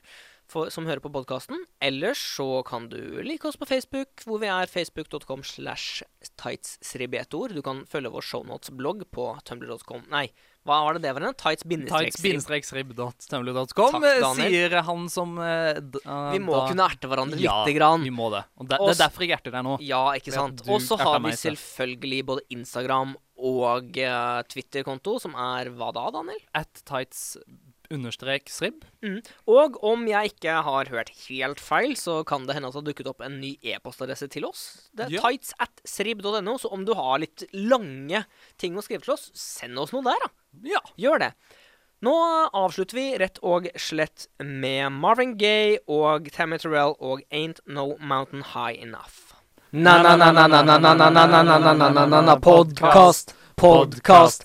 for, 0.52 0.68
som 0.72 0.86
hører 0.88 1.00
på 1.02 1.10
podkasten. 1.12 1.58
Ellers 1.82 2.20
så 2.36 2.62
kan 2.68 2.88
du 2.92 3.00
like 3.24 3.46
oss 3.48 3.58
på 3.60 3.66
Facebook, 3.68 4.10
hvor 4.28 4.38
vi 4.42 4.48
er 4.52 4.66
facebook.com 4.70 5.40
slash 5.46 6.02
tightssrib 6.40 7.12
i. 7.16 7.18
Du 7.52 7.62
kan 7.64 7.78
følge 7.88 8.10
vår 8.12 8.24
shownotes-blogg 8.28 8.98
på 9.14 9.24
tumblr.com 9.48 10.02
Nei, 10.12 10.26
hva 10.68 10.76
var 10.86 10.92
det 10.94 11.02
det 11.06 11.12
var? 11.16 11.22
Tights-rib.tumblr.com, 11.40 13.92
sier 14.38 14.70
han 14.86 15.00
som 15.10 15.28
uh, 15.40 15.72
eh, 15.74 16.32
Vi 16.36 16.40
må 16.44 16.52
da- 16.54 16.68
kunne 16.70 16.86
erte 16.86 17.06
hverandre 17.10 17.36
ja, 17.42 17.54
lite 17.62 17.72
grann. 17.80 18.00
vi 18.06 18.14
må 18.14 18.26
det. 18.34 18.44
Og 18.60 18.64
det, 18.68 18.76
det 18.78 18.90
er 18.94 19.02
derfor 19.06 19.20
jeg 19.26 19.32
erter 19.38 19.52
deg 19.56 19.62
nå. 19.66 19.74
Ja, 19.82 20.04
ikke 20.18 20.32
sant. 20.34 20.56
Og 20.68 20.78
så 20.84 20.94
har 21.00 21.18
vi 21.24 21.30
selvfølgelig 21.40 22.20
både 22.28 22.42
Instagram 22.54 23.10
og 23.42 23.98
uh, 23.98 24.40
Twitter-konto, 24.46 25.18
som 25.22 25.32
er 25.34 25.70
hva 25.74 25.90
da, 25.96 26.04
Daniel? 26.14 26.42
At 26.54 26.70
tights 26.86 27.36
understrek 27.92 28.48
srib. 28.52 28.84
Og 29.46 29.76
om 29.84 30.06
jeg 30.08 30.32
ikke 30.32 30.52
har 30.66 30.84
hørt 30.92 31.10
helt 31.28 31.60
feil, 31.62 31.94
så 31.98 32.22
kan 32.26 32.46
det 32.48 32.54
hende 32.56 32.68
at 32.68 32.74
det 32.74 32.80
har 32.82 32.88
dukket 32.90 33.10
opp 33.12 33.20
en 33.26 33.40
ny 33.42 33.52
e-postadresse 33.62 34.28
til 34.32 34.44
oss. 34.48 34.62
Det 34.94 35.06
er 35.06 35.10
Ja. 35.16 35.20
tights 35.26 35.52
at 35.60 35.80
srib.no, 35.84 36.56
så 36.58 36.72
om 36.72 36.84
du 36.84 36.94
har 36.94 37.18
litt 37.22 37.44
lange 37.52 38.24
ting 38.58 38.74
å 38.76 38.82
skrive 38.82 39.02
til 39.04 39.14
oss, 39.14 39.30
send 39.34 39.78
oss 39.78 39.92
noe 39.92 40.02
der, 40.02 40.18
da. 40.24 40.28
Ja. 40.64 40.80
Gjør 40.98 41.18
det. 41.26 41.32
Nå 42.02 42.12
avslutter 42.52 42.94
vi 42.98 43.12
rett 43.18 43.38
og 43.46 43.68
slett 43.78 44.26
med 44.42 44.90
Marvin 44.90 45.36
Gaye 45.38 45.78
og 45.86 46.26
Tammy 46.34 46.58
Terrell 46.58 46.96
og 46.98 47.20
Ain't 47.30 47.60
No 47.66 47.94
Mountain 48.00 48.42
High 48.42 48.74
Enough. 48.82 49.30
Na-na-na-na-na-na-na-na-na-na-na-na-na-na 49.72 52.36
podcast, 53.56 54.44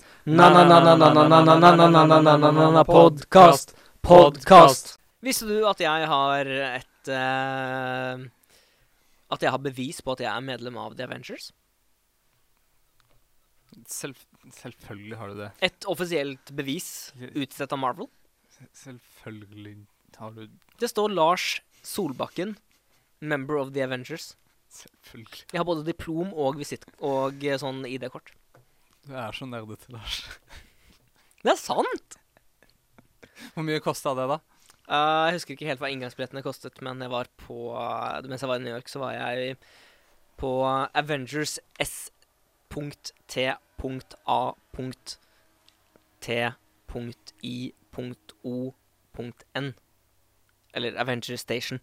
podcast, 2.84 3.72
podcast. 4.04 4.98
Visste 5.24 5.46
du 5.48 5.62
at 5.70 5.80
jeg 5.80 6.08
har 6.12 6.50
et 6.52 7.12
eh, 7.16 8.26
At 9.32 9.46
jeg 9.46 9.54
har 9.56 9.62
bevis 9.64 10.02
på 10.04 10.12
at 10.18 10.24
jeg 10.26 10.28
er 10.28 10.44
medlem 10.44 10.76
av 10.84 10.98
The 10.98 11.08
Avengers? 11.08 11.54
Selv, 13.88 14.20
selvfølgelig 14.52 15.18
har 15.22 15.32
du 15.32 15.40
det. 15.46 15.50
Et 15.64 15.88
offisielt 15.88 16.52
bevis 16.52 17.14
utstedt 17.32 17.72
av 17.72 17.80
Marvel. 17.80 18.10
Selvfølgelig 18.76 19.78
har 20.20 20.36
du 20.36 20.50
Det 20.82 20.90
står 20.92 21.16
Lars 21.16 21.62
Solbakken, 21.88 22.58
member 23.22 23.56
of 23.62 23.72
The 23.72 23.88
Avengers. 23.88 24.36
Selvfølgelig. 24.68 25.48
Jeg 25.54 25.60
har 25.64 25.70
både 25.72 25.88
diplom 25.88 26.36
og 26.36 26.60
visitt 26.60 26.84
og 27.00 27.40
eh, 27.48 27.56
sånn 27.64 27.86
ID-kort. 27.88 28.36
Du 29.08 29.14
er 29.16 29.32
så 29.32 29.46
nerdete, 29.48 29.88
Lars. 29.94 30.22
Det 31.44 31.54
er 31.54 31.60
sant! 31.60 32.18
Hvor 33.54 33.64
mye 33.64 33.80
kosta 33.84 34.12
det, 34.18 34.26
da? 34.28 34.38
Uh, 34.88 35.28
jeg 35.28 35.36
husker 35.38 35.54
ikke 35.56 35.68
helt 35.70 35.82
hva 35.84 35.90
inngangsbillettene 35.94 36.44
kostet, 36.44 36.82
men 36.84 37.02
jeg 37.04 37.12
var 37.12 37.28
på 37.40 37.58
mens 38.28 38.44
jeg 38.44 38.50
var 38.52 38.60
i 38.60 38.64
New 38.66 38.74
York, 38.74 38.88
så 38.92 39.00
var 39.04 39.12
jeg 39.16 39.56
på 40.40 40.52
Avengers 40.98 41.60
S.T.A.T.I.O.N. 41.80 42.88
Eller 50.78 51.00
Avengers 51.02 51.42
Station, 51.42 51.80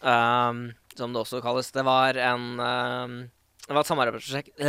um, 0.00 0.72
som 0.96 1.12
det 1.14 1.22
også 1.22 1.40
kalles. 1.44 1.72
Det 1.72 1.84
var 1.86 2.18
en 2.20 2.60
um, 2.60 3.30
Det 3.62 3.76
var 3.76 3.84
et 3.84 3.86
samarbeidsprosjekt, 3.86 4.62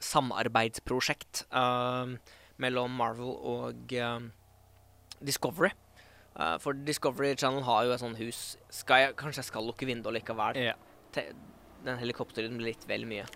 samarbeidsprosjekt 0.00 1.42
uh, 1.52 2.14
mellom 2.56 2.94
Marvel 2.96 3.34
og 3.36 3.92
uh, 3.92 4.20
Discovery. 5.20 5.70
Uh, 6.34 6.56
for 6.62 6.72
Discovery 6.72 7.34
Channel 7.36 7.62
har 7.66 7.84
jo 7.84 7.92
et 7.92 8.00
sånt 8.00 8.16
hus 8.16 8.56
skal 8.72 9.02
jeg, 9.02 9.14
Kanskje 9.18 9.42
jeg 9.42 9.50
skal 9.50 9.66
lukke 9.66 9.86
vinduet 9.86 10.20
likevel? 10.20 10.56
Yeah. 10.56 10.78
Te, 11.12 11.26
den 11.84 12.00
helikopterlyden 12.00 12.56
blir 12.56 12.72
litt 12.72 12.88
vel 12.88 13.04
mye. 13.08 13.26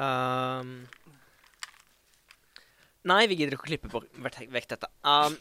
Um, 0.00 0.88
nei, 3.08 3.22
vi 3.30 3.38
gidder 3.38 3.56
ikke 3.56 3.64
å 3.64 3.70
klippe 3.70 3.92
på, 3.92 4.02
vekk 4.24 4.68
dette. 4.74 4.90
Um, 5.06 5.36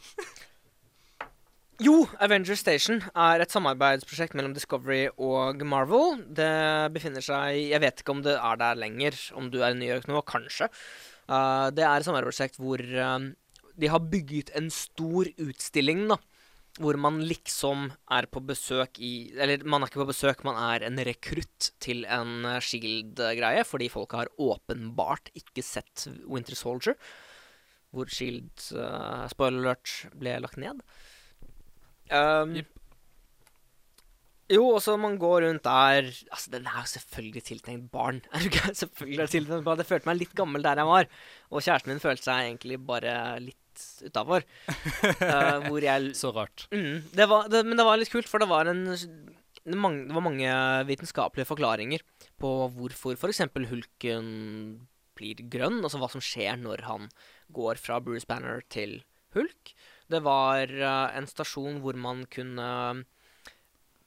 jo, 1.80 2.02
Avengers 2.20 2.60
Station 2.60 2.98
er 3.16 3.40
et 3.40 3.54
samarbeidsprosjekt 3.56 4.34
mellom 4.36 4.52
Discovery 4.56 5.06
og 5.16 5.62
Marvel. 5.64 6.18
Det 6.28 6.92
befinner 6.92 7.24
seg 7.24 7.56
Jeg 7.70 7.80
vet 7.80 8.02
ikke 8.02 8.18
om 8.18 8.24
det 8.26 8.34
er 8.36 8.60
der 8.60 8.80
lenger, 8.80 9.16
om 9.40 9.48
du 9.52 9.62
er 9.62 9.72
i 9.72 9.78
New 9.80 9.88
York 9.88 10.10
nå, 10.12 10.20
kanskje. 10.28 10.68
Uh, 11.30 11.70
det 11.72 11.86
er 11.86 11.96
et 11.96 12.08
samarbeidsprosjekt 12.08 12.60
hvor 12.60 12.84
um, 12.84 13.30
de 13.80 13.92
har 13.94 14.10
bygget 14.12 14.52
en 14.60 14.68
stor 14.74 15.30
utstilling, 15.40 16.10
da. 16.12 16.20
Hvor 16.80 17.00
man 17.02 17.22
liksom 17.28 17.90
er 18.14 18.28
på 18.32 18.40
besøk 18.46 19.00
i 19.04 19.32
Eller 19.36 19.64
man 19.68 19.82
er 19.84 19.90
ikke 19.90 20.04
på 20.04 20.12
besøk, 20.12 20.44
man 20.48 20.60
er 20.60 20.86
en 20.88 21.00
rekrutt 21.08 21.72
til 21.80 22.04
en 22.12 22.44
uh, 22.44 22.60
Shield-greie. 22.60 23.64
Fordi 23.68 23.88
folk 23.92 24.20
har 24.20 24.36
åpenbart 24.36 25.32
ikke 25.40 25.64
sett 25.64 26.10
Winter 26.28 26.60
Soldier. 26.60 27.00
Hvor 27.96 28.10
Shield, 28.14 28.52
uh, 28.78 29.26
spoiler 29.32 29.64
alert, 29.64 29.94
ble 30.20 30.36
lagt 30.44 30.60
ned. 30.62 30.84
Um, 32.10 32.56
yep. 32.58 32.70
jo, 34.50 34.64
også 34.74 34.96
man 34.98 35.20
går 35.22 35.44
rundt 35.46 35.62
der 35.68 36.08
Altså, 36.10 36.50
den 36.50 36.66
er 36.66 36.80
jo 36.82 36.90
selvfølgelig 36.90 37.44
tiltenkt 37.46 37.92
barn. 37.94 38.22
Er 38.34 38.46
du 38.46 38.50
ikke? 38.50 38.76
selvfølgelig 38.82 39.24
er 39.26 39.34
tiltenkt 39.34 39.66
barn. 39.66 39.82
Jeg 39.82 39.90
følte 39.90 40.10
meg 40.10 40.22
litt 40.22 40.38
gammel 40.38 40.66
der 40.66 40.84
jeg 40.84 40.90
var. 40.90 41.10
Og 41.50 41.66
kjæresten 41.66 41.94
min 41.94 42.04
følte 42.04 42.30
seg 42.30 42.46
egentlig 42.46 42.80
bare 42.86 43.16
litt 43.42 43.58
utafor. 44.06 44.46
hvor 45.70 45.86
jeg 45.86 46.16
Så 46.18 46.34
rart. 46.36 46.68
Mm, 46.74 47.10
det 47.16 47.30
var, 47.30 47.50
det, 47.50 47.66
men 47.66 47.78
det 47.78 47.86
var 47.88 48.02
litt 48.02 48.14
kult, 48.14 48.30
for 48.30 48.42
det 48.42 48.50
var 48.52 48.70
en 48.70 48.86
det, 49.70 49.78
mange, 49.78 50.06
det 50.08 50.16
var 50.16 50.26
mange 50.26 50.54
vitenskapelige 50.90 51.50
forklaringer 51.50 52.06
på 52.42 52.54
hvorfor 52.76 53.18
f.eks. 53.18 53.44
hulken 53.70 54.30
blir 55.20 55.44
grønn. 55.52 55.82
Altså 55.84 56.00
hva 56.02 56.10
som 56.12 56.24
skjer 56.24 56.58
når 56.62 56.86
han 56.88 57.10
går 57.56 57.80
fra 57.82 58.00
Bruce 58.04 58.28
Banner 58.30 58.64
til 58.70 59.00
hulk. 59.38 59.74
Det 60.10 60.22
var 60.26 60.72
eh, 60.74 61.18
en 61.18 61.30
stasjon 61.30 61.82
hvor 61.84 61.98
man 62.00 62.26
kunne 62.34 62.70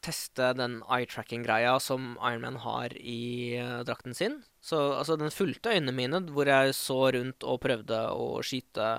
teste 0.03 0.49
den 0.59 0.81
eye-tracking-greia 0.91 1.77
som 1.79 2.17
Ironman 2.19 2.59
har 2.65 2.95
i 2.99 3.55
eh, 3.59 3.83
drakten 3.87 4.17
sin. 4.19 4.41
Så 4.63 4.81
altså, 4.99 5.19
den 5.19 5.31
fulgte 5.35 5.75
øynene 5.75 5.95
mine, 5.95 6.25
hvor 6.35 6.51
jeg 6.51 6.75
så 6.79 7.05
rundt 7.15 7.47
og 7.47 7.63
prøvde 7.63 8.01
å 8.15 8.41
skyte 8.47 8.97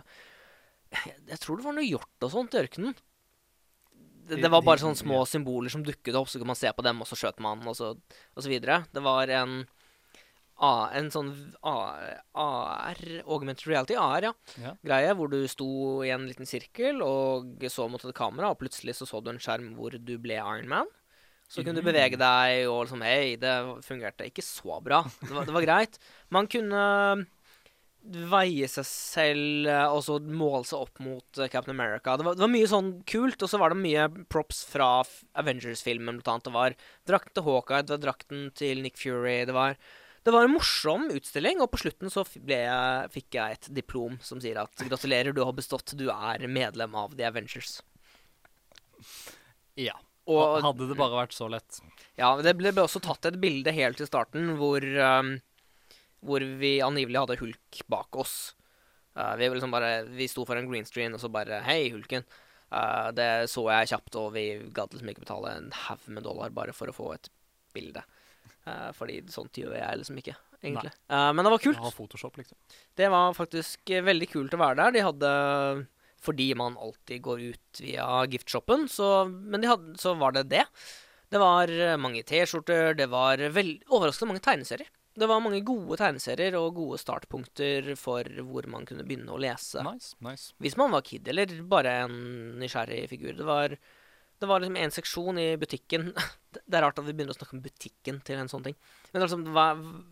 jeg 0.93 1.39
tror 1.41 1.57
det 1.57 1.65
var 1.65 1.75
noe 1.77 1.87
hjort 1.87 2.25
og 2.25 2.31
sånt 2.33 2.55
i 2.55 2.61
ørkenen. 2.61 2.95
Det, 4.23 4.37
det 4.39 4.51
var 4.51 4.63
bare 4.63 4.79
sånne 4.79 4.99
små 4.99 5.23
symboler 5.27 5.73
som 5.73 5.83
dukket 5.83 6.15
opp, 6.15 6.29
så 6.31 6.39
kunne 6.39 6.53
man 6.53 6.59
se 6.59 6.71
på 6.71 6.85
dem, 6.85 7.01
og 7.03 7.09
så 7.09 7.17
skjøt 7.19 7.41
man, 7.43 7.63
og 7.67 7.75
så, 7.75 7.91
og 7.97 8.45
så 8.45 8.51
videre. 8.51 8.83
Det 8.93 9.03
var 9.03 9.31
en 9.41 9.63
A, 10.61 10.89
en 10.93 11.09
sånn 11.11 11.31
AR, 11.65 12.99
augmented 13.25 13.67
reality, 13.67 13.95
AR, 13.97 14.21
ja, 14.29 14.33
Ja. 14.61 14.73
greie, 14.85 15.13
hvor 15.17 15.29
du 15.31 15.47
sto 15.47 16.03
i 16.05 16.11
en 16.13 16.27
liten 16.29 16.45
sirkel 16.45 17.01
og 17.01 17.57
så 17.69 17.89
mot 17.89 18.03
et 18.05 18.15
kamera, 18.15 18.51
og 18.51 18.59
plutselig 18.59 18.95
så 18.95 19.07
så 19.09 19.21
du 19.23 19.31
en 19.31 19.39
skjerm 19.41 19.73
hvor 19.75 19.91
du 19.97 20.17
ble 20.17 20.35
Iron 20.37 20.67
Man. 20.69 20.87
Så 21.49 21.63
kunne 21.63 21.81
du 21.81 21.85
bevege 21.85 22.17
deg, 22.17 22.67
og 22.69 22.85
liksom 22.85 23.01
Hei, 23.05 23.35
det 23.37 23.51
fungerte 23.85 24.25
ikke 24.29 24.41
så 24.45 24.79
bra. 24.81 25.03
Det 25.21 25.29
var, 25.35 25.45
det 25.45 25.53
var 25.53 25.61
greit. 25.65 25.99
Man 26.33 26.47
kunne 26.47 27.27
veie 28.03 28.67
seg 28.67 28.83
selv 28.87 29.67
eh, 29.71 29.85
og 29.87 30.01
så 30.03 30.17
måle 30.19 30.65
seg 30.67 30.81
opp 30.83 30.99
mot 30.99 31.37
eh, 31.39 31.47
Captain 31.47 31.71
America. 31.75 32.17
Det 32.19 32.25
var, 32.27 32.35
det 32.35 32.43
var 32.43 32.51
mye 32.51 32.67
sånn 32.67 32.89
kult, 33.07 33.39
og 33.45 33.49
så 33.51 33.59
var 33.61 33.71
det 33.71 33.79
mye 33.79 34.07
props 34.33 34.63
fra 34.67 34.89
Avengers-filmen, 35.39 36.19
blant 36.19 36.27
annet. 36.27 36.47
Det 36.49 36.55
var 36.57 36.75
drakten 37.07 37.37
til 37.37 37.45
Hawkeye, 37.47 37.85
det 37.87 37.95
var 37.95 38.01
drakten 38.09 38.49
til 38.59 38.81
Nick 38.83 38.97
Fury. 38.99 39.45
Det 39.47 39.55
var, 39.55 39.77
det 40.23 40.31
var 40.31 40.45
en 40.45 40.53
morsom 40.55 41.09
utstilling, 41.11 41.59
og 41.63 41.71
på 41.73 41.81
slutten 41.81 42.11
så 42.11 42.23
jeg, 42.47 43.09
fikk 43.11 43.35
jeg 43.35 43.57
et 43.57 43.69
diplom 43.75 44.15
som 44.23 44.39
sier 44.43 44.59
at 44.61 44.85
gratulerer, 44.87 45.35
du 45.35 45.43
har 45.43 45.55
bestått, 45.55 45.95
du 45.99 46.07
er 46.13 46.45
medlem 46.47 46.95
av 46.95 47.17
The 47.17 47.27
Avengers. 47.27 47.81
Ja. 49.79 49.97
Og 50.31 50.63
Hadde 50.63 50.87
det 50.87 50.95
bare 50.95 51.25
vært 51.25 51.35
så 51.35 51.49
lett. 51.51 51.81
ja, 52.15 52.29
det 52.39 52.53
ble, 52.55 52.71
også 52.79 53.01
tatt 53.03 53.27
et 53.27 53.41
bilde 53.41 53.73
helt 53.75 53.99
til 53.99 54.07
starten 54.07 54.53
hvor, 54.55 54.79
um, 54.79 55.33
hvor 56.23 56.45
vi 56.61 56.77
angivelig 56.85 57.25
hadde 57.25 57.39
Hulk 57.41 57.81
bak 57.91 58.15
oss. 58.23 58.53
Uh, 59.17 59.35
vi, 59.35 59.49
var 59.49 59.57
liksom 59.57 59.75
bare, 59.75 59.91
vi 60.07 60.29
sto 60.31 60.47
foran 60.47 60.69
green 60.71 60.87
screen 60.87 61.13
og 61.13 61.19
så 61.19 61.27
bare 61.33 61.59
Hei, 61.67 61.91
Hulken. 61.91 62.23
Uh, 62.71 63.11
det 63.11 63.51
så 63.51 63.67
jeg 63.67 63.91
kjapt, 63.91 64.15
og 64.21 64.31
vi 64.37 64.47
gadd 64.71 64.95
liksom 64.95 65.11
ikke 65.11 65.25
betale 65.27 65.57
en 65.57 65.71
haug 65.83 66.07
med 66.07 66.23
dollar 66.23 66.55
bare 66.55 66.73
for 66.77 66.87
å 66.87 66.95
få 66.95 67.11
et 67.17 67.27
bilde. 67.75 68.05
Uh, 68.63 68.89
fordi 68.95 69.19
sånt 69.31 69.57
gjør 69.59 69.75
jeg 69.75 69.99
liksom 69.99 70.19
ikke, 70.21 70.35
egentlig. 70.61 70.93
Uh, 71.11 71.29
men 71.35 71.43
det 71.43 71.51
var 71.53 71.63
kult. 71.65 71.81
Ja, 71.81 71.91
Photoshop, 71.91 72.39
liksom. 72.39 72.57
Det 72.95 73.09
var 73.11 73.35
faktisk 73.35 73.91
eh, 73.91 74.05
veldig 74.05 74.29
kult 74.31 74.55
å 74.55 74.61
være 74.61 74.79
der. 74.79 74.95
De 74.95 75.05
hadde 75.09 75.31
Fordi 76.23 76.53
man 76.55 76.77
alltid 76.79 77.21
går 77.25 77.41
ut 77.51 77.83
via 77.83 78.07
giftshoppen, 78.31 78.87
så 78.87 79.25
Men 79.27 79.59
de 79.61 79.71
hadde, 79.71 79.97
så 79.99 80.15
var 80.15 80.37
det 80.37 80.47
det. 80.53 80.63
Det 81.33 81.41
var 81.41 81.67
mange 81.97 82.21
T-skjorter, 82.23 82.93
det 82.95 83.09
var 83.09 83.41
overraskende 83.41 84.29
mange 84.29 84.43
tegneserier. 84.45 84.91
Det 85.13 85.27
var 85.29 85.41
mange 85.45 85.61
gode 85.65 85.97
tegneserier 86.01 86.55
og 86.57 86.77
gode 86.79 86.97
startpunkter 87.01 87.91
for 87.99 88.25
hvor 88.47 88.65
man 88.69 88.85
kunne 88.89 89.05
begynne 89.05 89.33
å 89.33 89.41
lese. 89.41 89.83
Nice, 89.85 90.15
nice. 90.25 90.53
Hvis 90.61 90.77
man 90.79 90.93
var 90.93 91.05
kid, 91.05 91.27
eller 91.29 91.51
bare 91.69 91.99
en 92.07 92.15
nysgjerrig 92.61 93.05
figur. 93.11 93.35
Det 93.37 93.45
var, 93.45 93.75
det 94.41 94.47
var 94.49 94.63
liksom 94.63 94.77
en 94.79 94.91
seksjon 94.91 95.39
i 95.39 95.49
butikken. 95.59 96.11
Det 96.53 96.77
er 96.77 96.83
rart 96.85 96.99
at 97.01 97.05
vi 97.07 97.15
begynner 97.17 97.33
å 97.33 97.37
snakke 97.37 97.55
om 97.57 97.63
butikken 97.65 98.19
til 98.27 98.37
en 98.37 98.49
sånn 98.51 98.61
ting. 98.61 98.75
Men 99.09 99.23
altså, 99.25 99.39
hva, 99.55 99.71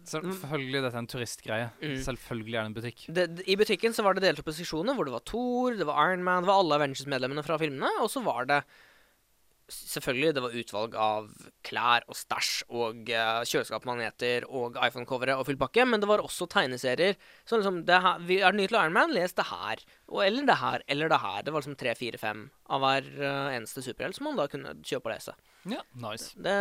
Selvfølgelig, 0.10 0.80
dette 0.82 0.98
er 0.98 1.04
en 1.04 1.10
turistgreie. 1.12 1.68
Mm. 1.84 2.00
Selvfølgelig 2.02 2.56
er 2.56 2.64
det 2.64 2.70
en 2.72 2.78
butikk. 2.80 3.04
det, 3.14 3.26
I 3.46 3.58
butikken 3.62 3.94
så 3.94 4.06
var 4.06 4.18
det 4.18 4.24
delt 4.26 4.42
opp 4.42 4.50
i 4.50 4.56
seksjoner 4.58 4.98
hvor 4.98 5.06
det 5.06 5.14
var 5.14 5.22
Thor, 5.30 5.78
det 5.78 5.86
var 5.86 6.00
Iron 6.10 6.26
Man, 6.26 6.42
det 6.42 6.50
var 6.50 6.64
alle 6.64 6.80
Avengers-medlemmene 6.80 7.46
fra 7.46 7.60
filmene, 7.62 7.92
og 8.02 8.10
så 8.10 8.24
var 8.26 8.50
det 8.50 8.60
Selvfølgelig, 9.72 10.34
det 10.36 10.42
var 10.44 10.56
utvalg 10.60 10.96
av 11.00 11.28
klær 11.64 12.04
og 12.12 12.18
stæsj 12.20 12.50
og 12.76 13.08
uh, 13.08 13.42
kjøleskapsmagneter 13.48 14.44
og 14.50 14.76
iPhone-covere 14.84 15.38
og 15.40 15.46
full 15.48 15.60
pakke, 15.62 15.86
men 15.88 16.02
det 16.04 16.10
var 16.10 16.24
også 16.24 16.48
tegneserier. 16.52 17.16
Så 17.48 17.60
liksom, 17.62 17.82
det 17.88 18.00
her, 18.04 18.20
vi 18.28 18.42
er 18.44 18.52
ny 18.58 18.66
til 18.68 18.76
Iron 18.82 18.96
Man, 18.98 19.14
les 19.16 19.32
det 19.38 19.46
her. 19.48 19.84
Og, 20.10 20.20
eller 20.26 20.50
det 20.50 20.58
her, 20.60 20.84
eller 20.92 21.12
det 21.14 21.22
her. 21.24 21.46
Det 21.48 21.54
var 21.56 21.64
liksom 21.64 21.78
tre, 21.80 21.96
fire, 21.96 22.20
fem 22.20 22.44
av 22.72 22.84
hver 22.84 23.08
uh, 23.22 23.48
eneste 23.56 23.84
superhelt 23.86 24.20
som 24.20 24.28
man 24.28 24.40
da 24.42 24.50
kunne 24.52 24.76
kjøpe 24.84 25.08
og 25.08 25.16
lese. 25.16 25.38
Ja, 25.72 25.82
nice. 26.04 26.32
Det, 26.36 26.58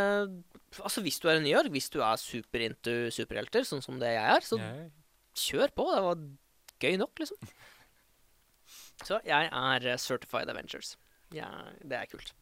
altså 0.78 1.02
Hvis 1.02 1.18
du 1.18 1.26
er 1.32 1.40
i 1.40 1.44
New 1.44 1.52
York, 1.54 1.70
hvis 1.74 1.90
du 1.90 1.98
er 2.04 2.20
super 2.20 2.62
into 2.68 2.96
superhelter, 3.14 3.66
sånn 3.66 3.82
som 3.82 3.98
det 4.02 4.14
jeg 4.14 4.36
er, 4.38 4.46
så 4.46 4.60
Ja. 4.62 4.70
kjør 5.34 5.74
på. 5.74 5.90
Det 5.94 6.02
var 6.06 6.24
gøy 6.86 6.96
nok, 7.00 7.18
liksom. 7.26 7.50
Så 9.00 9.18
jeg 9.24 9.48
er 9.50 9.86
eh, 9.88 9.96
certified 10.00 10.50
Avengers. 10.52 10.94
Ja, 11.32 11.48
det 11.80 11.96
er 11.96 12.08
kult. 12.10 12.32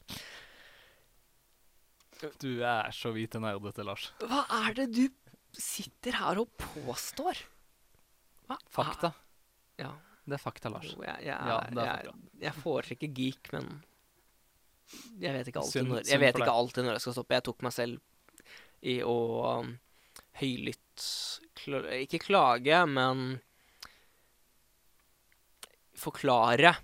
Du 2.43 2.51
er 2.67 2.91
så 2.95 3.13
hvite 3.15 3.41
nerdete, 3.43 3.85
Lars. 3.87 4.11
Hva 4.25 4.45
er 4.65 4.77
det 4.79 4.89
du 4.97 5.05
sitter 5.55 6.19
her 6.19 6.41
og 6.43 6.51
påstår? 6.61 7.41
Hva? 8.49 8.59
Fakta. 8.73 9.13
Ja. 9.79 9.93
Det 10.29 10.37
er 10.37 10.43
fakta, 10.43 10.73
Lars. 10.73 10.91
Jo, 10.93 11.05
jeg, 11.07 11.25
jeg, 11.25 11.51
Ja, 11.51 11.59
det 11.73 11.85
er 11.85 12.09
jeg, 12.09 12.17
jeg 12.43 12.55
foretrekker 12.61 13.13
geek, 13.17 13.53
men 13.55 13.71
jeg 15.21 15.35
vet 15.37 15.51
ikke 15.51 15.63
alltid 15.63 15.89
når, 15.89 16.05
jeg 16.09 16.21
vet 16.23 16.41
ikke 16.41 16.57
alltid 16.61 16.87
når 16.87 16.97
jeg 16.97 17.05
skal 17.05 17.17
stoppe. 17.19 17.37
Jeg 17.39 17.47
tok 17.49 17.65
meg 17.65 17.75
selv 17.77 18.89
i 18.89 18.99
å 19.05 19.19
um, 19.61 19.73
høylytt 20.41 21.07
kl 21.59 21.81
Ikke 21.99 22.21
klage, 22.23 22.83
men 22.89 23.39
forklare 25.99 26.77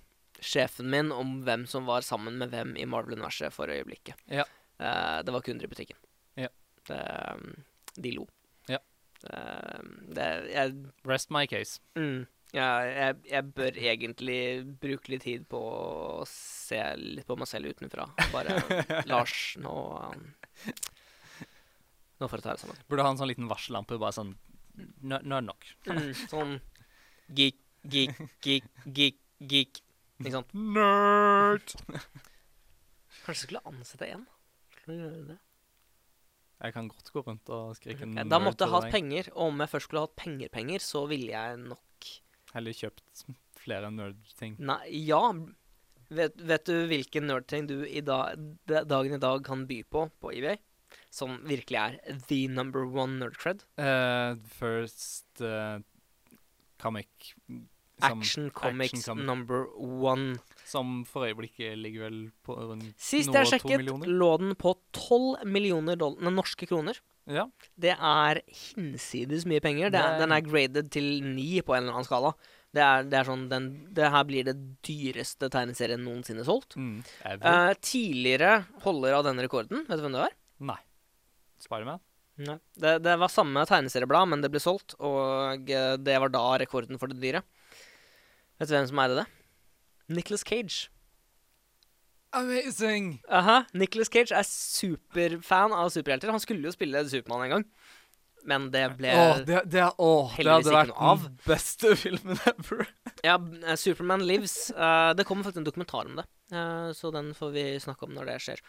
sjefen 0.43 0.89
min 0.91 1.13
om 1.15 1.39
hvem 1.45 1.63
som 1.69 1.87
var 1.87 2.03
sammen 2.05 2.37
med 2.41 2.51
hvem 2.51 2.75
i 2.77 2.85
Marvel-universet 2.89 3.53
for 3.55 3.71
øyeblikket. 3.71 4.19
Ja. 4.29 4.45
Eh, 4.79 5.17
det 5.23 5.33
var 5.35 5.41
kunder 5.45 5.65
i 5.65 5.71
butikken. 5.71 5.97
Ja. 6.39 6.49
Um, 6.89 7.63
de 7.95 8.11
lo. 8.15 8.27
Ja. 8.69 8.79
Uh, 9.23 9.83
det, 10.15 10.29
jeg 10.51 10.75
Rest 11.07 11.31
my 11.33 11.45
case. 11.49 11.79
Mm. 11.95 12.25
Ja, 12.55 12.67
jeg, 12.87 13.15
jeg 13.27 13.51
bør 13.55 13.77
egentlig 13.79 14.39
bruke 14.79 15.11
litt 15.11 15.25
tid 15.25 15.47
på 15.51 15.59
å 15.59 16.25
se 16.29 16.79
litt 16.99 17.27
på 17.27 17.35
meg 17.39 17.49
selv 17.51 17.71
utenfra. 17.73 18.07
Bare 18.31 18.61
Lars, 19.11 19.55
nå 19.59 19.75
um, 20.11 20.27
Nå 22.15 22.29
får 22.31 22.39
jeg 22.39 22.45
ta 22.45 22.53
det 22.55 22.61
sammen. 22.63 22.77
Burde 22.87 23.03
ha 23.03 23.11
en 23.11 23.19
sånn 23.19 23.27
liten 23.27 23.49
varsellampe, 23.51 23.97
bare 23.99 24.15
sånn 24.15 24.35
nå 24.75 25.17
er 25.19 25.25
det 25.27 25.41
nok. 25.47 25.67
Mm, 25.87 26.11
sånn 26.27 26.53
geek, 27.35 27.59
geek, 27.91 28.15
geek, 28.43 28.67
geek, 28.85 29.19
geek. 29.39 29.81
Ikke 30.19 30.33
sant? 30.37 30.55
Nerd! 30.55 31.75
Kanskje 33.25 33.35
du 33.35 33.43
skulle 33.47 33.63
ansette 33.67 34.09
en? 34.11 34.25
Skulle 34.85 35.01
jeg 35.01 35.09
gjøre 35.09 35.27
det? 35.31 35.39
Jeg 36.61 36.73
kan 36.75 36.87
godt 36.87 37.07
gå 37.11 37.21
rundt 37.25 37.49
og 37.51 37.73
skrike 37.75 38.05
okay, 38.05 38.27
Da 38.29 38.37
måtte 38.39 38.63
jeg 38.63 38.69
til 38.69 38.73
hatt 38.75 38.93
penger, 38.93 39.29
og 39.33 39.47
om 39.49 39.63
jeg 39.63 39.71
først 39.71 39.87
skulle 39.89 40.03
hatt 40.05 40.13
penger, 40.19 40.51
penger, 40.53 40.83
så 40.85 41.01
ville 41.09 41.33
jeg 41.33 41.57
nok 41.63 42.09
Heller 42.53 42.77
kjøpt 42.77 43.23
flere 43.59 43.89
nerd-ting. 43.91 44.53
Nei, 44.61 44.77
ja. 45.09 45.23
Vet, 46.13 46.37
vet 46.37 46.69
du 46.69 46.85
hvilken 46.87 47.25
nerdting 47.27 47.65
du 47.67 47.79
i 47.81 48.03
dag, 48.05 48.37
dagen 48.69 49.17
i 49.17 49.19
dag 49.19 49.41
kan 49.43 49.65
by 49.67 49.81
på 49.89 50.05
på 50.21 50.31
eBay? 50.37 50.61
Som 51.11 51.41
virkelig 51.49 51.81
er 51.81 52.21
the 52.29 52.45
number 52.47 52.85
one 52.85 53.17
nerdcred? 53.19 53.65
Uh, 53.81 54.37
first 54.45 55.41
uh, 55.41 55.81
comic 56.77 57.33
Action 58.05 58.51
Comics 58.51 58.93
Action 58.93 59.01
comic, 59.01 59.25
number 59.25 59.65
one. 59.75 60.37
Som 60.65 61.03
for 61.05 61.27
øyeblikket 61.27 61.77
ligger 61.77 62.07
vel 62.07 62.21
på 62.45 62.55
rundt 62.57 62.95
Sist 62.97 63.33
jeg 63.33 63.51
sjekket, 63.51 63.85
lå 63.85 64.31
den 64.41 64.55
på 64.57 64.73
12 64.97 65.45
millioner 65.45 65.99
dollar, 65.99 66.33
norske 66.33 66.65
kroner. 66.69 66.97
Ja. 67.29 67.47
Det 67.77 67.93
er 67.93 68.41
hinsides 68.45 69.45
mye 69.49 69.61
penger. 69.61 69.91
Det 69.93 70.01
Det 70.01 70.19
Den 70.21 70.33
er 70.33 70.45
graded 70.45 70.91
til 70.93 71.21
9 71.23 71.61
på 71.65 71.75
en 71.75 71.83
eller 71.83 71.97
annen 71.97 72.07
skala. 72.07 72.33
Det 72.75 72.83
er, 72.83 73.05
det 73.07 73.17
er 73.19 73.29
sånn, 73.29 73.45
den, 73.49 73.67
det 73.95 74.09
her 74.11 74.25
blir 74.27 74.43
det 74.43 74.55
dyreste 74.83 75.47
tegneserien 75.53 76.01
noensinne 76.03 76.43
solgt. 76.43 76.75
Mm. 76.75 76.97
Eh, 77.23 77.71
tidligere 77.79 78.65
holder 78.83 79.15
av 79.15 79.23
denne 79.29 79.45
rekorden, 79.45 79.85
vet 79.87 80.01
du 80.01 80.03
hvem 80.03 80.17
det 80.17 80.25
var? 80.25 80.35
Nei. 80.73 80.81
Spiderman? 81.63 82.03
Nei. 82.43 82.57
Det, 82.75 82.97
det 83.05 83.15
var 83.21 83.31
samme 83.31 83.63
tegneserieblad, 83.69 84.27
men 84.27 84.43
det 84.43 84.51
ble 84.51 84.59
solgt, 84.59 84.97
og 84.99 85.71
eh, 85.71 85.95
det 85.95 86.19
var 86.19 86.33
da 86.33 86.43
rekorden 86.59 86.99
for 86.99 87.07
det 87.07 87.21
dyre. 87.21 87.45
Vet 88.59 88.67
du 88.67 88.75
hvem 88.75 88.89
som 88.91 89.01
eide 89.05 89.21
det? 89.21 89.27
Nicholas 90.07 90.43
Cage. 90.45 90.89
Amazing! 92.35 93.21
Aha, 93.31 93.61
Nicholas 93.73 94.09
Cage 94.11 94.35
er 94.35 94.43
superfan 94.47 95.71
av 95.75 95.89
superhelter. 95.93 96.33
Han 96.35 96.41
skulle 96.43 96.67
jo 96.67 96.73
spille 96.75 97.05
Supermann 97.07 97.45
en 97.45 97.53
gang, 97.53 97.65
men 98.45 98.67
det 98.73 98.83
ble 98.99 99.13
Åh, 99.15 99.39
det, 99.47 99.61
det, 99.71 99.85
åh, 100.03 100.33
det 100.33 100.41
heldigvis 100.41 100.51
hadde 100.51 100.65
ikke 100.67 100.75
vært 100.75 100.91
noe 100.91 101.11
av. 101.13 101.23
den 101.23 101.39
beste 101.47 101.93
filmen 102.03 102.41
ever. 102.51 102.83
Ja, 103.23 103.37
eh, 103.63 103.77
Superman 103.79 104.25
Lives. 104.27 104.57
Uh, 104.75 105.13
det 105.15 105.23
kommer 105.29 105.47
faktisk 105.47 105.63
en 105.63 105.69
dokumentar 105.69 106.11
om 106.11 106.19
det, 106.19 106.27
uh, 106.53 106.91
så 106.97 107.13
den 107.15 107.31
får 107.37 107.55
vi 107.55 107.65
snakke 107.83 108.09
om 108.09 108.15
når 108.17 108.33
det 108.33 108.39
skjer. 108.47 108.63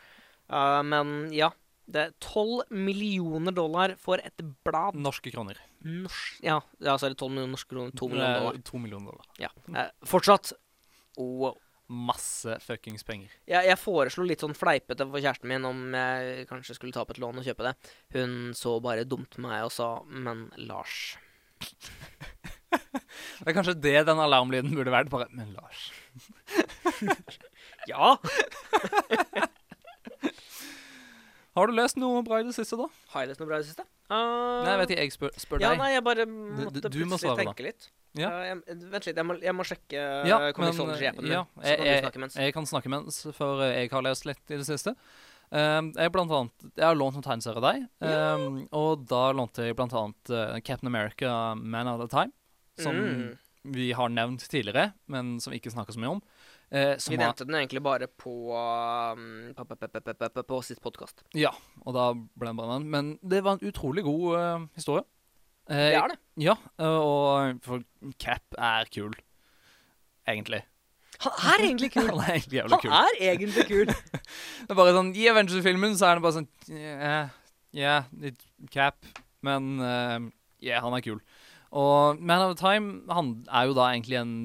Uh, 0.53 0.83
men 0.87 1.17
ja. 1.35 1.51
Det 1.87 2.01
er 2.03 2.15
12 2.19 2.73
millioner 2.75 3.55
dollar 3.55 3.93
for 4.03 4.19
et 4.19 4.41
blad. 4.67 4.97
Norske 4.99 5.31
kroner. 5.31 5.55
Norsk, 5.87 6.41
ja, 6.43 6.57
ja, 6.83 6.97
så 6.99 7.07
er 7.07 7.13
det 7.13 7.19
12 7.21 7.29
millioner 7.31 7.53
norske 7.53 7.71
kroner. 7.71 7.93
2 7.95 8.09
millioner 8.11 8.41
dollar. 8.41 8.57
Eh, 8.59 8.65
To 8.67 8.81
millioner 8.83 9.13
dollar. 9.13 9.29
Ja. 9.39 9.51
Eh, 9.71 9.93
fortsatt 10.11 10.51
o 11.17 11.55
masse 11.89 12.57
fuckings 12.65 13.05
penger. 13.07 13.31
Jeg, 13.47 13.63
jeg 13.69 13.79
foreslo 13.79 14.25
litt 14.27 14.43
sånn 14.43 14.57
fleipete 14.59 15.07
for 15.07 15.23
kjæresten 15.23 15.47
min 15.53 15.65
om 15.69 15.85
jeg 15.95 16.47
kanskje 16.51 16.75
skulle 16.75 16.93
ta 16.97 17.05
opp 17.05 17.13
et 17.15 17.21
lån 17.23 17.39
og 17.39 17.47
kjøpe 17.47 17.63
det. 17.69 17.75
Hun 18.17 18.51
så 18.59 18.73
bare 18.83 19.05
dumt 19.07 19.31
på 19.37 19.45
meg 19.45 19.63
og 19.69 19.73
sa 19.75 20.03
'men 20.07 20.49
Lars'. 20.67 21.17
Det 23.41 23.47
er 23.49 23.55
kanskje 23.57 23.75
det 23.81 24.07
den 24.07 24.19
alarmlyden 24.21 24.75
burde 24.75 24.91
vært. 24.93 25.09
Bare 25.13 25.29
Men 25.31 25.53
Lars. 25.55 25.93
Ja! 27.89 28.17
Har 31.57 31.71
du 31.71 31.73
lest 31.73 31.97
noe 31.97 32.21
bra 32.27 32.41
i 32.43 32.45
det 32.45 32.53
siste, 32.57 32.77
da? 32.77 32.87
Har 33.15 33.25
jeg 33.25 33.31
lest 33.33 33.41
noe 33.41 33.49
bra 33.49 33.57
i 33.61 33.63
det 33.65 33.69
siste? 33.71 33.85
Uh, 34.11 34.17
Nei, 34.67 34.73
jeg 34.75 34.81
vet 34.83 34.91
ikke. 34.93 35.05
Jeg 35.07 35.13
spør, 35.15 35.31
spør 35.41 35.63
Ja, 35.63 35.71
deg. 35.73 35.79
nei, 35.81 35.91
jeg 35.95 36.03
bare 36.05 36.27
du 36.27 36.33
måtte 36.35 36.83
må 36.83 36.91
plutselig 36.91 37.21
svare, 37.23 37.37
da. 37.39 37.45
tenke 37.47 37.65
litt. 37.65 37.87
Ja. 38.17 38.31
Uh, 38.33 38.43
jeg, 38.49 38.81
vent 38.91 39.07
litt, 39.11 39.17
jeg 39.21 39.27
må, 39.29 39.37
jeg 39.45 39.55
må 39.57 39.65
sjekke 39.69 40.03
uh, 40.03 40.27
Ja, 40.29 40.39
Comixology-appen 40.57 41.27
min. 41.27 41.33
ja, 41.37 41.45
jeg, 41.63 41.79
kan 41.79 42.13
jeg, 42.17 42.21
mens. 42.27 42.37
jeg 42.41 42.55
kan 42.57 42.69
snakke 42.69 42.93
mens, 42.93 43.23
for 43.37 43.63
eh, 43.67 43.83
jeg 43.85 43.93
har 43.93 44.05
lest 44.07 44.25
litt 44.29 44.45
i 44.53 44.61
det 44.61 44.67
siste. 44.69 44.95
Um, 45.47 45.93
jeg, 45.95 46.11
blant 46.11 46.33
annet, 46.35 46.65
jeg 46.75 46.83
har 46.89 46.97
lånt 46.99 47.15
noen 47.15 47.23
tegneserier 47.23 47.61
av 47.61 47.67
deg, 47.69 47.85
um, 48.03 48.57
og 48.75 49.05
da 49.07 49.21
lånte 49.37 49.69
jeg 49.69 49.77
blant 49.79 49.93
annet 49.95 50.33
eh, 50.35 50.57
Captain 50.67 50.91
America 50.91 51.55
Man 51.55 51.87
of 51.93 52.01
the 52.03 52.09
Time, 52.11 52.33
som 52.83 52.97
Mm. 52.99 53.37
vi 53.77 53.93
har 53.95 54.09
nevnt 54.11 54.43
tidligere, 54.51 54.93
men 55.07 55.37
som 55.41 55.53
vi 55.55 55.61
ikke 55.61 55.71
snakker 55.71 55.95
så 55.95 56.03
mye 56.03 56.17
om. 56.17 56.23
Uh, 56.67 56.97
som 56.99 57.13
Vi 57.15 57.19
nevnte 57.21 57.47
den 57.47 57.55
egentlig 57.61 57.79
bare 57.87 58.09
på, 58.11 58.33
um, 58.51 59.53
på, 59.55 59.65
på, 59.71 59.87
på, 59.87 60.43
på 60.51 60.59
sitt 60.67 60.81
podkast. 60.83 61.23
Ja, 61.39 61.53
og 61.85 61.95
da 61.95 62.09
ble 62.15 62.51
den 62.51 62.59
bare 62.59 62.81
den. 62.81 62.89
Men 62.91 63.13
det 63.23 63.45
var 63.47 63.55
en 63.61 63.69
utrolig 63.71 64.03
god 64.03 64.27
uh, 64.35 64.67
historie. 64.75 65.07
Eh, 65.69 65.77
Det 65.77 65.99
er 65.99 66.09
det. 66.13 66.19
Ja, 66.47 66.55
eh, 66.79 66.99
og 67.03 67.61
for 67.65 67.83
Cap 68.23 68.43
er 68.59 68.85
kul, 68.93 69.15
egentlig. 70.29 70.63
Han 71.25 71.33
er 71.57 71.63
egentlig 71.65 71.91
kul! 71.95 72.07
Han 72.11 72.21
er 72.21 72.35
egentlig 72.37 72.59
jævlig 72.61 72.77
Han 72.77 72.83
kul. 72.83 72.93
er 72.93 73.21
egentlig 73.33 73.65
kul! 73.71 73.87
Det 74.67 74.71
er 74.75 74.79
bare 74.79 74.93
sånn, 74.95 75.15
I 75.17 75.29
Avengers-filmen 75.33 75.97
så 75.97 76.11
er 76.11 76.19
det 76.19 76.25
bare 76.27 76.37
sånn 76.37 76.49
Ja, 76.77 77.17
yeah, 77.73 78.05
litt 78.21 78.43
Cap, 78.73 78.99
men 79.45 79.79
uh, 79.81 80.21
yeah, 80.65 80.81
han 80.85 80.95
er 80.97 81.03
kul. 81.05 81.19
Og 81.77 82.21
Man 82.21 82.45
of 82.45 82.55
Time 82.61 83.03
han 83.13 83.33
er 83.49 83.67
jo 83.71 83.75
da 83.77 83.89
egentlig 83.95 84.21
en 84.21 84.37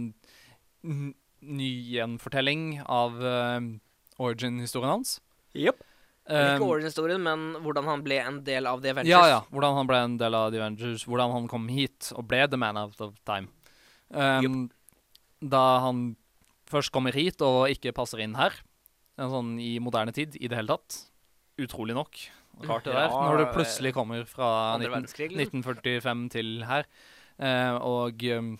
ny 1.41 1.69
gjenfortelling 1.91 2.81
av 2.85 3.15
uh, 3.19 3.59
origin-historien 4.21 4.91
hans. 4.95 5.19
Yep. 5.57 5.83
Ikke 6.31 6.67
origin-historien, 6.67 7.21
men 7.23 7.61
hvordan 7.63 7.87
han 7.89 8.03
ble 8.05 8.17
en 8.23 8.39
del 8.47 8.67
av 8.69 8.81
The 8.83 8.93
Avengers. 8.95 9.11
Ja, 9.11 9.21
ja. 9.27 9.39
Hvordan 9.51 9.77
han 9.77 9.89
ble 9.89 10.01
en 10.05 10.17
del 10.21 10.37
av 10.37 10.51
The 10.53 10.61
Avengers. 10.61 11.05
Hvordan 11.09 11.33
han 11.35 11.47
kom 11.51 11.67
hit 11.71 12.11
og 12.15 12.27
ble 12.31 12.45
The 12.47 12.59
Man 12.61 12.79
of 12.79 12.95
Time. 13.27 13.49
Um, 14.11 14.69
Da 15.41 15.63
han 15.85 16.15
først 16.69 16.91
kommer 16.93 17.15
hit 17.15 17.41
og 17.41 17.71
ikke 17.71 17.93
passer 17.95 18.21
inn 18.23 18.35
her, 18.37 18.53
en 19.19 19.31
sånn 19.31 19.55
i 19.59 19.73
moderne 19.83 20.13
tid 20.15 20.37
i 20.39 20.47
det 20.47 20.59
hele 20.59 20.75
tatt. 20.77 20.99
Utrolig 21.61 21.95
nok. 21.97 22.19
Rart 22.67 22.85
det 22.85 22.93
der. 22.93 23.09
Når 23.09 23.37
du 23.41 23.45
plutselig 23.55 23.93
kommer 23.95 24.25
fra 24.29 24.77
19, 24.77 25.07
liksom. 25.07 25.63
1945 25.63 26.25
til 26.35 26.51
her. 26.67 26.87
Uh, 27.41 27.75
og 27.81 28.23
um, 28.37 28.51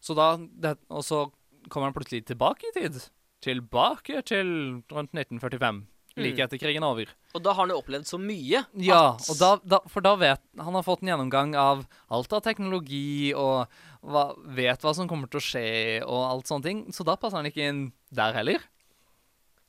så 0.00 0.14
da 0.14 0.26
det, 0.38 0.76
Og 0.88 1.02
så 1.02 1.24
kommer 1.68 1.90
han 1.90 1.96
plutselig 1.96 2.24
tilbake 2.28 2.68
i 2.70 2.74
tid. 2.76 3.00
Tilbake 3.42 4.22
til 4.28 4.50
rundt 4.92 5.12
1945. 5.16 5.82
Like 6.18 6.34
Mm. 6.36 6.44
etter 6.44 6.58
krigen 6.58 6.82
er 6.82 6.90
over. 6.90 7.10
Og 7.34 7.42
da 7.42 7.52
har 7.54 7.62
han 7.62 7.70
jo 7.70 7.78
opplevd 7.80 8.08
så 8.08 8.18
mye. 8.18 8.64
Ja, 8.82 9.16
da, 9.38 9.50
da, 9.62 9.78
for 9.86 10.02
da 10.02 10.16
vet 10.18 10.40
Han 10.58 10.74
har 10.74 10.82
fått 10.82 11.02
en 11.04 11.08
gjennomgang 11.12 11.54
av 11.54 11.84
alt 12.10 12.32
av 12.34 12.42
teknologi 12.42 13.30
og 13.32 13.68
hva, 14.02 14.24
vet 14.44 14.82
hva 14.82 14.92
som 14.96 15.06
kommer 15.08 15.30
til 15.30 15.38
å 15.38 15.44
skje 15.46 16.02
og 16.02 16.24
alt 16.26 16.50
sånne 16.50 16.66
ting. 16.66 16.80
Så 16.92 17.06
da 17.06 17.14
passer 17.16 17.38
han 17.38 17.46
ikke 17.46 17.62
inn 17.68 17.92
der 18.10 18.34
heller. 18.34 18.58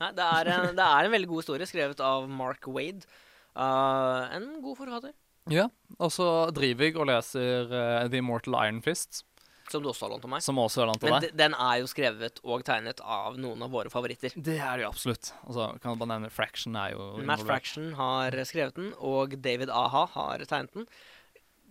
Nei, 0.02 0.12
det 0.18 0.26
er, 0.26 0.50
en, 0.50 0.76
det 0.76 0.82
er 0.88 1.06
en 1.06 1.14
veldig 1.14 1.30
god 1.30 1.44
historie 1.44 1.68
skrevet 1.70 2.00
av 2.02 2.26
Mark 2.28 2.66
Wade. 2.66 3.06
Uh, 3.54 4.26
en 4.34 4.48
god 4.64 4.80
forfatter. 4.80 5.14
Ja, 5.52 5.68
Og 6.00 6.12
så 6.14 6.26
driver 6.54 6.86
jeg 6.88 6.98
og 6.98 7.08
leser 7.10 7.70
uh, 7.70 8.08
The 8.10 8.18
Immortal 8.22 8.56
Iron 8.66 8.82
Fist, 8.86 9.24
Som 9.72 9.84
du 9.86 9.90
også 9.92 10.06
har 10.08 10.12
lånt 10.14 10.26
av 10.28 10.32
meg. 10.36 10.44
som 10.46 10.60
også 10.62 10.82
har 10.84 10.90
lånt 10.92 11.04
av 11.08 11.10
deg 11.16 11.30
deg. 11.30 11.38
den 11.40 11.54
er 11.56 11.80
jo 11.82 11.88
skrevet 11.92 12.40
og 12.44 12.64
tegnet 12.68 13.00
av 13.02 13.38
noen 13.40 13.64
av 13.64 13.72
våre 13.74 13.90
favoritter. 13.94 14.34
Det 14.36 14.58
er 14.60 14.78
det 14.78 14.84
jo 14.86 14.90
absolutt. 14.92 15.32
Altså, 15.48 15.68
kan 15.82 15.94
jeg 15.94 16.02
bare 16.04 16.12
nevne 16.14 16.32
Fraction 16.34 16.76
er 16.76 16.92
jo 16.96 17.10
Matt. 17.26 17.46
Fraction 17.48 17.94
har 18.00 18.32
skrevet 18.50 18.76
den, 18.76 18.92
og 19.00 19.38
David 19.42 19.70
Aha 19.72 20.06
har 20.18 20.44
tegnet 20.50 20.74
den. 20.76 20.88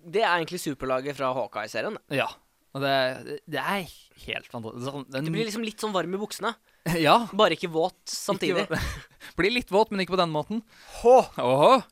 Det 0.00 0.22
er 0.24 0.38
egentlig 0.38 0.62
superlaget 0.62 1.16
fra 1.18 1.34
Hawkeye-serien. 1.36 1.98
Ja. 2.08 2.30
Og 2.72 2.80
det, 2.84 3.40
det 3.50 3.58
er 3.60 3.82
helt 4.24 4.46
fantastisk. 4.48 5.10
Den- 5.10 5.24
Du 5.26 5.30
blir 5.34 5.44
liksom 5.44 5.64
litt 5.66 5.80
sånn 5.82 5.92
varm 5.92 6.14
i 6.14 6.20
buksene, 6.22 6.54
Ja. 6.96 7.26
bare 7.36 7.52
ikke 7.58 7.68
våt 7.68 7.98
samtidig. 8.08 8.62
Ikke, 8.64 8.78
blir 9.36 9.50
litt 9.52 9.68
våt, 9.74 9.90
men 9.90 10.00
ikke 10.00 10.14
på 10.16 10.20
den 10.22 10.30
måten. 10.32 10.62
Åhå. 11.04 11.82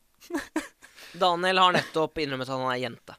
Daniel 1.18 1.58
har 1.58 1.72
nettopp 1.76 2.18
innrømmet 2.22 2.48
at 2.48 2.54
han 2.54 2.70
er 2.72 2.80
jente. 2.82 3.16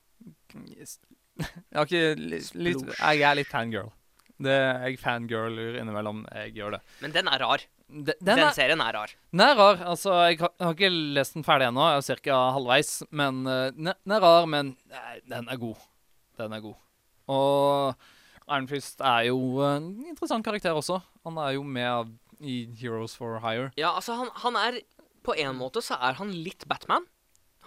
Yes. 0.74 0.98
Jeg, 1.40 1.78
har 1.78 1.88
ikke, 1.88 2.04
litt, 2.20 2.86
jeg 3.00 3.24
er 3.24 3.38
litt 3.40 3.50
fangirl. 3.52 3.92
Det, 4.40 4.56
jeg 4.56 5.00
fangirler 5.02 5.78
innimellom. 5.82 6.22
Jeg 6.36 6.54
gjør 6.56 6.78
det. 6.78 6.80
Men 7.04 7.16
den 7.16 7.28
er 7.32 7.42
rar. 7.44 7.64
De, 7.90 8.14
Den, 8.14 8.20
den, 8.22 8.42
er, 8.44 8.52
serien 8.56 8.84
er 8.86 8.94
rar. 8.96 9.14
den 9.34 9.44
er 9.44 9.56
rar. 9.58 9.82
Altså, 9.92 10.14
jeg 10.30 10.38
har, 10.44 10.54
jeg 10.60 10.68
har 10.68 10.76
ikke 10.78 10.92
lest 11.18 11.36
den 11.36 11.46
ferdig 11.48 11.68
ennå. 11.72 11.88
Jeg 11.96 12.06
er 12.16 12.22
ca. 12.28 12.38
halvveis. 12.56 12.92
Men 13.10 13.42
eh, 13.50 13.66
den 13.76 14.16
er 14.16 14.24
rar, 14.24 14.48
men 14.52 14.76
nei, 14.94 15.18
den 15.28 15.50
er 15.52 15.60
god. 15.60 15.84
Den 16.40 16.56
er 16.56 16.64
god. 16.64 16.78
Og 17.30 18.08
Ironfist 18.50 19.04
er 19.06 19.28
jo 19.30 19.60
en 19.66 19.90
interessant 20.08 20.46
karakter 20.46 20.78
også. 20.78 21.02
Han 21.28 21.38
er 21.42 21.58
jo 21.58 21.66
med 21.68 22.16
i 22.40 22.62
Heroes 22.80 23.18
for 23.20 23.42
Hire. 23.44 23.72
Ja, 23.78 23.92
altså, 23.96 24.16
han, 24.22 24.32
han 24.46 24.56
er 24.60 24.80
På 25.26 25.36
en 25.36 25.58
måte 25.60 25.84
så 25.84 25.98
er 26.00 26.16
han 26.18 26.32
litt 26.32 26.64
Batman. 26.70 27.04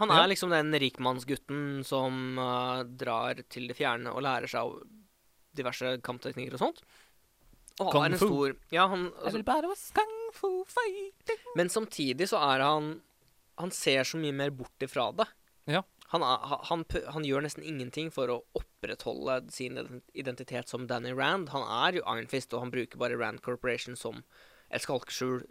Han 0.00 0.08
Ja. 0.08 0.22
er 0.24 0.28
liksom 0.32 0.50
den 0.50 0.72
rikmannsgutten 0.72 1.84
som 1.84 2.38
uh, 2.38 2.82
drar 2.84 3.34
til 3.52 3.68
det 3.68 3.76
fjerne 3.76 4.08
og 4.14 4.22
lærer 4.24 4.48
seg 4.48 4.60
av 4.64 4.82
diverse 5.54 5.98
kampteknikker 6.02 6.54
og 6.56 6.62
sånt. 6.62 6.80
Og 7.80 7.90
Kung 7.92 8.02
har 8.02 8.10
en 8.12 8.18
fu. 8.18 8.26
stor 8.26 8.54
Ja, 8.72 8.86
han 8.88 9.12
altså. 9.24 9.42
Men 11.56 11.68
samtidig 11.68 12.28
så 12.28 12.40
er 12.40 12.60
han 12.64 13.00
Han 13.58 13.70
ser 13.70 14.00
så 14.08 14.16
mye 14.20 14.32
mer 14.32 14.50
bort 14.50 14.80
ifra 14.80 15.10
det. 15.14 15.26
Ja. 15.68 15.82
Han, 16.08 16.22
er, 16.24 16.38
ha- 16.48 16.62
han, 16.70 16.84
han 17.12 17.22
gjør 17.24 17.42
nesten 17.44 17.62
ingenting 17.64 18.08
for 18.10 18.28
å 18.32 18.38
opprettholde 18.58 19.36
sin 19.52 19.76
identitet 20.14 20.68
som 20.72 20.86
Danny 20.88 21.12
Rand. 21.12 21.50
Han 21.52 21.62
er 21.62 21.98
jo 21.98 22.02
Iron 22.06 22.26
Fist, 22.32 22.52
og 22.54 22.60
han 22.64 22.70
bruker 22.72 22.98
bare 22.98 23.18
Rand 23.20 23.42
Corporation 23.44 23.94
som 23.96 24.22
et 24.72 24.80
skalkeskjul 24.82 25.44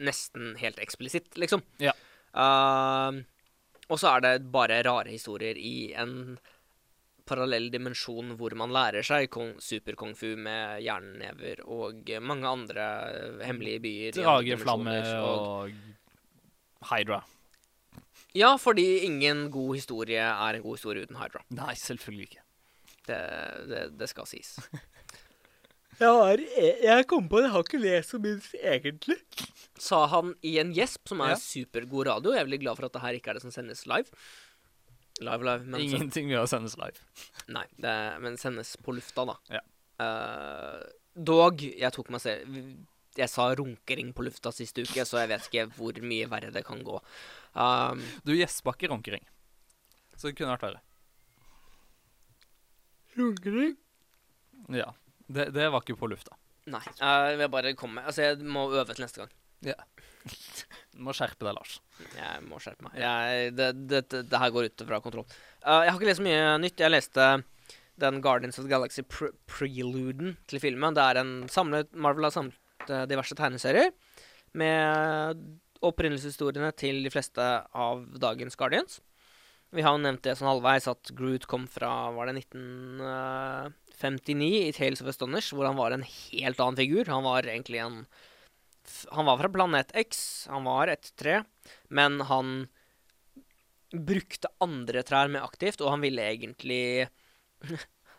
nesten 0.00 0.56
helt 0.58 0.80
eksplisitt, 0.82 1.36
liksom. 1.36 1.62
Ja. 1.78 1.92
Uh, 2.34 3.22
og 3.88 4.00
så 4.00 4.14
er 4.16 4.24
det 4.24 4.34
bare 4.52 4.82
rare 4.86 5.12
historier 5.12 5.58
i 5.60 5.92
en 6.00 6.36
parallell 7.28 7.70
dimensjon 7.72 8.34
hvor 8.38 8.54
man 8.58 8.72
lærer 8.74 9.04
seg 9.06 9.30
kong, 9.32 9.54
super-kung 9.62 10.12
fu 10.18 10.34
med 10.36 10.82
jernnever 10.84 11.62
og 11.64 12.10
mange 12.20 12.48
andre 12.48 12.88
hemmelige 13.44 13.82
byer. 13.84 14.18
Drageflamme 14.18 14.98
dimensjoner, 14.98 15.22
og 15.24 16.90
Hydra. 16.90 17.22
Ja, 18.34 18.56
fordi 18.60 19.04
ingen 19.06 19.46
god 19.54 19.76
historie 19.78 20.20
er 20.20 20.58
en 20.58 20.64
god 20.64 20.76
historie 20.76 21.06
uten 21.06 21.20
Hydra. 21.20 21.44
Nei, 21.54 21.74
selvfølgelig 21.78 22.28
ikke. 22.28 22.42
Det, 23.04 23.20
det, 23.70 23.84
det 24.00 24.08
skal 24.10 24.28
sies. 24.28 24.56
Jeg, 26.00 26.08
har, 26.08 26.40
jeg 26.84 27.06
kom 27.10 27.28
på 27.30 27.38
det, 27.40 27.44
jeg 27.48 27.52
har 27.54 27.64
ikke 27.66 27.80
lest 27.82 28.10
så 28.14 28.18
mye 28.22 28.62
egentlig. 28.74 29.16
Sa 29.80 30.00
han 30.10 30.32
i 30.46 30.56
en 30.62 30.72
gjesp, 30.74 31.08
som 31.10 31.20
er 31.24 31.34
Ja. 31.34 31.36
supergod 31.40 32.06
radio. 32.08 32.32
Jeg 32.34 32.40
er 32.42 32.48
veldig 32.48 32.60
glad 32.64 32.76
for 32.78 32.86
at 32.86 32.92
det 32.96 33.02
her 33.04 33.18
ikke 33.18 33.30
er 33.30 33.38
det 33.38 33.42
som 33.44 33.50
sendes 33.54 33.84
live. 33.90 34.10
Live, 35.20 35.44
live, 35.46 35.62
men 35.70 35.80
Ingenting 35.80 36.28
ved 36.32 36.40
å 36.42 36.48
sendes 36.50 36.74
live. 36.80 36.98
Nei, 37.54 37.66
det, 37.78 37.94
men 38.24 38.36
sendes 38.40 38.74
på 38.82 38.94
lufta, 38.96 39.24
da. 39.30 39.36
Ja. 39.54 39.60
Uh, 40.02 40.82
dog, 41.14 41.60
jeg 41.62 41.92
tok 41.94 42.08
meg 42.10 42.18
selv 42.24 42.56
Jeg 43.14 43.30
sa 43.30 43.44
runkering 43.54 44.08
på 44.12 44.24
lufta 44.26 44.50
siste 44.50 44.82
uke, 44.82 45.04
så 45.06 45.20
jeg 45.22 45.28
vet 45.30 45.44
ikke 45.46 45.68
hvor 45.76 46.00
mye 46.02 46.26
verre 46.26 46.50
det 46.50 46.64
kan 46.66 46.80
gå. 46.82 46.96
Um, 47.54 48.02
Du 48.26 48.32
gjespa 48.34 48.72
ikke 48.74 48.90
runkering. 48.90 49.22
Så 50.18 50.28
det 50.32 50.34
kunne 50.40 50.56
vært 50.56 50.66
verre. 50.66 50.82
runkering? 53.16 53.76
Ja. 54.74 54.90
Det, 55.26 55.48
det 55.54 55.70
var 55.72 55.84
ikke 55.84 55.96
på 55.98 56.10
lufta. 56.12 56.36
Nei. 56.70 56.82
jeg 56.96 57.36
vil 57.36 57.50
bare 57.52 57.74
komme 57.76 58.00
Altså, 58.08 58.22
jeg 58.24 58.46
må 58.48 58.70
øve 58.72 58.94
til 58.94 59.04
neste 59.04 59.20
gang. 59.20 59.32
Ja. 59.64 59.76
Du 60.94 61.02
må 61.04 61.12
skjerpe 61.16 61.44
deg, 61.44 61.56
Lars. 61.56 61.78
Jeg 62.16 62.44
må 62.48 62.60
skjerpe 62.62 62.86
meg. 62.86 62.94
Jeg, 63.00 63.50
det, 63.56 63.70
det, 63.90 64.04
det, 64.12 64.22
det 64.30 64.40
her 64.40 64.52
går 64.54 64.70
ut 64.70 64.84
fra 64.88 65.00
kontroll. 65.04 65.26
Uh, 65.64 65.82
jeg 65.84 65.90
har 65.90 65.98
ikke 65.98 66.08
lest 66.08 66.22
så 66.22 66.26
mye 66.26 66.54
nytt. 66.62 66.80
Jeg 66.80 66.92
leste 66.92 67.26
den 68.00 68.20
Guardians 68.24 68.58
of 68.58 68.66
the 68.66 68.72
Galaxy 68.72 69.04
pre 69.06 69.30
preluden 69.50 70.36
til 70.50 70.62
filmen. 70.62 70.96
Det 70.96 71.04
er 71.04 71.20
en 71.20 71.34
samlet 71.52 71.92
Marvel 71.92 72.28
har 72.28 72.34
samlet 72.34 72.88
uh, 72.88 73.04
diverse 73.10 73.36
tegneserier 73.38 73.92
med 74.56 75.44
opprinnelseshistoriene 75.84 76.70
til 76.78 77.02
de 77.04 77.12
fleste 77.12 77.44
av 77.44 78.06
dagens 78.22 78.56
Guardians. 78.56 79.00
Vi 79.74 79.82
har 79.82 79.92
jo 79.96 80.04
nevnt 80.04 80.22
det 80.22 80.36
sånn 80.38 80.52
halvveis 80.52 80.86
at 80.90 81.10
Groot 81.18 81.44
kom 81.50 81.64
fra 81.70 81.90
var 82.14 82.24
det 82.30 82.34
1959 82.44 84.68
i 84.68 84.74
Tales 84.76 85.02
of 85.02 85.10
Astonish, 85.10 85.50
hvor 85.54 85.66
han 85.66 85.80
var 85.80 85.90
en 85.94 86.06
helt 86.06 86.60
annen 86.62 86.78
figur. 86.78 87.04
Han 87.10 87.26
var 87.26 87.40
egentlig 87.42 87.80
en 87.82 87.96
Han 89.16 89.24
var 89.24 89.38
fra 89.40 89.48
planet 89.48 89.96
X, 89.96 90.44
han 90.52 90.66
var 90.68 90.92
et 90.92 91.08
tre, 91.16 91.38
men 91.88 92.20
han 92.28 92.68
brukte 93.94 94.50
andre 94.60 95.02
trær 95.02 95.28
mer 95.32 95.40
aktivt, 95.46 95.80
og 95.80 95.90
han 95.94 96.00
ville 96.04 96.22
egentlig 96.22 97.08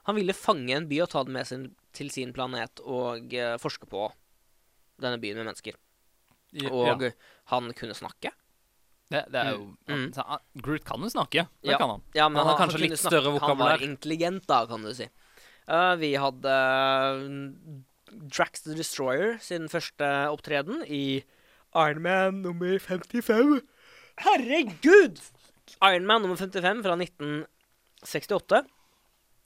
Han 0.10 0.18
ville 0.18 0.34
fange 0.38 0.76
en 0.76 0.90
by 0.90 1.02
og 1.06 1.12
ta 1.14 1.24
den 1.26 1.34
med 1.34 1.48
sin, 1.50 1.76
til 1.94 2.12
sin 2.14 2.34
planet 2.34 2.80
og 2.84 3.34
uh, 3.34 3.58
forske 3.62 3.88
på 3.90 4.14
denne 5.02 5.18
byen 5.22 5.38
med 5.40 5.46
mennesker. 5.50 5.74
Ja, 6.56 6.70
Og 6.70 7.12
han 7.52 7.74
kunne 7.76 7.96
snakke. 7.98 8.32
Det, 9.12 9.22
det 9.32 9.38
er 9.42 9.52
jo 9.54 9.66
Mm. 9.88 10.12
han, 10.16 10.26
ah, 10.26 10.40
Groot 10.66 10.84
kan 10.84 11.00
jo 11.02 11.10
snakke. 11.14 11.48
Det 11.62 11.72
Ja. 11.72 11.78
kan 11.78 11.90
han. 11.90 12.02
Ja, 12.16 12.28
men 12.30 12.38
Han 12.42 12.48
har 12.48 12.58
han, 12.58 12.70
kanskje 12.70 12.80
litt 12.90 12.98
større 13.00 13.22
større 13.22 13.40
Han 13.48 13.58
var 13.58 13.78
intelligent, 13.86 14.48
da, 14.48 14.66
kan 14.66 14.82
du 14.82 14.94
si. 14.94 15.08
Uh, 15.70 15.96
vi 15.96 16.14
hadde 16.16 16.46
uh, 16.46 18.26
Drax 18.30 18.62
the 18.66 18.74
Destroyer 18.76 19.38
sin 19.42 19.68
første 19.68 20.06
opptreden 20.32 20.84
i 20.88 21.24
Iron 21.76 22.02
Man 22.02 22.42
nummer 22.42 22.78
55. 22.80 23.62
Herregud! 24.18 25.20
Iron 25.84 26.06
Man 26.06 26.22
nummer 26.24 26.38
55 26.38 26.82
fra 26.86 26.96
1968. 26.98 28.66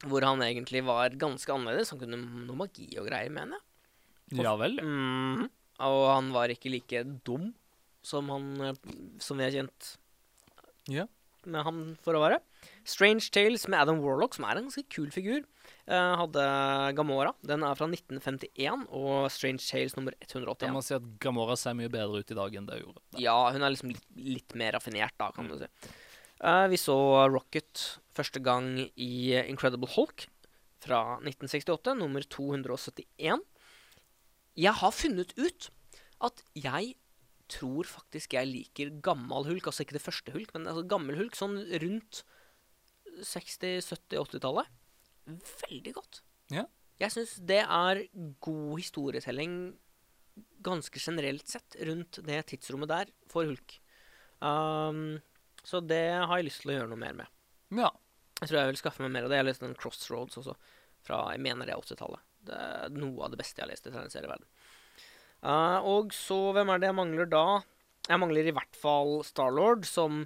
Hvor 0.07 0.23
han 0.23 0.39
egentlig 0.45 0.83
var 0.87 1.09
ganske 1.19 1.51
annerledes. 1.51 1.89
Han 1.91 1.99
kunne 1.99 2.19
noe 2.47 2.55
magi 2.55 2.87
og 2.99 3.07
greier, 3.09 3.31
mener 3.33 3.57
jeg. 3.57 4.43
Ja 4.43 4.53
vel. 4.55 4.77
Mm, 4.79 5.47
Og 5.79 6.01
han 6.13 6.29
var 6.31 6.51
ikke 6.53 6.69
like 6.71 7.03
dum 7.25 7.53
som 8.09 8.29
han 8.33 8.75
Som 9.21 9.37
vi 9.39 9.45
har 9.47 9.53
kjent 9.55 9.93
Ja. 10.89 11.05
med 11.45 11.63
han 11.63 11.79
for 12.03 12.17
å 12.17 12.21
være. 12.23 12.39
Strange 12.83 13.29
Tales 13.31 13.67
med 13.69 13.79
Adam 13.79 14.01
Warlock, 14.03 14.33
som 14.35 14.45
er 14.49 14.57
en 14.59 14.65
ganske 14.67 14.83
kul 14.91 15.07
figur, 15.13 15.45
uh, 15.87 16.15
hadde 16.19 16.43
Gamora. 16.97 17.31
Den 17.45 17.63
er 17.63 17.77
fra 17.79 17.87
1951, 17.87 18.87
og 18.89 19.29
Strange 19.31 19.61
Tales 19.63 19.95
nummer 19.95 20.13
Jeg 20.19 20.27
181. 20.33 20.73
må 20.73 20.81
si 20.83 20.95
at 20.97 21.05
Gamora 21.21 21.55
ser 21.57 21.77
mye 21.79 21.89
bedre 21.93 22.19
ut 22.23 22.33
i 22.33 22.37
dag 22.37 22.57
enn 22.59 22.67
det 22.67 22.79
hun 22.81 22.87
gjorde. 22.89 23.21
Ja, 23.21 23.37
hun 23.53 23.63
er 23.63 23.71
liksom 23.71 23.93
litt, 23.93 24.05
litt 24.17 24.55
mer 24.59 24.73
raffinert, 24.75 25.15
da, 25.21 25.29
kan 25.31 25.47
du 25.47 25.57
si. 25.61 25.69
Uh, 26.41 26.67
vi 26.71 26.75
så 26.81 26.97
Rocket 27.31 27.99
første 28.15 28.41
gang 28.43 28.73
i 28.97 29.11
Incredible 29.47 29.87
Hulk 29.95 30.27
fra 30.83 31.19
1968, 31.21 31.95
nummer 31.99 32.21
271. 32.31 33.45
Jeg 34.59 34.73
har 34.81 34.91
funnet 34.95 35.31
ut 35.37 35.69
at 36.25 36.41
jeg 36.55 36.95
tror 37.51 37.87
faktisk 37.89 38.35
jeg 38.37 38.49
liker 38.49 38.93
gammel 39.05 39.47
hulk. 39.49 39.69
Altså 39.69 39.85
ikke 39.85 39.97
det 39.97 40.05
første 40.05 40.33
hulk, 40.35 40.53
men 40.55 40.69
altså 40.69 40.85
gammel 40.89 41.17
hulk 41.19 41.37
sånn 41.37 41.57
rundt 41.83 42.23
60-, 43.19 43.81
70-, 43.83 44.19
80-tallet. 44.23 44.73
Veldig 45.65 45.93
godt. 45.97 46.21
Ja. 46.53 46.65
Jeg 46.99 47.15
syns 47.15 47.37
det 47.47 47.61
er 47.63 48.03
god 48.43 48.73
historietelling 48.79 49.53
ganske 50.63 50.99
generelt 50.99 51.47
sett 51.47 51.77
rundt 51.87 52.19
det 52.27 52.41
tidsrommet 52.51 52.91
der 52.91 53.11
for 53.31 53.47
hulk. 53.47 53.79
Um, 54.39 55.19
så 55.63 55.81
det 55.83 56.03
har 56.15 56.39
jeg 56.39 56.47
lyst 56.47 56.63
til 56.63 56.73
å 56.73 56.77
gjøre 56.77 56.91
noe 56.91 57.01
mer 57.01 57.15
med. 57.21 57.37
Ja. 57.75 57.91
Jeg 58.39 58.47
tror 58.47 58.61
jeg 58.61 58.71
vil 58.71 58.79
skaffe 58.79 59.03
meg 59.03 59.13
mer 59.13 59.27
av 59.27 59.31
det. 59.31 59.39
Jeg 59.39 59.43
har 59.43 59.49
lest 59.49 59.63
den 59.65 59.77
Crossroads 59.79 60.39
også, 60.39 60.55
fra 61.03 61.23
jeg 61.33 61.43
mener 61.43 61.67
det 61.67 61.75
er 61.75 61.83
80-tallet. 61.83 62.25
Det 62.49 62.55
er 62.55 62.93
noe 62.95 63.25
av 63.25 63.33
det 63.33 63.39
beste 63.41 63.59
jeg 63.59 63.67
har 63.67 63.71
lest 63.73 63.87
i 63.87 63.91
tegneserieverden. 63.91 64.47
Uh, 65.39 65.79
og 65.87 66.13
så, 66.15 66.37
hvem 66.55 66.71
er 66.73 66.81
det 66.81 66.89
jeg 66.89 66.97
mangler 66.97 67.29
da? 67.31 67.45
Jeg 68.09 68.19
mangler 68.19 68.49
i 68.49 68.55
hvert 68.55 68.79
fall 68.79 69.19
Starlord, 69.27 69.85
som 69.87 70.25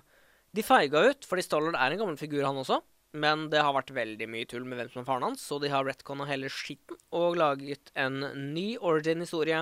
de 0.53 0.65
feiga 0.65 1.03
ut, 1.09 1.27
fordi 1.27 1.45
Starlord 1.45 1.77
er 1.77 1.93
en 1.93 2.01
gammel 2.01 2.19
figur, 2.19 2.43
han 2.45 2.59
også. 2.61 2.79
Men 3.13 3.47
det 3.53 3.61
har 3.61 3.75
vært 3.75 3.93
veldig 3.93 4.25
mye 4.29 4.47
tull 4.49 4.63
med 4.65 4.79
hvem 4.79 4.89
som 4.89 5.03
er 5.03 5.09
faren 5.09 5.27
hans, 5.27 5.43
så 5.45 5.59
de 5.61 5.69
har 5.69 5.85
retconna 5.85 6.25
hele 6.25 6.49
skitten 6.49 6.97
og 7.13 7.37
laget 7.37 7.91
en 7.99 8.23
ny 8.55 8.73
origin-historie 8.81 9.59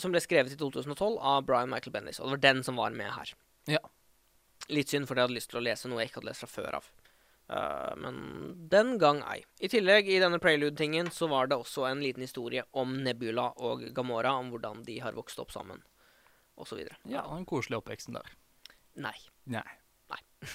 som 0.00 0.12
ble 0.12 0.22
skrevet 0.24 0.54
i 0.54 0.58
2012 0.58 1.18
av 1.20 1.44
Brian 1.46 1.70
Michael 1.70 1.92
Bendis. 1.94 2.18
Og 2.20 2.30
det 2.30 2.36
var 2.36 2.44
den 2.46 2.64
som 2.66 2.80
var 2.80 2.96
med 2.96 3.12
her. 3.12 3.34
Ja. 3.68 3.82
Litt 4.72 4.90
synd, 4.90 5.06
fordi 5.06 5.20
jeg 5.20 5.28
hadde 5.28 5.36
lyst 5.36 5.52
til 5.52 5.60
å 5.60 5.66
lese 5.66 5.90
noe 5.90 6.00
jeg 6.00 6.10
ikke 6.10 6.22
hadde 6.22 6.30
lest 6.32 6.46
fra 6.46 6.50
før 6.50 6.78
av. 6.80 6.88
Eh, 7.48 7.96
men 7.96 8.16
den 8.68 8.96
gang 8.98 9.22
ei. 9.30 9.44
I 9.62 9.70
tillegg, 9.70 10.08
i 10.10 10.18
denne 10.22 10.40
prelude-tingen, 10.42 11.10
så 11.14 11.28
var 11.30 11.50
det 11.50 11.58
også 11.60 11.86
en 11.90 12.02
liten 12.02 12.24
historie 12.26 12.64
om 12.72 12.96
Nebula 13.06 13.52
og 13.62 13.84
Gamora, 13.94 14.34
om 14.40 14.50
hvordan 14.54 14.82
de 14.86 14.98
har 15.04 15.16
vokst 15.16 15.38
opp 15.42 15.54
sammen, 15.54 15.82
videre. 16.72 16.96
ja, 17.04 17.22
den 17.34 17.46
koselige 17.46 17.78
oppveksten 17.82 18.16
der. 18.18 18.32
Nei. 18.96 19.16
Nei. 19.44 19.66
Nei. 20.10 20.22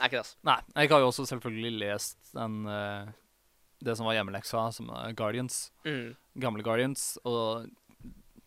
er 0.00 0.08
ikke 0.08 0.18
det, 0.18 0.24
altså. 0.24 0.36
Nei, 0.44 0.60
jeg 0.74 0.90
har 0.90 1.00
jo 1.00 1.12
også 1.12 1.26
selvfølgelig 1.30 1.78
lest 1.80 2.34
den 2.34 2.66
uh, 2.66 3.08
Det 3.80 3.96
som 3.96 4.08
var 4.08 4.16
hjemmeleksa, 4.18 4.70
som 4.72 4.90
er 4.90 5.12
Guardians. 5.16 5.70
Mm. 5.84 6.16
Gamle 6.40 6.64
Guardians. 6.66 7.18
Og 7.24 7.68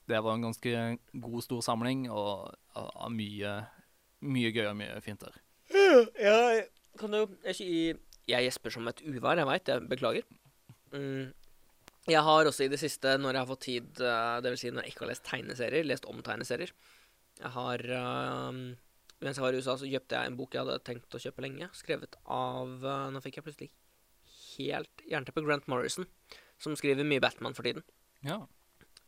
det 0.09 0.19
var 0.25 0.35
en 0.35 0.45
ganske 0.49 0.97
god, 1.13 1.41
stor 1.45 1.61
samling, 1.61 2.09
og 2.11 2.53
mye, 3.13 3.53
mye 4.25 4.51
gøy 4.51 4.67
og 4.67 4.77
mye 4.77 5.01
fint 5.05 5.21
der. 5.21 5.37
Ja, 6.19 6.37
Jeg 6.53 6.67
kan 6.99 7.15
du 7.15 7.37
Jeg, 7.47 7.97
jeg 8.29 8.47
gjesper 8.47 8.75
som 8.75 8.87
et 8.91 9.03
uvær, 9.07 9.39
jeg 9.39 9.49
veit. 9.49 9.71
Jeg 9.71 9.89
beklager. 9.89 10.27
Mm. 10.93 11.31
Jeg 12.09 12.21
har 12.25 12.47
også 12.49 12.65
i 12.65 12.71
det 12.71 12.79
siste, 12.81 13.17
når 13.21 13.35
jeg 13.35 13.41
har 13.41 13.49
fått 13.49 13.65
tid, 13.67 13.89
uh, 14.01 14.37
dvs. 14.43 14.61
Si 14.63 14.71
når 14.73 14.85
jeg 14.85 14.93
ikke 14.93 15.05
har 15.05 15.11
lest 15.11 15.27
tegneserier, 15.27 15.85
lest 15.85 16.07
om 16.09 16.23
tegneserier 16.25 16.71
Jeg 17.37 17.51
har 17.53 17.83
uh, 17.85 18.55
Mens 19.19 19.37
jeg 19.37 19.43
var 19.43 19.53
i 19.53 19.59
USA, 19.59 19.75
så 19.77 19.89
kjøpte 19.89 20.15
jeg 20.15 20.31
en 20.31 20.37
bok 20.39 20.55
jeg 20.55 20.63
hadde 20.63 20.79
tenkt 20.87 21.15
å 21.15 21.21
kjøpe 21.21 21.43
lenge, 21.43 21.67
skrevet 21.75 22.15
av 22.23 22.85
uh, 22.87 23.09
Nå 23.13 23.21
fikk 23.21 23.39
jeg 23.39 23.45
plutselig 23.45 23.69
helt 24.59 25.03
jernteppe 25.09 25.43
Grant 25.45 25.67
Morrison, 25.71 26.07
som 26.59 26.75
skriver 26.77 27.07
mye 27.07 27.21
Batman 27.23 27.55
for 27.55 27.67
tiden. 27.67 27.85
Ja. 28.25 28.41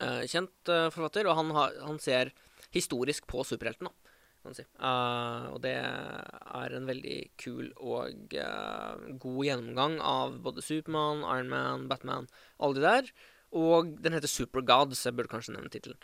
Uh, 0.01 0.23
kjent 0.29 0.71
eh, 0.71 0.87
forfatter, 0.93 1.27
og 1.29 1.37
han, 1.37 1.51
har, 1.55 1.75
han 1.85 1.99
ser 2.01 2.31
historisk 2.73 3.27
på 3.29 3.43
superhelten, 3.47 3.89
da, 3.89 4.10
kan 4.41 4.51
man 4.51 4.57
si. 4.57 4.65
Uh, 4.81 5.51
og 5.53 5.59
det 5.63 5.75
er 5.77 6.75
en 6.77 6.87
veldig 6.89 7.17
kul 7.41 7.67
og 7.77 8.33
uh, 8.37 9.09
god 9.21 9.41
gjennomgang 9.47 9.99
av 10.01 10.39
både 10.45 10.63
Supermann, 10.65 11.21
Iron 11.25 11.51
Man, 11.51 11.85
Batman, 11.91 12.29
alle 12.59 12.79
de 12.79 12.85
der. 12.85 13.11
Og 13.51 13.93
den 14.01 14.15
heter 14.15 14.31
Supergods, 14.31 15.03
jeg 15.05 15.17
burde 15.17 15.31
kanskje 15.31 15.53
nevne 15.57 15.71
tittelen. 15.73 15.99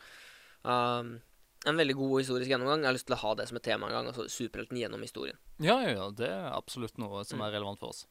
Um, 0.67 1.17
en 1.65 1.79
veldig 1.79 1.95
god 1.97 2.19
historisk 2.21 2.51
gjennomgang. 2.51 2.83
Jeg 2.83 2.91
har 2.91 2.97
lyst 2.97 3.07
til 3.09 3.17
å 3.17 3.23
ha 3.23 3.33
det 3.39 3.47
som 3.49 3.57
et 3.59 3.65
tema 3.65 3.89
en 3.89 3.95
gang. 3.97 4.11
Altså 4.11 4.27
superhelten 4.31 4.77
gjennom 4.79 5.03
historien. 5.03 5.39
ja, 5.63 5.79
ja, 5.83 5.95
ja. 5.95 6.11
Det 6.13 6.29
er 6.29 6.51
absolutt 6.53 6.99
noe 7.01 7.23
som 7.27 7.41
er 7.41 7.55
relevant 7.55 7.81
for 7.81 7.95
oss. 7.95 8.05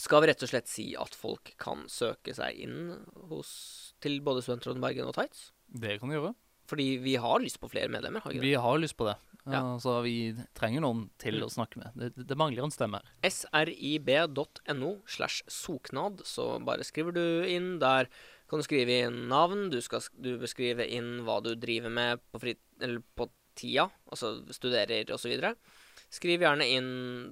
Skal 0.00 0.22
vi 0.22 0.30
rett 0.30 0.44
og 0.44 0.52
slett 0.52 0.70
si 0.70 0.86
at 0.96 1.16
folk 1.18 1.52
kan 1.60 1.82
søke 1.90 2.32
seg 2.36 2.60
inn 2.62 2.94
hos, 3.28 3.50
til 4.00 4.20
både 4.24 4.44
Studentråden 4.46 4.84
Bergen 4.84 5.10
og 5.10 5.16
Tights? 5.18 5.50
Det 5.66 5.98
kan 6.00 6.12
de 6.12 6.16
gjøre. 6.16 6.32
Fordi 6.70 6.86
vi 7.02 7.16
har 7.18 7.42
lyst 7.42 7.58
på 7.60 7.68
flere 7.72 7.90
medlemmer, 7.90 8.22
har 8.22 8.30
vi 8.30 8.38
ikke 8.38 8.46
det? 8.46 8.52
Vi 8.52 8.62
har 8.62 8.78
lyst 8.78 8.96
på 8.96 9.08
det. 9.08 9.16
Ja. 9.46 9.60
Uh, 9.62 9.78
så 9.80 9.94
vi 10.04 10.34
trenger 10.58 10.82
noen 10.84 11.06
til 11.18 11.38
Mm. 11.40 11.46
å 11.46 11.50
snakke 11.54 11.78
med. 11.80 11.94
Det, 11.96 12.26
det 12.28 12.36
mangler 12.36 12.64
en 12.66 12.70
stemme 12.74 13.00
her. 13.00 13.30
srib.no 13.30 14.90
slash 15.06 15.42
soknad, 15.48 16.20
så 16.26 16.58
bare 16.64 16.84
skriver 16.84 17.12
du 17.16 17.24
inn 17.48 17.78
der. 17.80 18.08
Kan 18.50 18.60
du 18.60 18.66
skrive 18.66 18.96
inn 19.06 19.28
navn, 19.30 19.68
du, 19.70 19.78
skal, 19.80 20.00
sk- 20.02 20.18
du 20.20 20.32
beskrive 20.40 20.84
inn 20.90 21.20
hva 21.26 21.38
du 21.44 21.52
driver 21.54 21.90
med 21.94 22.20
på, 22.32 22.40
frit, 22.42 22.58
eller 22.82 23.00
på 23.16 23.28
tida, 23.56 23.88
altså 24.10 24.40
studerer 24.54 25.08
osv. 25.14 25.36
Skriv 26.10 26.42
gjerne 26.42 26.66
inn 26.66 26.88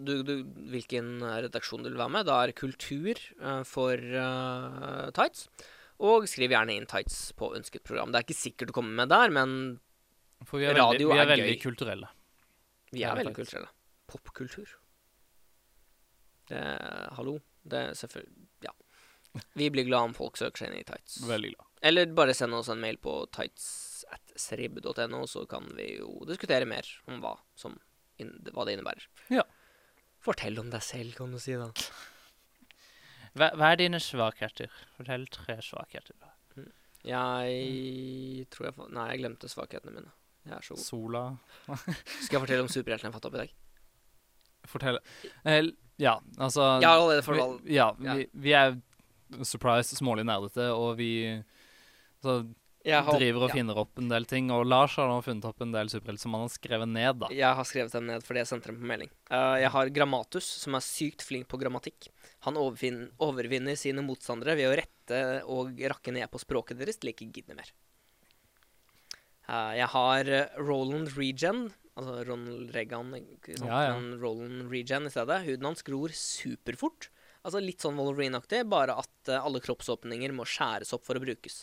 du, 0.07 0.21
du, 0.23 0.37
hvilken 0.71 1.19
redaksjon 1.25 1.83
du 1.83 1.89
vil 1.91 1.99
være 1.99 2.15
med. 2.15 2.29
Da 2.29 2.37
er 2.47 2.53
kultur 2.55 3.19
uh, 3.43 3.65
for 3.67 3.99
uh, 3.99 5.09
tights. 5.17 5.49
Og 5.99 6.29
skriv 6.31 6.55
gjerne 6.55 6.77
inn 6.79 6.87
tights 6.87 7.33
på 7.35 7.51
ønsket 7.59 7.83
program. 7.83 8.13
Det 8.15 8.21
er 8.21 8.27
ikke 8.29 8.39
sikkert 8.39 8.71
du 8.71 8.77
kommer 8.77 8.95
med 9.03 9.11
der, 9.11 9.35
men 9.35 9.57
For 10.47 10.59
vi 10.63 10.67
er 10.69 10.75
Radio 10.79 11.09
veldig, 11.09 11.15
vi 11.15 11.19
er 11.19 11.25
er 11.25 11.31
veldig 11.33 11.55
gøy. 11.57 11.63
kulturelle. 11.63 12.09
vi 12.93 13.03
er 13.05 13.17
veldig 13.19 13.33
faktisk. 13.35 13.51
kulturelle. 13.51 13.71
Popkultur. 14.09 14.69
Det 16.49 16.61
Hallo. 17.17 17.39
Det 17.69 17.79
er 17.79 17.95
selvfølgelig 17.99 18.47
Ja. 18.65 18.73
Vi 19.55 19.69
blir 19.71 19.85
glad 19.85 20.09
om 20.09 20.15
folk 20.15 20.37
søker 20.41 20.57
seg 20.65 20.71
inn 20.73 20.81
i 20.81 20.85
tights. 20.89 21.19
Veldig 21.29 21.51
glad. 21.55 21.67
Eller 21.83 22.07
bare 22.07 22.35
send 22.35 22.55
oss 22.55 22.69
en 22.73 22.81
mail 22.81 22.97
på 22.97 23.27
tights.srib.no, 23.37 25.27
så 25.27 25.45
kan 25.47 25.69
vi 25.77 25.99
jo 25.99 26.25
diskutere 26.27 26.65
mer 26.67 26.87
om 27.07 27.21
hva, 27.23 27.37
som 27.55 27.77
hva 28.19 28.65
det 28.67 28.79
innebærer. 28.79 29.05
Ja. 29.31 29.45
Fortell 30.19 30.59
om 30.59 30.71
deg 30.73 30.83
selv, 30.83 31.15
kan 31.15 31.31
du 31.31 31.39
si, 31.39 31.53
da. 31.55 31.69
Hva, 33.39 33.53
hva 33.55 33.69
er 33.71 33.77
dine 33.85 34.01
svakheter? 34.03 34.73
Fortell 34.97 35.29
tre 35.31 35.61
svakheter. 35.63 36.17
Jeg 37.07 38.47
tror 38.51 38.67
jeg 38.67 38.75
får 38.75 38.89
Nei, 38.97 39.05
jeg 39.13 39.21
glemte 39.23 39.49
svakhetene 39.53 39.95
mine. 40.01 40.11
Jeg 40.49 40.57
er 40.57 40.65
så 40.65 40.77
god. 40.77 40.85
Sola 40.85 41.25
Skal 42.25 42.39
jeg 42.39 42.45
fortelle 42.45 42.65
om 42.65 42.71
superhelten 42.73 43.09
jeg 43.09 43.17
fant 43.17 43.29
opp 43.29 43.37
i 43.37 43.43
dag? 43.45 43.57
Fortell 44.69 45.01
eh, 45.45 45.73
Ja, 46.01 46.19
altså 46.37 46.75
Jeg 46.83 46.89
har 46.89 46.99
allerede 46.99 47.27
fortalt 47.27 47.65
vi, 47.65 47.77
ja, 47.79 47.91
ja. 48.05 48.17
Vi, 48.19 48.29
vi 48.49 48.55
er 48.57 48.79
surprise 49.45 49.97
smålig 49.99 50.25
nerdete, 50.27 50.71
og 50.73 50.97
vi 50.99 51.13
Så 52.23 52.41
har, 52.87 53.19
driver 53.19 53.45
og 53.45 53.51
ja, 53.51 53.57
finner 53.59 53.79
opp 53.83 54.01
en 54.01 54.09
del 54.11 54.27
ting. 54.29 54.51
Og 54.55 54.65
Lars 54.69 54.95
har 54.99 55.11
nå 55.11 55.19
funnet 55.25 55.47
opp 55.49 55.61
en 55.65 55.75
del 55.75 55.91
superhelter 55.93 56.25
som 56.25 56.37
han 56.37 56.47
har 56.47 56.53
skrevet 56.53 56.91
ned, 56.91 57.21
da. 57.25 57.31
jeg 57.35 57.59
har 57.59 57.69
skrevet 57.69 57.97
dem 57.97 58.07
ned 58.09 58.25
fordi 58.25 58.43
jeg 58.43 58.51
sendte 58.53 58.71
dem 58.71 58.79
på 58.81 58.89
melding. 58.93 59.11
Uh, 59.31 59.57
jeg 59.61 59.73
har 59.75 59.93
Grammatus, 59.99 60.49
som 60.63 60.79
er 60.79 60.87
sykt 60.87 61.25
flink 61.27 61.49
på 61.51 61.61
grammatikk. 61.61 62.09
Han 62.47 62.59
overvinner 62.61 63.79
sine 63.79 64.05
motstandere 64.07 64.57
ved 64.59 64.71
å 64.71 64.79
rette 64.79 65.23
og 65.51 65.83
rakke 65.93 66.15
ned 66.15 66.31
på 66.33 66.41
språket 66.43 66.81
deres 66.81 67.01
til 67.01 67.11
de 67.11 67.17
ikke 67.17 67.31
gidder 67.41 67.59
mer. 67.59 67.73
Eh, 69.49 69.75
jeg 69.81 69.89
har 69.95 70.31
eh, 70.33 70.57
Roland 70.61 71.13
Regen, 71.17 71.69
altså 71.99 72.19
Ronald 72.29 72.75
Reagan, 72.77 73.15
ikke 73.17 73.57
sant? 73.57 73.71
Ja, 73.71 73.85
ja. 73.89 73.95
men 73.97 74.19
Roland 74.21 74.69
Regen 74.73 75.09
i 75.09 75.13
stedet. 75.13 75.41
Huden 75.47 75.71
hans 75.71 75.85
gror 75.87 76.15
superfort. 76.15 77.09
Altså 77.47 77.63
Litt 77.63 77.85
sånn 77.85 77.97
Wolverine-aktig, 77.97 78.65
bare 78.69 78.99
at 78.99 79.31
uh, 79.31 79.39
alle 79.39 79.63
kroppsåpninger 79.63 80.35
må 80.37 80.45
skjæres 80.49 80.91
opp 80.93 81.05
for 81.07 81.17
å 81.17 81.23
brukes. 81.23 81.63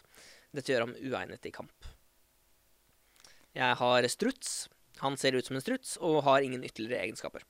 Dette 0.55 0.71
gjør 0.71 0.87
ham 0.87 0.95
uegnet 0.97 1.45
i 1.45 1.51
kamp. 1.53 1.89
Jeg 3.55 3.75
har 3.79 4.07
struts. 4.09 4.53
Han 5.03 5.19
ser 5.19 5.35
ut 5.35 5.45
som 5.45 5.59
en 5.59 5.63
struts 5.63 5.97
og 5.99 6.23
har 6.25 6.45
ingen 6.47 6.63
ytterligere 6.63 7.03
egenskaper. 7.03 7.43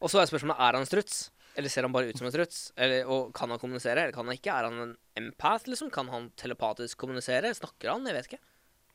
Og 0.00 0.08
så 0.08 0.22
er 0.22 0.30
spørsmålet 0.30 0.64
er 0.64 0.78
han 0.78 0.88
struts, 0.88 1.28
eller 1.60 1.72
ser 1.72 1.84
han 1.84 1.92
bare 1.92 2.08
ut 2.08 2.18
som 2.18 2.28
en 2.28 2.32
struts? 2.32 2.70
Eller, 2.80 3.04
og 3.04 3.34
kan 3.36 3.52
han 3.52 3.60
kommunisere, 3.60 4.06
eller 4.06 4.16
kan 4.16 4.26
han 4.26 4.38
ikke? 4.38 4.54
Er 4.54 4.68
han 4.70 4.82
en 4.86 4.94
empath, 5.20 5.68
liksom? 5.68 5.92
Kan 5.92 6.08
han 6.12 6.30
telepatisk 6.40 6.98
kommunisere? 7.04 7.52
Snakker 7.56 7.92
han? 7.92 8.08
Jeg 8.08 8.16
vet 8.16 8.30
ikke. 8.30 8.40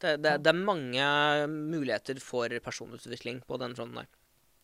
Det, 0.02 0.18
det, 0.24 0.38
det 0.44 0.52
er 0.52 0.60
mange 0.60 1.08
muligheter 1.50 2.20
for 2.24 2.52
personutvikling 2.64 3.42
på 3.48 3.60
den 3.62 3.76
fronten 3.78 4.04
der. 4.04 4.12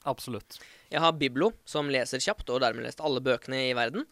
Absolutt. 0.10 0.58
Jeg 0.90 1.02
har 1.04 1.14
Biblo, 1.14 1.52
som 1.66 1.92
leser 1.94 2.22
kjapt 2.24 2.50
og 2.50 2.64
dermed 2.64 2.88
lest 2.88 3.04
alle 3.06 3.22
bøkene 3.24 3.68
i 3.70 3.76
verden. 3.78 4.08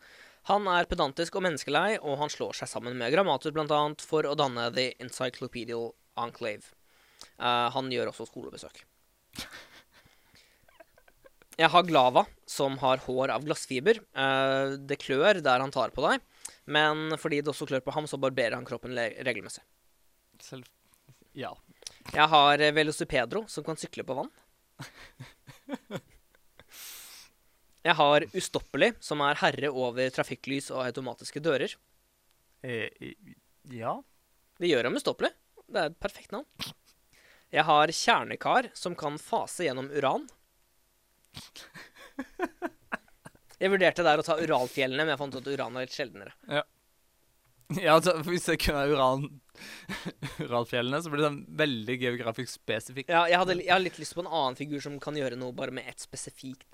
Han 0.50 0.68
er 0.72 0.88
pedantisk 0.90 1.36
og 1.38 1.44
menneskelei, 1.46 1.98
og 2.00 2.20
han 2.22 2.32
slår 2.32 2.62
seg 2.62 2.70
sammen 2.72 2.96
med 2.98 3.12
Grammatus 3.14 3.54
bl.a. 3.56 3.82
for 4.02 4.26
å 4.26 4.38
danne 4.38 4.70
The 4.76 4.92
Encyclopedial 5.04 5.92
Enclave. 6.22 6.72
Uh, 7.42 7.68
han 7.74 7.92
gjør 7.92 8.14
også 8.14 8.30
skolebesøk. 8.30 8.82
Jeg 11.60 11.68
har 11.74 11.84
Glava, 11.84 12.24
som 12.48 12.78
har 12.80 13.02
hår 13.04 13.34
av 13.36 13.44
glassfiber. 13.44 14.00
Uh, 14.16 14.80
det 14.80 15.02
klør 15.02 15.42
der 15.44 15.60
han 15.60 15.74
tar 15.76 15.92
på 15.96 16.06
deg, 16.06 16.24
men 16.72 17.18
fordi 17.20 17.42
det 17.44 17.52
også 17.52 17.68
klør 17.68 17.84
på 17.84 17.98
ham, 17.98 18.08
så 18.08 18.22
barberer 18.22 18.56
han 18.56 18.68
kroppen 18.68 18.96
regelmessig. 18.96 19.66
Selv... 20.44 20.70
Ja. 21.40 21.54
Jeg 22.12 22.28
har 22.32 22.60
eh, 22.60 22.74
Velocipedro, 22.76 23.46
som 23.48 23.64
kan 23.64 23.78
sykle 23.80 24.04
på 24.04 24.18
vann. 24.18 24.32
Jeg 27.80 27.96
har 27.96 28.26
Ustoppelig, 28.36 28.92
som 29.00 29.22
er 29.24 29.40
herre 29.40 29.70
over 29.72 30.10
trafikklys 30.12 30.68
og 30.74 30.84
automatiske 30.84 31.40
dører. 31.44 31.72
Eh, 32.66 32.90
ja. 33.72 33.94
Det 34.60 34.68
gjør 34.68 34.90
ham 34.90 35.00
ustoppelig. 35.00 35.32
Det 35.70 35.80
er 35.80 35.94
et 35.94 36.02
perfekt 36.02 36.34
navn. 36.36 36.48
Jeg 37.56 37.64
har 37.66 37.94
Kjernekar, 37.96 38.68
som 38.76 38.98
kan 39.00 39.16
fase 39.22 39.64
gjennom 39.70 39.88
uran. 39.96 40.28
Jeg 43.60 43.72
vurderte 43.74 44.04
der 44.08 44.22
å 44.22 44.24
ta 44.24 44.38
Uralfjellene, 44.40 45.04
men 45.04 45.12
jeg 45.12 45.20
fant 45.20 45.34
ut 45.36 45.42
at 45.42 45.50
uran 45.52 45.76
er 45.76 45.84
litt 45.84 45.92
sjeldnere. 45.92 46.32
Ja, 46.48 46.62
altså, 47.96 48.16
hvis 48.26 48.48
jeg 48.50 48.62
kunne 48.64 48.88
uran 48.90 49.28
Uralfjellene, 50.46 51.02
så 51.04 51.12
blir 51.12 51.22
det 51.22 51.28
sånn 51.28 51.42
veldig 51.60 51.98
geografisk 52.02 52.54
spesifikt. 52.54 53.12
Ja, 53.12 53.26
jeg, 53.30 53.38
hadde, 53.42 53.58
jeg 53.60 53.74
har 53.74 53.84
litt 53.84 54.00
lyst 54.02 54.16
på 54.18 54.24
en 54.24 54.32
annen 54.32 54.58
figur 54.58 54.82
som 54.84 54.96
kan 55.04 55.18
gjøre 55.20 55.38
noe 55.40 55.54
bare 55.56 55.74
med 55.76 55.90
et 55.90 56.02
spesifikt 56.02 56.66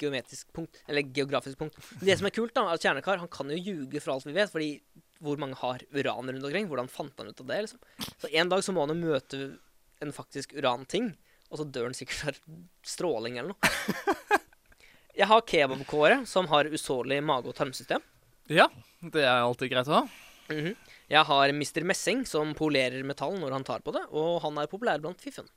geometrisk 0.00 0.50
punkt. 0.52 0.80
Eller 0.90 1.06
geografisk 1.14 1.60
punkt. 1.60 1.78
Det 2.02 2.16
som 2.18 2.26
er 2.28 2.34
kult, 2.34 2.54
da, 2.56 2.66
er 2.66 2.76
at 2.76 2.84
Kjernekar 2.84 3.22
han 3.22 3.30
kan 3.32 3.52
jo 3.54 3.60
ljuge 3.60 4.02
for 4.02 4.16
alt 4.16 4.26
vi 4.26 4.34
vet. 4.36 4.50
Fordi 4.52 4.72
hvor 5.24 5.38
mange 5.40 5.56
har 5.60 5.84
uran 5.94 6.32
rundt 6.32 6.48
omkring? 6.50 6.66
Hvordan 6.68 6.90
fant 6.92 7.22
han 7.22 7.30
ut 7.30 7.44
av 7.44 7.52
det? 7.52 7.60
liksom? 7.68 8.10
Så 8.18 8.32
en 8.34 8.50
dag 8.50 8.64
så 8.66 8.74
må 8.74 8.84
han 8.84 8.92
jo 8.92 9.12
møte 9.14 9.44
en 10.02 10.12
faktisk 10.12 10.52
uranting, 10.58 11.12
og 11.48 11.60
så 11.60 11.68
dør 11.70 11.88
han 11.88 11.96
sikkert 11.96 12.34
av 12.34 12.58
stråling 12.84 13.38
eller 13.40 13.54
noe. 13.54 14.40
Jeg 15.14 15.30
har 15.30 15.44
kebabkåret, 15.46 16.26
som 16.26 16.48
har 16.50 16.66
usårlig 16.66 17.20
mage- 17.22 17.46
og 17.46 17.54
tarmsystem. 17.54 18.02
Ja, 18.50 18.66
det 19.00 19.22
er 19.22 19.44
alltid 19.46 19.70
greit 19.70 19.88
å 19.88 20.00
ha. 20.00 20.23
Mhm. 20.50 20.74
Jeg 21.08 21.24
har 21.28 21.48
Mr. 21.52 21.84
Messing, 21.84 22.24
som 22.26 22.54
polerer 22.54 23.04
metall 23.04 23.38
når 23.40 23.52
han 23.58 23.64
tar 23.64 23.80
på 23.84 23.92
det, 23.96 24.04
og 24.10 24.40
han 24.44 24.58
er 24.58 24.66
populær 24.70 25.00
blant 25.00 25.20
fiffen. 25.20 25.48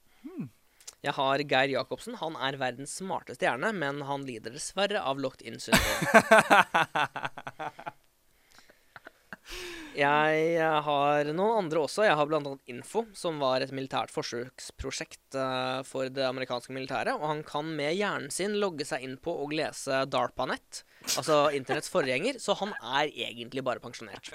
Jeg 1.03 1.13
har 1.13 1.39
Geir 1.39 1.69
Jacobsen. 1.75 2.15
Han 2.19 2.35
er 2.41 2.57
verdens 2.57 2.95
smarteste 2.99 3.45
hjerne, 3.45 3.69
men 3.75 4.01
han 4.07 4.25
lider 4.27 4.51
dessverre 4.55 4.99
av 5.01 5.19
locked 5.21 5.41
in 5.45 5.59
syndrom. 5.61 6.03
Jeg 9.97 10.41
eh, 10.61 10.75
har 10.85 11.29
noen 11.33 11.63
andre 11.63 11.81
også. 11.87 12.03
Jeg 12.05 12.13
har 12.19 12.33
annet 12.37 12.69
Info, 12.69 13.01
som 13.17 13.39
var 13.41 13.63
et 13.65 13.71
militært 13.73 14.11
forsøksprosjekt 14.13 15.33
eh, 15.41 15.79
for 15.89 16.11
det 16.13 16.21
amerikanske 16.27 16.75
militæret. 16.75 17.15
Og 17.17 17.25
han 17.25 17.41
kan 17.47 17.65
med 17.79 17.95
hjernen 17.97 18.29
sin 18.33 18.59
logge 18.61 18.85
seg 18.85 19.01
inn 19.07 19.15
på 19.17 19.33
og 19.41 19.55
lese 19.57 20.03
DARPANET, 20.05 20.83
altså 21.17 21.39
internetts 21.57 21.89
forgjenger, 21.89 22.37
så 22.43 22.53
han 22.61 22.75
er 22.77 23.09
egentlig 23.09 23.65
bare 23.65 23.81
pensjonert. 23.81 24.29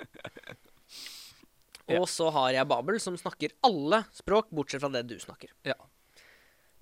Og 1.93 2.07
så 2.11 2.29
har 2.35 2.53
jeg 2.55 2.69
Babel, 2.71 2.99
som 3.03 3.17
snakker 3.19 3.55
alle 3.67 4.03
språk, 4.15 4.51
bortsett 4.55 4.83
fra 4.83 4.91
det 4.95 5.07
du 5.11 5.17
snakker. 5.23 5.51
Ja. 5.67 5.75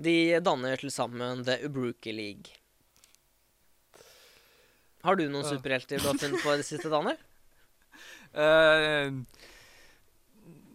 De 0.00 0.16
danner 0.44 0.80
til 0.80 0.92
sammen 0.92 1.44
The 1.44 1.58
Ubruki 1.68 2.12
League. 2.16 2.56
Har 5.04 5.16
du 5.16 5.26
noen 5.28 5.44
Ja. 5.44 5.52
superhelter 5.56 6.00
du 6.00 6.06
har 6.08 6.16
funnet 6.20 6.42
på 6.44 6.52
i 6.52 6.60
det 6.60 6.66
siste, 6.68 6.88
Daniel? 6.92 7.16
Eh, 8.34 9.10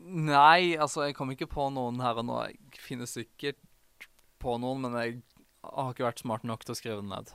nei, 0.05 0.59
altså, 0.75 1.05
jeg 1.07 1.15
kom 1.17 1.31
ikke 1.33 1.49
på 1.51 1.69
noen 1.75 2.01
her 2.03 2.19
og 2.21 2.27
nå. 2.27 2.41
Jeg 2.49 2.83
finner 2.83 3.09
sikkert 3.09 4.09
på 4.41 4.59
noen, 4.61 4.85
men 4.85 4.99
jeg 4.99 5.17
har 5.65 5.91
ikke 5.93 6.07
vært 6.07 6.23
smart 6.23 6.45
nok 6.47 6.65
til 6.65 6.75
å 6.75 6.79
skrive 6.79 7.01
den 7.01 7.11
ned. 7.13 7.33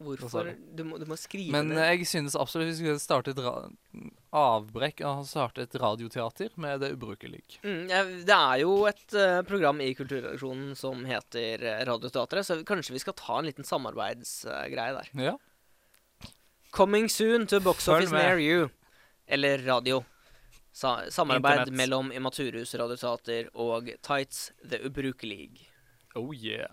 Hvorfor? 0.00 0.46
Du 0.72 0.80
må, 0.88 0.96
du 0.96 1.04
må 1.04 1.16
skrive 1.20 1.52
Men 1.52 1.68
ned. 1.68 1.76
Men 1.76 1.90
jeg 1.90 2.08
synes 2.08 2.36
absolutt 2.38 2.70
vi 2.70 2.76
skulle 2.78 3.00
starte 3.02 3.34
et 3.34 3.40
avbrekk 4.32 5.02
og 5.04 5.26
starte 5.28 5.66
et 5.66 5.76
radioteater 5.76 6.54
med 6.62 6.80
Det 6.80 6.94
ubrukelige. 6.94 7.60
Mm, 7.60 7.84
det 8.24 8.36
er 8.36 8.62
jo 8.62 8.78
et 8.88 9.04
uh, 9.12 9.42
program 9.44 9.82
i 9.84 9.90
Kulturredaksjonen 9.98 10.72
som 10.78 11.04
heter 11.04 11.66
uh, 11.66 11.82
Radioteatret, 11.90 12.48
så 12.48 12.56
kanskje 12.64 12.96
vi 12.96 13.04
skal 13.04 13.18
ta 13.18 13.40
en 13.40 13.50
liten 13.50 13.68
samarbeidsgreie 13.68 14.96
der. 14.96 15.12
Ja. 15.20 15.36
Coming 16.72 17.10
soon 17.10 17.46
to 17.50 17.60
box 17.60 17.88
office 17.88 18.14
near 18.14 18.40
you. 18.40 18.70
Eller 19.30 19.62
radio. 19.66 20.02
Sa 20.72 21.00
samarbeid 21.10 21.64
Internet. 21.64 21.76
mellom 21.80 22.12
Imaturhus 22.14 22.74
Radioteater 22.78 23.48
og 23.58 23.88
Tights 24.06 24.52
The 24.62 24.78
Ubrukelige. 24.86 25.66
Oh 26.18 26.30
yeah. 26.34 26.70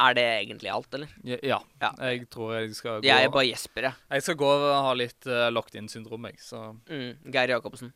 Er 0.00 0.14
det 0.14 0.24
egentlig 0.24 0.70
alt, 0.70 0.92
eller? 0.94 1.10
Ja, 1.26 1.36
ja. 1.42 1.58
Ja. 1.82 1.90
jeg 2.06 2.28
tror 2.30 2.52
jeg 2.54 2.74
skal 2.78 3.00
gå 3.00 3.08
Jeg 3.08 3.24
er 3.26 3.32
bare 3.34 3.48
gjesper, 3.48 3.88
jeg. 3.88 3.94
Jeg 4.14 4.22
skal 4.22 4.36
gå 4.38 4.46
og 4.54 4.66
ha 4.86 4.92
litt 4.94 5.26
uh, 5.26 5.48
locked 5.50 5.74
in-syndrom, 5.80 6.28
jeg, 6.30 6.38
så 6.38 6.60
Mm, 6.86 7.16
Geir 7.34 7.50
Jacobsen. 7.56 7.90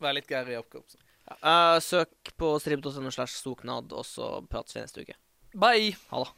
Vær 0.00 0.16
litt 0.16 0.30
Geir 0.30 0.48
Jacobsen. 0.56 1.00
Eh, 1.30 1.76
søk 1.84 2.32
på 2.40 2.54
strib.no 2.58 3.10
slash 3.12 3.36
soknad, 3.38 3.92
og 3.92 4.02
så 4.08 4.40
prates 4.50 4.74
vi 4.74 4.80
neste 4.82 5.04
uke. 5.04 5.14
Bye! 5.54 5.92
Ha 6.10 6.24
det. 6.24 6.32